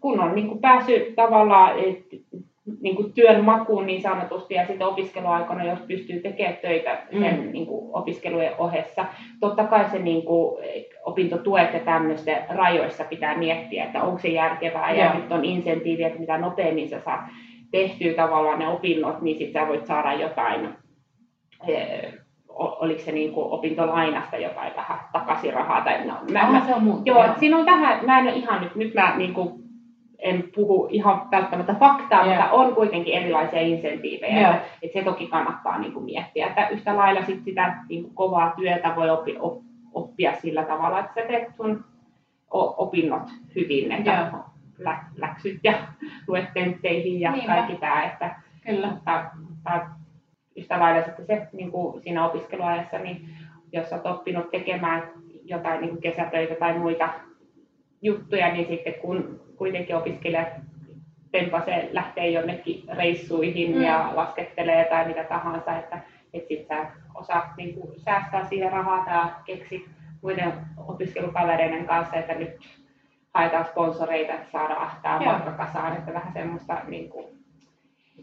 kun 0.00 0.20
on 0.20 0.34
niin 0.34 0.48
kuin 0.48 0.60
päässyt 0.60 1.14
tavallaan 1.14 1.78
eh, 1.78 1.96
niin 2.80 2.96
kuin 2.96 3.12
työn 3.12 3.44
makuun 3.44 3.86
niin 3.86 4.02
sanotusti 4.02 4.54
ja 4.54 4.66
sitten 4.66 4.86
opiskeluaikana, 4.86 5.64
jos 5.64 5.80
pystyy 5.80 6.20
tekemään 6.20 6.56
töitä 6.56 7.02
sen 7.10 7.40
Mm. 7.44 7.52
niin 7.52 7.66
kuin 7.66 7.90
opiskelujen 7.96 8.52
ohessa, 8.58 9.04
totta 9.40 9.64
kai 9.64 9.90
se 9.90 9.98
niin 9.98 10.22
kuin, 10.24 10.64
eh, 10.64 10.84
opintotuet 11.04 11.72
ja 11.74 11.80
tämmöisten 11.80 12.36
rajoissa 12.48 13.04
pitää 13.04 13.38
miettiä, 13.38 13.84
että 13.84 14.02
onko 14.02 14.18
se 14.18 14.28
järkevää 14.28 14.92
ja 14.94 15.04
Joo. 15.04 15.14
nyt 15.14 15.32
on 15.32 15.44
insentiivi, 15.44 16.04
että 16.04 16.18
mitä 16.20 16.38
nopeammin 16.38 16.88
sä 16.88 17.00
saat 17.00 17.20
tehtyä 17.70 18.14
tavallaan 18.14 18.58
ne 18.58 18.68
opinnot, 18.68 19.20
niin 19.22 19.38
sitten 19.38 19.62
sä 19.62 19.68
voit 19.68 19.86
saada 19.86 20.12
jotain 20.12 20.68
oliko 22.58 23.00
se 23.00 23.12
niin 23.12 23.32
kuin 23.32 23.46
opintolainasta 23.52 24.36
jotain 24.36 24.72
vähän 24.76 24.98
takaisin 25.12 25.54
rahaa. 25.54 25.80
Tai 25.80 26.06
no, 26.06 26.14
mä, 26.32 26.50
mä, 26.50 26.58
Ah, 26.58 26.66
se 26.66 26.74
on 26.74 26.82
muuttunut. 26.82 27.06
joo, 27.06 27.24
et 27.24 27.38
siinä 27.38 27.56
on 27.56 27.66
vähän, 27.66 28.06
mä 28.06 28.18
en 28.18 28.24
ole 28.24 28.32
ihan 28.36 28.60
nyt, 28.60 28.74
nyt 28.74 28.94
mä 28.94 29.16
niin 29.16 29.34
kuin, 29.34 29.50
en 30.18 30.44
puhu 30.54 30.88
ihan 30.90 31.30
välttämättä 31.30 31.74
faktaa, 31.74 32.24
Joo. 32.26 32.34
mutta 32.34 32.50
on 32.50 32.74
kuitenkin 32.74 33.14
erilaisia 33.14 33.60
insentiivejä. 33.60 34.40
Joo. 34.40 34.50
Että, 34.50 34.66
että 34.82 34.98
se 34.98 35.04
toki 35.04 35.26
kannattaa 35.26 35.78
niin 35.78 35.92
kuin 35.92 36.04
miettiä, 36.04 36.46
että 36.46 36.68
yhtä 36.68 36.96
lailla 36.96 37.22
sit 37.24 37.44
sitä 37.44 37.76
niin 37.88 38.02
kuin 38.02 38.14
kovaa 38.14 38.52
työtä 38.56 38.92
voi 38.96 39.10
opi, 39.10 39.36
op, 39.40 39.62
oppia 39.94 40.32
sillä 40.34 40.64
tavalla, 40.64 40.98
että 40.98 41.20
sä 41.20 41.26
teet 41.28 41.48
sun 41.56 41.84
opinnot 42.76 43.22
hyvin, 43.54 43.92
että 43.92 44.28
Joo. 44.32 44.40
lä, 44.78 44.98
läksyt 45.16 45.60
ja 45.64 45.72
luet 46.28 46.52
tentteihin 46.54 47.20
ja 47.20 47.32
Niinpä. 47.32 47.52
kaikki 47.54 47.76
tämä, 47.76 48.02
että 48.04 48.34
Kyllä. 48.66 48.86
mutta, 48.90 49.24
mutta 49.48 49.80
yhtä 50.56 50.80
lailla 50.80 51.04
sitten 51.06 51.26
se 51.26 51.48
niin 51.52 51.70
kuin 51.70 52.02
siinä 52.02 52.26
opiskeluajassa, 52.26 52.98
niin 52.98 53.28
jos 53.72 53.92
olet 53.92 54.06
oppinut 54.06 54.50
tekemään 54.50 55.02
jotain 55.44 55.80
niin 55.80 55.90
kuin 55.90 56.02
kesätöitä 56.02 56.54
tai 56.54 56.78
muita 56.78 57.08
juttuja, 58.02 58.52
niin 58.52 58.66
sitten 58.66 58.94
kun 58.94 59.40
kuitenkin 59.56 59.96
opiskelijat 59.96 60.48
tempasee, 61.32 61.88
lähtee 61.92 62.30
jonnekin 62.30 62.82
reissuihin 62.96 63.76
Mm. 63.76 63.82
ja 63.82 64.12
laskettelee 64.14 64.84
tai 64.84 65.08
mitä 65.08 65.24
tahansa, 65.24 65.78
että, 65.78 65.98
että 66.34 66.48
sitten 66.48 66.66
sä 66.78 66.86
osaat 67.14 67.44
niin 67.56 67.74
kuin 67.74 68.00
säästää 68.00 68.44
siihen 68.44 68.72
rahaa 68.72 69.04
tai 69.04 69.30
keksit 69.44 69.86
muiden 70.22 70.52
opiskelukavereiden 70.86 71.86
kanssa, 71.86 72.16
että 72.16 72.34
nyt 72.34 72.56
haetaan 73.34 73.64
sponsoreita, 73.64 74.32
että 74.32 74.50
saadaan 74.52 74.90
tämä 75.02 75.20
matka 75.20 75.50
kasaan, 75.52 75.96
että 75.96 76.12
vähän 76.14 76.32
semmoista 76.32 76.76
niin 76.88 77.08
kuin, 77.10 77.35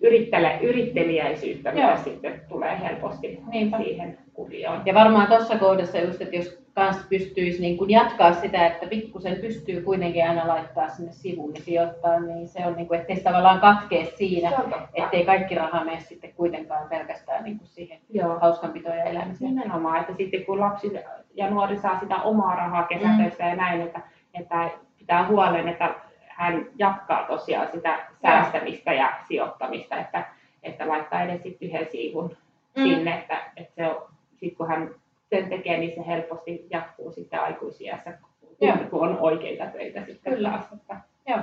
yrittele, 0.02 0.60
yrittelijäisyyttä 0.62 1.70
Joo. 1.70 1.88
myös 1.88 2.04
sitten 2.04 2.42
tulee 2.50 2.80
helposti 2.80 3.40
Niinpä. 3.52 3.78
siihen 3.78 4.18
kuvioon. 4.34 4.82
Ja 4.86 4.94
varmaan 4.94 5.28
tuossa 5.28 5.58
kohdassa 5.58 5.98
just, 5.98 6.22
että 6.22 6.36
jos 6.36 6.64
kans 6.74 6.98
pystyisi 7.10 7.62
niin 7.62 7.78
kuin 7.78 7.90
jatkaa 7.90 8.34
sitä, 8.34 8.68
että 8.68 8.88
pikkusen 8.88 9.36
pystyy 9.36 9.82
kuitenkin 9.82 10.30
aina 10.30 10.48
laittaa 10.48 10.90
sinne 10.90 11.12
sivuun 11.12 11.52
ja 11.56 11.62
sijoittaa, 11.62 12.20
niin 12.20 12.48
se 12.48 12.66
on 12.66 12.76
niin 12.76 12.88
kuin, 12.88 13.00
ettei 13.00 13.16
se 13.16 13.24
tavallaan 13.24 13.60
katkee 13.60 14.06
siinä, 14.06 14.52
ettei 14.94 15.26
kaikki 15.26 15.56
raha 15.56 15.84
mene 15.84 16.00
sitten 16.00 16.34
kuitenkaan 16.34 16.90
pelkästään 16.90 17.44
niin 17.44 17.58
kuin 17.58 17.68
siihen 17.68 18.00
Joo. 18.10 18.40
hauskanpitoon 18.40 18.98
ja 18.98 19.04
elämiseen. 19.04 19.56
Nimenomaan, 19.56 20.00
että 20.02 20.14
sitten 20.18 20.46
kun 20.46 20.60
lapsi 20.60 20.92
ja 21.34 21.50
nuori 21.50 21.78
saa 21.78 22.00
sitä 22.00 22.16
omaa 22.16 22.56
rahaa 22.56 22.84
kesätöissä 22.84 23.44
ja 23.44 23.56
näin, 23.56 23.82
että, 23.82 24.02
että 24.34 24.70
pitää 24.98 25.28
huolen, 25.28 25.68
että 25.68 25.96
hän 26.36 26.66
jatkaa 26.80 27.24
tosiaan 27.24 27.68
sitä 27.72 28.00
säästämistä 28.22 28.94
ja 28.94 29.14
sijoittamista, 29.28 29.96
että, 30.00 30.26
että 30.64 30.88
laittaa 30.88 31.22
edes 31.24 31.44
sitten 31.44 31.68
yhden 31.70 31.88
siivun 31.92 32.38
Mm. 32.78 32.84
sinne, 32.84 33.14
että, 33.18 33.38
että 33.58 33.74
se 33.76 33.88
on, 33.88 34.02
sit 34.38 34.58
kun 34.58 34.68
hän 34.68 34.90
sen 35.30 35.50
tekee, 35.50 35.78
niin 35.78 35.96
se 35.96 36.08
helposti 36.08 36.68
jatkuu 36.70 37.12
sitten 37.12 37.40
aikuisiässä, 37.42 38.18
kun, 38.60 38.70
kun 38.90 39.02
on 39.10 39.18
oikeita 39.20 39.66
töitä 39.66 40.06
sitten 40.06 40.34
Kyllä. 40.34 40.50
taas. 40.50 40.74
Että, 40.74 40.96
Joo. 41.28 41.40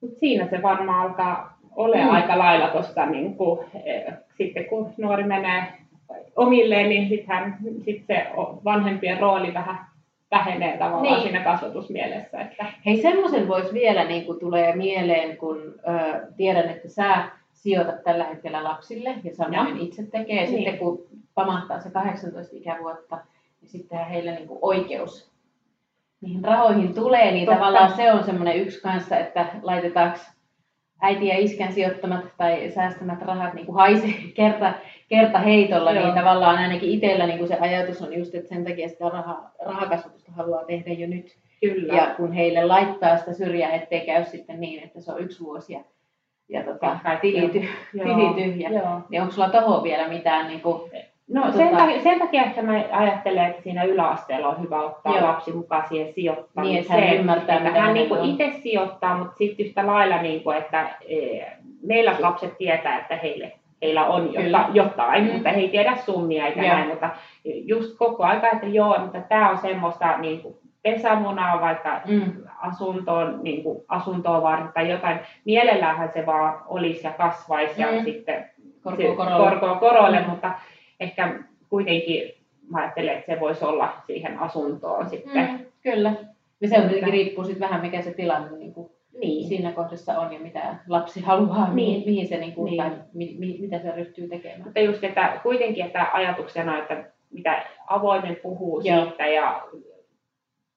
Mut 0.00 0.18
siinä 0.18 0.46
se 0.50 0.62
varmaan 0.62 1.00
alkaa 1.08 1.58
ole 1.76 2.04
Mm. 2.04 2.10
aika 2.10 2.38
lailla 2.38 2.68
tuosta, 2.68 3.06
niin 3.06 3.36
kuin, 3.36 3.60
eh, 3.84 4.04
sitten 4.38 4.64
kun 4.64 4.92
nuori 4.98 5.24
menee 5.24 5.64
omilleen, 6.36 6.88
niin 6.88 7.08
sitten 7.08 7.54
sit 7.84 8.04
se 8.06 8.26
vanhempien 8.64 9.20
rooli 9.20 9.54
vähän 9.54 9.78
vähenee 10.30 10.72
tavallaan 10.78 11.02
Niin. 11.02 11.22
siinä 11.22 11.40
kasvatusmielessä. 11.44 12.40
Että, 12.40 12.66
Hei, 12.86 13.02
semmoisen 13.02 13.48
voisi 13.48 13.74
vielä 13.74 14.04
niin 14.04 14.26
kuin 14.26 14.40
tulee 14.40 14.76
mieleen, 14.76 15.36
kun 15.36 15.58
ö, 15.88 16.26
tiedän, 16.36 16.68
että 16.70 16.88
sä 16.88 17.24
sijoitat 17.52 18.02
tällä 18.04 18.24
hetkellä 18.24 18.64
lapsille 18.64 19.14
ja 19.24 19.34
samoin 19.34 19.78
itse 19.78 20.02
tekee. 20.02 20.36
Niin. 20.44 20.48
Sitten 20.48 20.78
kun 20.78 21.06
pamahtaa 21.34 21.80
se 21.80 21.90
18 21.90 22.56
ikävuotta, 22.56 23.18
niin 23.60 23.68
sitten 23.68 24.06
heillä 24.06 24.32
niin 24.32 24.48
kuin 24.48 24.58
oikeus 24.62 25.34
niihin 26.20 26.44
rahoihin 26.44 26.94
tulee, 26.94 27.32
niin 27.32 27.46
Totta. 27.46 27.58
tavallaan 27.60 27.96
se 27.96 28.12
on 28.12 28.24
semmoinen 28.24 28.56
yksi 28.56 28.82
kanssa, 28.82 29.16
että 29.18 29.46
laitetaanko 29.62 30.18
äiti 31.02 31.26
ja 31.26 31.38
iskän 31.38 31.72
sijoittamat 31.72 32.24
tai 32.36 32.70
säästämät 32.70 33.22
rahat 33.22 33.54
niin 33.54 33.66
kuin 33.66 33.76
haise 33.76 34.06
kerta, 34.34 34.72
kerta 35.08 35.38
heitolla, 35.38 35.92
Joo. 35.92 36.04
niin 36.04 36.14
tavallaan 36.14 36.58
ainakin 36.58 36.90
itsellä 36.90 37.26
niin 37.26 37.38
kuin 37.38 37.48
se 37.48 37.56
ajatus 37.60 38.02
on 38.02 38.18
just, 38.18 38.34
että 38.34 38.48
sen 38.48 38.64
takia 38.64 38.88
sitä 38.88 39.08
raha, 39.08 39.50
rahakasvatusta 39.66 40.32
haluaa 40.32 40.64
tehdä 40.64 40.92
jo 40.92 41.06
nyt. 41.06 41.36
kyllä. 41.60 41.92
Ja 41.94 42.14
kun 42.16 42.32
heille 42.32 42.64
laittaa 42.64 43.16
sitä 43.16 43.32
syrjää, 43.32 43.72
ettei 43.72 44.06
käy 44.06 44.24
sitten 44.24 44.60
niin, 44.60 44.82
että 44.82 45.00
se 45.00 45.12
on 45.12 45.20
yksi 45.20 45.44
vuosi 45.44 45.72
ja, 45.72 45.80
ja 46.48 46.62
tota, 46.64 46.98
tili, 47.20 47.48
ty, 47.48 47.62
tili 47.92 48.34
tyhjä. 48.44 48.70
Joo. 48.70 49.00
Niin 49.08 49.22
onko 49.22 49.34
sulla 49.34 49.48
tohon 49.50 49.82
vielä 49.82 50.08
mitään 50.08 50.48
niin 50.48 50.60
kuin, 50.60 50.90
No 51.28 51.42
Tota- 51.42 51.56
sen, 51.56 51.76
takia, 51.76 52.02
sen 52.02 52.18
takia, 52.18 52.44
että 52.44 52.62
mä 52.62 52.84
ajattelen, 52.92 53.50
että 53.50 53.62
siinä 53.62 53.82
yläasteella 53.84 54.48
on 54.48 54.62
hyvä 54.62 54.82
ottaa 54.82 55.16
Joo. 55.18 55.26
lapsi 55.28 55.52
mukaan 55.52 55.88
siihen 55.88 56.12
sijoittamiseen. 56.12 56.64
Niin, 56.64 56.80
että 56.80 56.92
hän 56.92 57.16
ymmärtää, 57.16 57.56
että 57.56 57.80
hän 57.80 57.94
niin 57.94 58.24
itse 58.24 58.60
sijoittaa, 58.62 59.18
mutta 59.18 59.36
sitten 59.36 59.66
yhtä 59.66 59.86
lailla, 59.86 60.22
niin 60.22 60.42
kuin, 60.42 60.56
että 60.56 60.90
e, 61.08 61.40
meillä 61.82 62.16
lapset 62.18 62.58
tietää, 62.58 62.98
että 62.98 63.16
heille, 63.16 63.52
heillä 63.84 64.06
on 64.06 64.28
Kyllä. 64.28 64.40
jota, 64.58 64.66
jotain, 64.72 65.24
Mm. 65.24 65.32
mutta 65.32 65.48
he 65.50 65.60
ei 65.60 65.68
tiedä 65.68 65.96
summia 65.96 66.46
eikä 66.46 66.62
Joo. 66.62 66.74
näin, 66.74 66.88
mutta 66.88 67.10
just 67.44 67.98
koko 67.98 68.22
aika, 68.24 68.50
että 68.50 68.66
joo, 68.66 68.98
mutta 68.98 69.20
tämä 69.20 69.50
on 69.50 69.58
semmoista 69.58 70.18
niin 70.18 70.40
kuin 70.42 70.54
pesämunaa 70.82 71.60
vaikka 71.60 72.00
mm, 72.08 72.32
asuntoon, 72.58 73.38
niin 73.42 73.62
kuin 73.62 73.84
asuntoa 73.88 74.42
varten 74.42 74.72
tai 74.74 74.90
jotain. 74.90 75.18
Mielelläänhän 75.44 76.08
se 76.12 76.26
vaan 76.26 76.58
olisi 76.66 77.06
ja 77.06 77.12
kasvaisi 77.12 77.82
ja 77.82 77.92
Mm. 77.92 78.04
sitten 78.04 78.50
korkoa 78.82 79.06
se- 79.10 79.16
korolle. 79.16 79.50
korkoa 79.50 79.74
korolle, 79.76 80.20
Mm. 80.20 80.30
mutta 80.30 80.50
ehkä 81.00 81.32
kuitenkin 81.68 82.32
mä 82.70 82.78
ajattelen, 82.80 83.14
että 83.18 83.34
se 83.34 83.40
voisi 83.40 83.64
olla 83.64 83.92
siihen 84.06 84.38
asuntoon 84.38 85.10
sitten. 85.10 85.48
Mm, 85.50 85.58
kyllä. 85.82 86.12
Ja 86.60 86.68
se 86.68 86.76
on 86.76 86.82
tietenkin 86.82 87.12
riippuu 87.12 87.44
sitten 87.44 87.68
vähän, 87.68 87.80
mikä 87.82 88.02
se 88.02 88.10
tilanne 88.14 88.58
niin 88.58 88.74
kuin 88.74 88.90
Niin. 89.20 89.48
siinä 89.48 89.72
kohdassa 89.72 90.18
on 90.18 90.32
ja 90.32 90.38
mitä 90.40 90.74
lapsi 90.88 91.20
haluaa, 91.20 91.64
Niin. 91.64 91.74
mihin, 91.74 92.02
mihin 92.06 92.28
se, 92.28 92.36
niin 92.36 92.52
kuin, 92.52 92.70
Niin. 92.70 92.82
tai 92.82 92.90
mi, 93.14 93.36
mi, 93.38 93.56
mitä 93.60 93.78
se 93.78 93.90
ryhtyy 93.96 94.28
tekemään. 94.28 94.62
Mutta 94.64 94.80
just, 94.80 95.04
että 95.04 95.40
kuitenkin, 95.42 95.86
että 95.86 96.06
ajatuksena, 96.12 96.78
että 96.78 97.04
mitä 97.30 97.62
avoimen 97.86 98.36
puhuu 98.42 98.80
Joo. 98.80 99.04
siitä 99.06 99.26
ja 99.26 99.62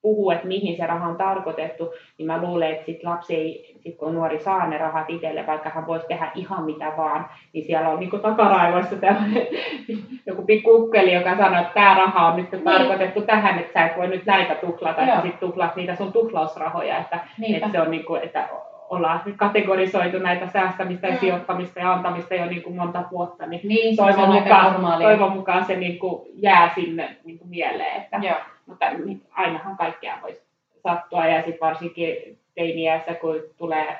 puhuu, 0.01 0.31
että 0.31 0.47
mihin 0.47 0.77
se 0.77 0.85
raha 0.85 1.07
on 1.09 1.15
tarkoitettu, 1.17 1.93
niin 2.17 2.25
mä 2.27 2.41
luulen, 2.41 2.71
että 2.71 2.85
sit 2.85 3.03
lapsi 3.03 3.35
ei, 3.35 3.75
sit 3.79 3.97
kun 3.97 4.15
nuori 4.15 4.39
saa 4.39 4.67
ne 4.67 4.77
rahat 4.77 5.09
itselle, 5.09 5.47
vaikka 5.47 5.69
hän 5.69 5.87
voisi 5.87 6.07
tehdä 6.07 6.31
ihan 6.35 6.63
mitä 6.63 6.91
vaan, 6.97 7.29
niin 7.53 7.65
siellä 7.65 7.89
on 7.89 7.99
niin 7.99 8.21
takaraivoissa 8.21 8.95
tällainen 8.95 9.47
joku 10.27 10.41
pikku 10.41 10.71
ukkeli, 10.75 11.13
joka 11.13 11.37
sanoo, 11.37 11.61
että 11.61 11.73
tämä 11.73 11.93
raha 11.93 12.27
on 12.27 12.35
nyt 12.35 12.63
tarkoitettu 12.63 13.21
tähän, 13.21 13.59
että 13.59 13.73
sä 13.79 13.85
et 13.85 13.97
voi 13.97 14.07
nyt 14.07 14.25
näitä 14.25 14.55
tuhlata, 14.55 15.01
Niin. 15.01 15.07
Joo. 15.07 15.17
että 15.17 15.27
sit 15.29 15.39
tuhlaat 15.39 15.75
niitä 15.75 15.95
sun 15.95 16.13
tuhlausrahoja, 16.13 16.97
että, 16.97 17.19
Niinpä. 17.37 17.57
että 17.65 17.71
se 17.71 17.81
on 17.81 17.91
niin 17.91 18.05
kuin, 18.05 18.23
että 18.23 18.49
ollaan 18.89 19.21
nyt 19.25 19.37
kategorisoitu 19.37 20.19
näitä 20.19 20.47
säästämistä 20.53 21.07
ja 21.07 21.13
Mm. 21.13 21.19
sijoittamista 21.19 21.79
ja 21.79 21.93
antamista 21.93 22.35
jo 22.35 22.45
niin 22.45 22.61
kuin 22.63 22.75
monta 22.75 23.03
vuotta, 23.11 23.45
niin 23.45 23.61
Niin, 23.63 23.95
toivon 23.95 24.29
mukaan, 24.33 25.01
toivon 25.01 25.31
mukaan 25.31 25.65
se 25.65 25.75
niin 25.75 25.99
kuin 25.99 26.21
jää 26.33 26.71
sinne 26.75 27.15
niin 27.23 27.37
kuin 27.39 27.49
mieleen, 27.49 28.01
että, 28.01 28.19
Joo. 28.21 28.35
mutta 28.65 28.85
ainahan 29.31 29.77
kaikkea 29.77 30.17
voisi 30.21 30.41
sattua 30.83 31.25
ja 31.25 31.35
sitten 31.43 31.67
varsinkin 31.67 32.15
teiniässä, 32.55 33.13
kun 33.13 33.35
tulee 33.57 33.97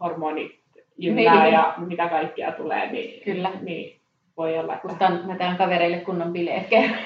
hormonit 0.00 0.58
jyllää 0.98 1.42
Niin. 1.44 1.52
ja 1.52 1.74
mitä 1.76 2.08
kaikkea 2.08 2.52
tulee, 2.52 2.92
niin, 2.92 3.22
Kyllä. 3.24 3.50
niin 3.62 3.96
voi 4.36 4.58
olla, 4.58 4.74
että... 4.74 4.88
Kustannetaan 4.88 5.56
kavereille 5.56 5.96
kunnon 5.96 6.32
bileet 6.32 6.66
kerran. 6.66 6.98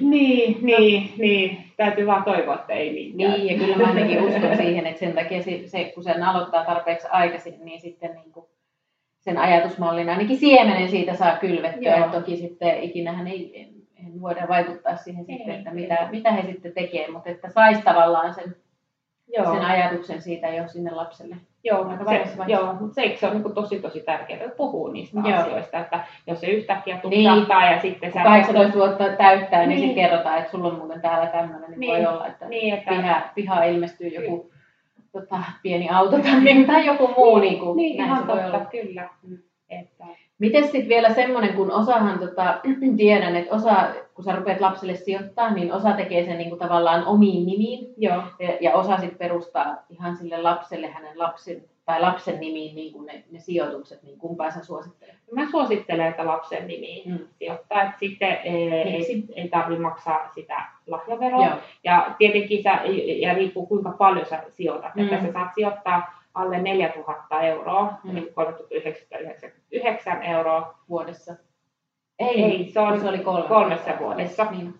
Niin, 0.00 0.56
niin, 0.62 1.12
niin. 1.18 1.63
Täytyy 1.76 2.06
vaan 2.06 2.24
toivoa, 2.24 2.54
että 2.54 2.72
ei 2.72 2.92
niin. 2.92 3.16
Niin, 3.16 3.46
ja 3.46 3.58
kyllä 3.58 3.76
mä 3.76 3.88
ainakin 3.88 4.22
uskon 4.22 4.56
siihen, 4.56 4.86
että 4.86 5.00
sen 5.00 5.12
takia 5.12 5.42
se, 5.42 5.62
se 5.66 5.84
kun 5.94 6.04
sen 6.04 6.22
aloittaa 6.22 6.64
tarpeeksi 6.64 7.06
aikaisin, 7.10 7.64
niin 7.64 7.80
sitten 7.80 8.14
niin 8.14 8.32
kuin 8.32 8.46
sen 9.20 9.38
ajatusmallin 9.38 10.08
ainakin 10.08 10.36
siemenen 10.36 10.88
siitä 10.88 11.14
saa 11.14 11.36
kylvettyä. 11.36 11.96
Joo. 11.96 12.06
Ja 12.06 12.08
toki 12.08 12.36
sitten 12.36 12.82
ikinähän 12.82 13.26
ei, 13.26 13.68
en 14.06 14.20
voida 14.20 14.48
vaikuttaa 14.48 14.96
siihen 14.96 15.24
Ei, 15.28 15.36
sitten, 15.36 15.54
että 15.54 15.70
ei. 15.70 15.76
mitä, 15.76 16.08
mitä 16.10 16.32
he 16.32 16.42
sitten 16.52 16.72
tekee, 16.72 17.10
mutta 17.10 17.30
että 17.30 17.48
saisi 17.48 17.82
tavallaan 17.82 18.34
sen 18.34 18.56
Joo. 19.28 19.52
sen 19.54 19.64
ajatuksen 19.64 20.22
siitä 20.22 20.48
jo 20.48 20.68
sinne 20.68 20.90
lapselle. 20.90 21.36
Joo, 21.64 21.86
Aika 21.88 22.04
se, 22.04 22.42
joo, 22.46 22.72
mutta 22.80 22.94
se, 22.94 23.16
se 23.20 23.26
on 23.26 23.42
niin 23.42 23.54
tosi 23.54 23.80
tosi 23.80 24.00
tärkeää, 24.00 24.40
että 24.44 24.56
puhuu 24.56 24.88
niistä 24.88 25.20
Joo. 25.24 25.38
asioista, 25.40 25.78
että 25.78 26.00
jos 26.26 26.40
se 26.40 26.46
yhtäkkiä 26.46 27.00
Niin. 27.04 27.30
tupsahtaa 27.30 27.70
ja 27.70 27.80
sitten 27.80 28.12
sä... 28.12 28.22
18 28.22 28.78
vuotta 28.78 29.04
täyttää, 29.16 29.60
niin, 29.60 29.68
Niin. 29.68 29.78
sitten 29.80 30.04
kerrotaan, 30.04 30.38
että 30.38 30.50
sulla 30.50 30.68
on 30.68 30.74
muuten 30.78 31.00
täällä 31.00 31.26
tämmöinen, 31.26 31.70
niin, 31.70 31.80
Niin. 31.80 31.90
voi 31.92 32.06
olla, 32.06 32.26
että 32.26 32.48
Niin, 32.48 32.74
että... 32.74 32.90
piha, 32.90 33.20
piha 33.34 33.62
ilmestyy 33.64 34.08
joku 34.08 34.50
tota, 35.12 35.36
pieni 35.62 35.88
auto 35.88 36.18
tai, 36.18 36.40
niin, 36.40 36.66
tai 36.66 36.86
joku 36.86 37.08
muu. 37.16 37.38
Niin, 37.38 37.58
kuin, 37.60 37.76
Niin, 37.76 37.96
näin 37.96 38.08
ihan 38.10 38.22
se 38.22 38.26
voi 38.26 38.36
totta, 38.42 38.56
olla. 38.56 38.66
kyllä. 38.66 39.08
Mm. 39.22 39.38
Että, 39.70 40.04
Miten 40.38 40.62
sitten 40.64 40.88
vielä 40.88 41.14
semmoinen, 41.14 41.54
kun 41.54 41.70
osahan 41.70 42.18
tota, 42.18 42.60
tiedän, 42.96 43.36
että 43.36 43.54
osa, 43.54 43.76
kun 44.14 44.24
sä 44.24 44.36
rupeat 44.36 44.60
lapselle 44.60 44.94
sijoittaa, 44.94 45.50
niin 45.54 45.72
osa 45.72 45.92
tekee 45.92 46.24
sen 46.24 46.38
niin 46.38 46.48
kuin 46.48 46.58
tavallaan 46.58 47.06
omiin 47.06 47.46
nimiin 47.46 47.94
joo, 47.96 48.22
ja, 48.38 48.48
ja 48.60 48.74
osa 48.74 48.96
sitten 48.96 49.18
perustaa 49.18 49.76
ihan 49.90 50.16
sille 50.16 50.42
lapselle 50.42 50.86
hänen 50.88 51.18
lapsen 51.18 51.64
tai 51.84 52.00
lapsen 52.00 52.40
nimiin 52.40 52.74
niin 52.74 52.92
kuin 52.92 53.06
ne, 53.06 53.24
ne 53.30 53.38
sijoitukset, 53.38 54.02
niin 54.02 54.18
kumpaa 54.18 54.50
sä 54.50 54.64
suosittelet? 54.64 55.14
mä 55.32 55.50
suosittelen, 55.50 56.06
että 56.06 56.26
lapsen 56.26 56.66
nimiin 56.66 57.10
Mm. 57.12 57.18
sijoittaa, 57.38 57.82
että 57.82 57.98
sitten 57.98 58.38
Miksi? 58.92 59.12
ei, 59.12 59.24
ei 59.42 59.48
tarvitse 59.48 59.82
maksaa 59.82 60.30
sitä 60.34 60.62
lahjaveroa. 60.86 61.46
Joo. 61.46 61.54
Ja 61.84 62.14
tietenkin 62.18 62.62
sä, 62.62 62.80
ja 63.20 63.34
riippuu 63.34 63.66
kuinka 63.66 63.90
paljon 63.90 64.26
sä 64.26 64.42
sijoitat, 64.48 64.94
Mm. 64.94 65.04
että 65.04 65.26
sä 65.26 65.32
saat 65.32 65.54
sijoittaa 65.54 66.13
alle 66.34 66.58
4000 66.58 67.40
euroa, 67.42 67.82
Mm. 68.04 68.10
mm. 68.10 68.16
eli 68.16 68.30
3999 68.34 70.22
euroa. 70.22 70.74
vuodessa. 70.88 71.34
Ei, 72.18 72.70
se 72.72 72.80
on 72.80 73.00
se 73.00 73.08
oli 73.08 73.18
kolme. 73.18 73.48
kolmessa 73.48 73.90
vuodessa. 74.00 74.46
Niin. 74.50 74.74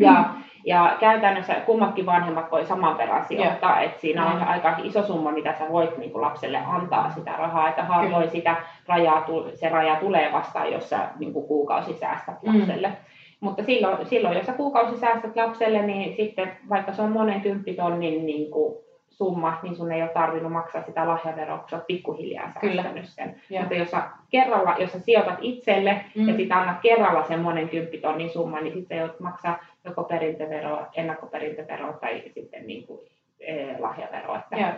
Ja, 0.00 0.24
ja 0.66 0.96
käytännössä 1.00 1.54
kummatkin 1.54 2.06
vanhemmat 2.06 2.50
voi 2.50 2.64
saman 2.64 2.98
verran 2.98 3.24
sijoittaa, 3.24 3.80
että 3.80 4.00
siinä 4.00 4.26
on 4.26 4.36
Mm. 4.42 4.48
aika 4.48 4.76
iso 4.82 5.02
summa, 5.06 5.32
mitä 5.32 5.54
sä 5.58 5.68
voit 5.68 5.98
niin 5.98 6.10
kuin 6.12 6.22
lapselle 6.22 6.58
antaa 6.66 7.10
sitä 7.10 7.32
rahaa, 7.38 7.68
että 7.68 7.84
harvoin 7.84 8.30
sitä 8.30 8.56
rajaa, 8.88 9.26
se 9.54 9.68
raja 9.68 9.96
tulee 9.96 10.32
vastaan, 10.32 10.72
jos 10.72 10.90
sä 10.90 11.08
niin 11.18 11.32
kuin 11.32 11.46
kuukausi 11.48 11.94
säästät 11.94 12.42
Mm. 12.42 12.58
lapselle. 12.58 12.92
Mutta 13.40 13.62
silloin, 13.62 14.06
silloin, 14.06 14.36
jos 14.36 14.46
sä 14.46 14.52
kuukausi 14.52 14.96
säästät 15.00 15.36
lapselle, 15.36 15.82
niin 15.82 16.16
sitten 16.16 16.56
vaikka 16.68 16.92
se 16.92 17.02
on 17.02 17.12
monen 17.12 17.40
kymppitonnin 17.40 18.26
niin 18.26 18.50
kuin 18.50 18.83
summa, 19.16 19.58
niin 19.62 19.76
sun 19.76 19.92
ei 19.92 20.02
ole 20.02 20.10
tarvinnut 20.10 20.52
maksaa 20.52 20.82
sitä 20.82 21.08
lahjaveroa, 21.08 21.58
kun 21.58 21.68
sä 21.68 21.76
oot 21.76 21.86
pikkuhiljaa 21.86 22.52
säästänyt 22.52 23.08
sen. 23.08 23.40
Joo. 23.50 23.60
Mutta 23.60 23.74
jos 23.74 23.90
sä 23.90 24.02
kerralla, 24.30 24.74
jos 24.78 24.92
sä 24.92 24.98
sijoitat 24.98 25.38
itselle, 25.40 26.04
Mm. 26.14 26.28
ja 26.28 26.34
sitten 26.36 26.56
annat 26.58 26.76
kerralla 26.82 27.22
sen 27.24 27.40
monen 27.40 27.68
kymppitonnin 27.68 28.30
summan, 28.30 28.64
niin 28.64 28.74
sitten 28.74 28.98
joudut 28.98 29.20
maksaa 29.20 29.58
joko 29.84 30.04
perintöveroa, 30.04 30.86
ennakkoperintöveroa 30.96 31.92
tai 31.92 32.22
sitten 32.34 32.66
niin 32.66 32.86
kuin, 32.86 33.00
eh, 33.40 33.78
lahjaveroa. 33.78 34.38
Että, 34.38 34.56
Joo. 34.56 34.70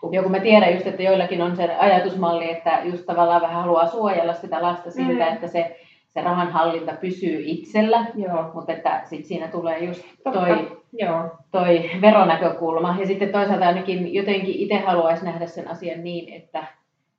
kun- 0.00 0.14
Joo, 0.14 0.22
kun 0.22 0.32
mä 0.32 0.40
tiedän 0.40 0.72
just, 0.74 0.86
että 0.86 1.02
joillakin 1.02 1.42
on 1.42 1.56
se 1.56 1.74
ajatusmalli, 1.78 2.50
että 2.50 2.80
just 2.84 3.06
tavallaan 3.06 3.42
vähän 3.42 3.62
haluaa 3.62 3.86
suojella 3.86 4.32
sitä 4.32 4.62
lasta 4.62 4.90
siltä, 4.90 5.24
Mm. 5.26 5.32
että 5.32 5.46
se, 5.46 5.80
se 6.16 6.22
rahanhallinta 6.22 6.92
pysyy 7.00 7.42
itsellä, 7.44 8.06
Joo, 8.14 8.50
mutta 8.54 8.72
että 8.72 9.00
sit 9.04 9.24
siinä 9.24 9.48
tulee 9.48 9.78
just 9.78 10.02
totta. 10.24 10.40
toi, 10.40 10.78
Joo, 10.92 11.30
toi 11.50 11.90
veronäkökulma. 12.00 12.96
Ja 13.00 13.06
sitten 13.06 13.32
toisaalta 13.32 13.66
ainakin 13.66 14.14
jotenkin 14.14 14.54
itse 14.54 14.78
haluaisi 14.78 15.24
nähdä 15.24 15.46
sen 15.46 15.70
asian 15.70 16.04
niin, 16.04 16.32
että, 16.32 16.64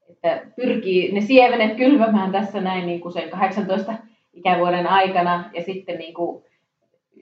että 0.10 0.42
pyrkii 0.56 1.12
ne 1.12 1.22
siemenet 1.22 1.78
kylvämään 1.78 2.32
tässä 2.32 2.62
näin 2.62 2.86
niin 2.86 3.02
kuin 3.02 3.14
sen 3.14 3.30
18 3.30 3.94
ikävuoden 4.34 4.88
aikana 4.88 5.50
ja 5.54 5.64
sitten 5.64 5.98
niin 5.98 6.14
kuin, 6.14 6.44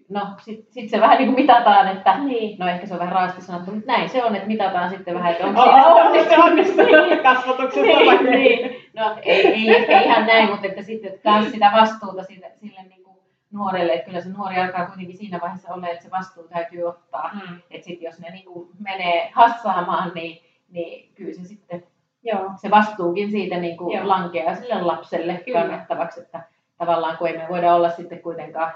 no 0.10 0.28
sit, 0.42 0.72
sit 0.72 0.90
se 0.90 1.02
vähän 1.02 1.18
niin 1.18 1.28
kuin 1.28 1.42
mitataan, 1.42 1.88
että 1.88 2.18
niin. 2.18 2.60
no 2.60 2.68
ehkä 2.68 2.88
se 2.88 2.94
on 2.94 3.00
vähän 3.00 3.14
raasti 3.14 3.42
sanottu, 3.42 3.72
mutta 3.72 3.92
näin 3.92 4.10
se 4.10 4.24
on, 4.24 4.36
että 4.36 4.48
mitataan 4.48 4.90
sitten 4.90 5.16
vähän, 5.16 5.32
että 5.32 5.46
onko 5.46 5.62
siinä 5.62 5.86
onnistunut. 5.86 6.30
se 6.30 6.38
onnistuu 6.38 7.24
kasvatuksessa 7.24 8.06
vai 8.06 8.24
niin, 8.24 8.32
niin. 8.32 8.92
No 8.94 9.16
ei, 9.22 9.48
ei 9.48 9.76
ehkä 9.76 10.02
ihan 10.02 10.26
näin, 10.26 10.50
mutta 10.50 10.68
että 10.68 10.82
sitten 10.82 11.14
että 11.14 11.24
taas 11.24 11.52
sitä 11.52 11.72
vastuuta 11.76 12.24
sille, 12.24 12.52
sille 12.56 12.84
niin 12.90 13.04
kuin 13.04 13.18
nuorelle, 13.52 13.94
että 13.94 14.06
kyllä 14.06 14.22
se 14.22 14.30
nuori 14.30 14.58
alkaa 14.58 14.86
kuitenkin 14.86 15.18
siinä 15.18 15.40
vaiheessa 15.42 15.74
olla, 15.74 15.88
että 15.88 16.04
se 16.04 16.12
vastuu 16.12 16.44
täytyy 16.44 16.84
ottaa. 16.84 17.32
Mm. 17.34 17.58
Että 17.72 17.86
sitten 17.86 18.06
jos 18.06 18.20
ne 18.20 18.30
niin 18.30 18.46
kuin 18.46 18.70
menee 18.80 19.30
hassaamaan, 19.34 20.12
niin, 20.16 20.42
niin 20.70 21.12
kyllä 21.16 21.34
se 21.34 21.44
sitten 21.44 21.84
Joo, 22.26 22.52
se 22.56 22.72
vastuukin 22.72 23.32
siitä 23.32 23.58
niin 23.58 23.78
kuin 23.78 23.98
Joo. 23.98 24.08
lankeaa 24.08 24.56
sille 24.56 24.82
lapselle 24.82 25.42
Kyllä. 25.46 25.62
kannettavaksi, 25.62 26.22
että 26.22 26.44
tavallaan 26.78 27.18
kun 27.18 27.28
ei 27.28 27.38
me 27.38 27.46
voida 27.50 27.76
olla 27.76 27.90
sitten 27.90 28.22
kuitenkaan 28.22 28.74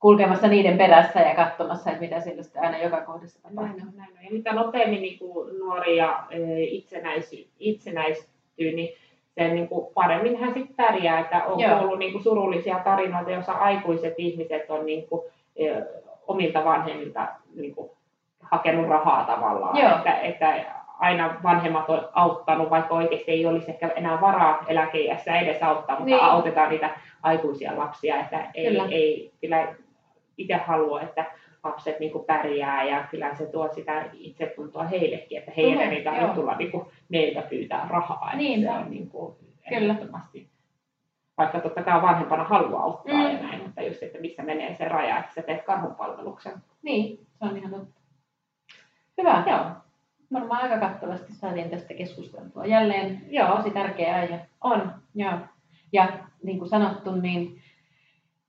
kulkemassa 0.00 0.48
niiden 0.48 0.78
perässä 0.78 1.20
ja 1.20 1.34
katsomassa, 1.34 1.90
että 1.90 2.02
mitä 2.02 2.20
siellä 2.20 2.42
sitten 2.42 2.62
aina 2.62 2.78
joka 2.78 3.00
kohdassa 3.00 3.42
tapahtuu. 3.42 3.64
näin 3.76 3.88
on, 3.88 3.96
näin 3.96 4.10
on. 4.18 4.24
Ja 4.24 4.30
mitä 4.30 4.52
nopeammin 4.52 5.02
niin 5.02 5.18
kuin 5.18 5.58
nuori 5.58 5.96
ja 5.96 6.24
eh, 6.30 6.72
itsenäisy, 6.72 7.48
itsenäistyy, 7.58 8.72
niin 8.72 8.88
sen 9.30 9.54
niin 9.54 9.68
kuin 9.68 9.86
paremmin 9.94 10.36
hän 10.40 10.54
sitten 10.54 10.76
pärjää. 10.76 11.20
Että 11.20 11.44
on 11.44 11.60
Joo. 11.60 11.78
kuullut 11.78 11.98
niin 11.98 12.12
kuin 12.12 12.24
surullisia 12.24 12.78
tarinoita, 12.84 13.30
joissa 13.30 13.52
aikuiset 13.52 14.14
ihmiset 14.18 14.70
on 14.70 14.86
niin 14.86 15.08
kuin, 15.08 15.22
eh, 15.56 15.76
omilta 16.26 16.64
vanhemmilta 16.64 17.28
niin 17.54 17.74
kuin, 17.74 17.90
hakenut 18.40 18.88
rahaa 18.88 19.24
tavallaan. 19.24 19.76
Joo. 19.76 19.96
Että, 19.96 20.12
että 20.20 20.54
aina 20.98 21.34
vanhemmat 21.42 21.90
on 21.90 22.08
auttanut, 22.12 22.70
vaikka 22.70 22.94
oikeasti 22.94 23.30
ei 23.30 23.46
olisi 23.46 23.70
ehkä 23.70 23.88
enää 23.96 24.20
varaa 24.20 24.64
eläkeiässä 24.68 25.38
edes 25.38 25.62
auttaa, 25.62 25.96
mutta 25.98 26.14
Niin. 26.14 26.24
autetaan 26.24 26.70
niitä 26.70 26.90
aikuisia 27.22 27.76
lapsia. 27.76 28.20
Että 28.20 28.46
ei, 28.54 28.66
Kyllä. 28.66 28.84
ei 28.90 29.32
kyllä 29.40 29.74
itse 30.38 30.54
halua, 30.54 31.00
että 31.00 31.24
lapset 31.64 32.00
niin 32.00 32.12
kuin 32.12 32.24
pärjää 32.24 32.84
ja 32.84 33.04
kyllä 33.10 33.34
se 33.34 33.46
tuo 33.46 33.68
sitä 33.74 34.04
itsetuntoa 34.12 34.84
heillekin, 34.84 35.38
että 35.38 35.52
heidän 35.56 35.72
Tulee, 35.78 35.88
ei 35.98 36.04
tarvitse 36.04 36.26
joo. 36.26 36.34
tulla 36.34 36.56
niin 36.56 36.70
kuin 36.70 36.86
meiltä 37.08 37.42
pyytää 37.42 37.86
rahaa. 37.90 38.36
Niin. 38.36 38.60
se 38.62 38.70
on 38.70 38.90
niin 38.90 39.10
kuin 39.10 39.36
Kyllä. 39.68 39.92
ehdottomasti. 39.94 40.48
Vaikka 41.38 41.60
totta 41.60 41.82
kai 41.82 42.02
vanhempana 42.02 42.44
haluaa 42.44 42.82
auttaa 42.82 43.14
Mm. 43.14 43.22
ja 43.22 43.42
näin, 43.42 43.62
mutta 43.62 43.82
just, 43.82 44.02
että 44.02 44.18
missä 44.20 44.42
menee 44.42 44.74
se 44.74 44.84
raja, 44.84 45.18
että 45.18 45.34
sä 45.34 45.42
teet 45.42 45.62
karhunpalveluksen. 45.64 46.52
Niin, 46.82 47.18
se 47.38 47.44
on 47.44 47.56
ihan 47.56 47.70
totta. 47.70 48.00
Hyvä. 49.18 49.44
Joo, 49.46 49.60
Varmaan 50.32 50.62
aika 50.62 50.78
kattavasti 50.78 51.32
saatiin 51.32 51.70
tästä 51.70 51.94
keskusteltua. 51.94 52.66
Jälleen 52.66 53.20
Joo. 53.30 53.56
tosi 53.56 53.70
tärkeä 53.70 54.14
aihe. 54.16 54.40
on. 54.64 54.92
Joo. 55.14 55.32
Ja 55.92 56.08
niin 56.42 56.58
kuin 56.58 56.68
sanottu, 56.68 57.12
niin 57.14 57.60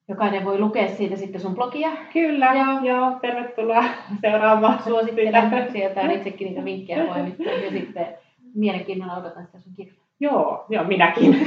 jokainen 0.10 0.46
voi 0.46 0.60
lukea 0.60 0.88
siitä 0.88 1.16
sitten 1.16 1.42
sun 1.42 1.56
blogia. 1.56 1.90
Kyllä, 2.14 2.54
Joo. 2.54 2.80
joo. 2.84 3.12
tervetuloa 3.22 3.84
seuraamaan. 4.22 4.84
Suosittelen. 4.84 5.52
Sieltä 5.72 6.12
itsekin 6.12 6.48
niitä 6.48 6.66
vinkkejä 6.66 7.06
poimittu. 7.06 7.44
Ja 7.44 7.72
sitten 7.72 8.08
mielenkiinnolla 8.56 9.18
odotan 9.18 9.46
sitä 9.46 9.60
sun 9.60 9.74
kirjaa. 9.76 9.96
Joo, 10.20 10.66
joo, 10.70 10.84
minäkin. 10.84 11.36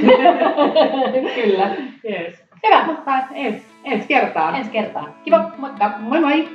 Kyllä. 1.35 1.75
yes. 2.09 2.43
Hyvä. 2.65 2.85
Mutta 2.85 3.11
ensi, 3.33 3.65
ensi 3.83 4.07
kertaan. 4.07 4.55
Ensi 4.55 4.71
kertaan. 4.71 5.13
Kiva. 5.23 5.51
Moikka. 5.57 5.91
Moi 5.99 6.19
moi! 6.21 6.49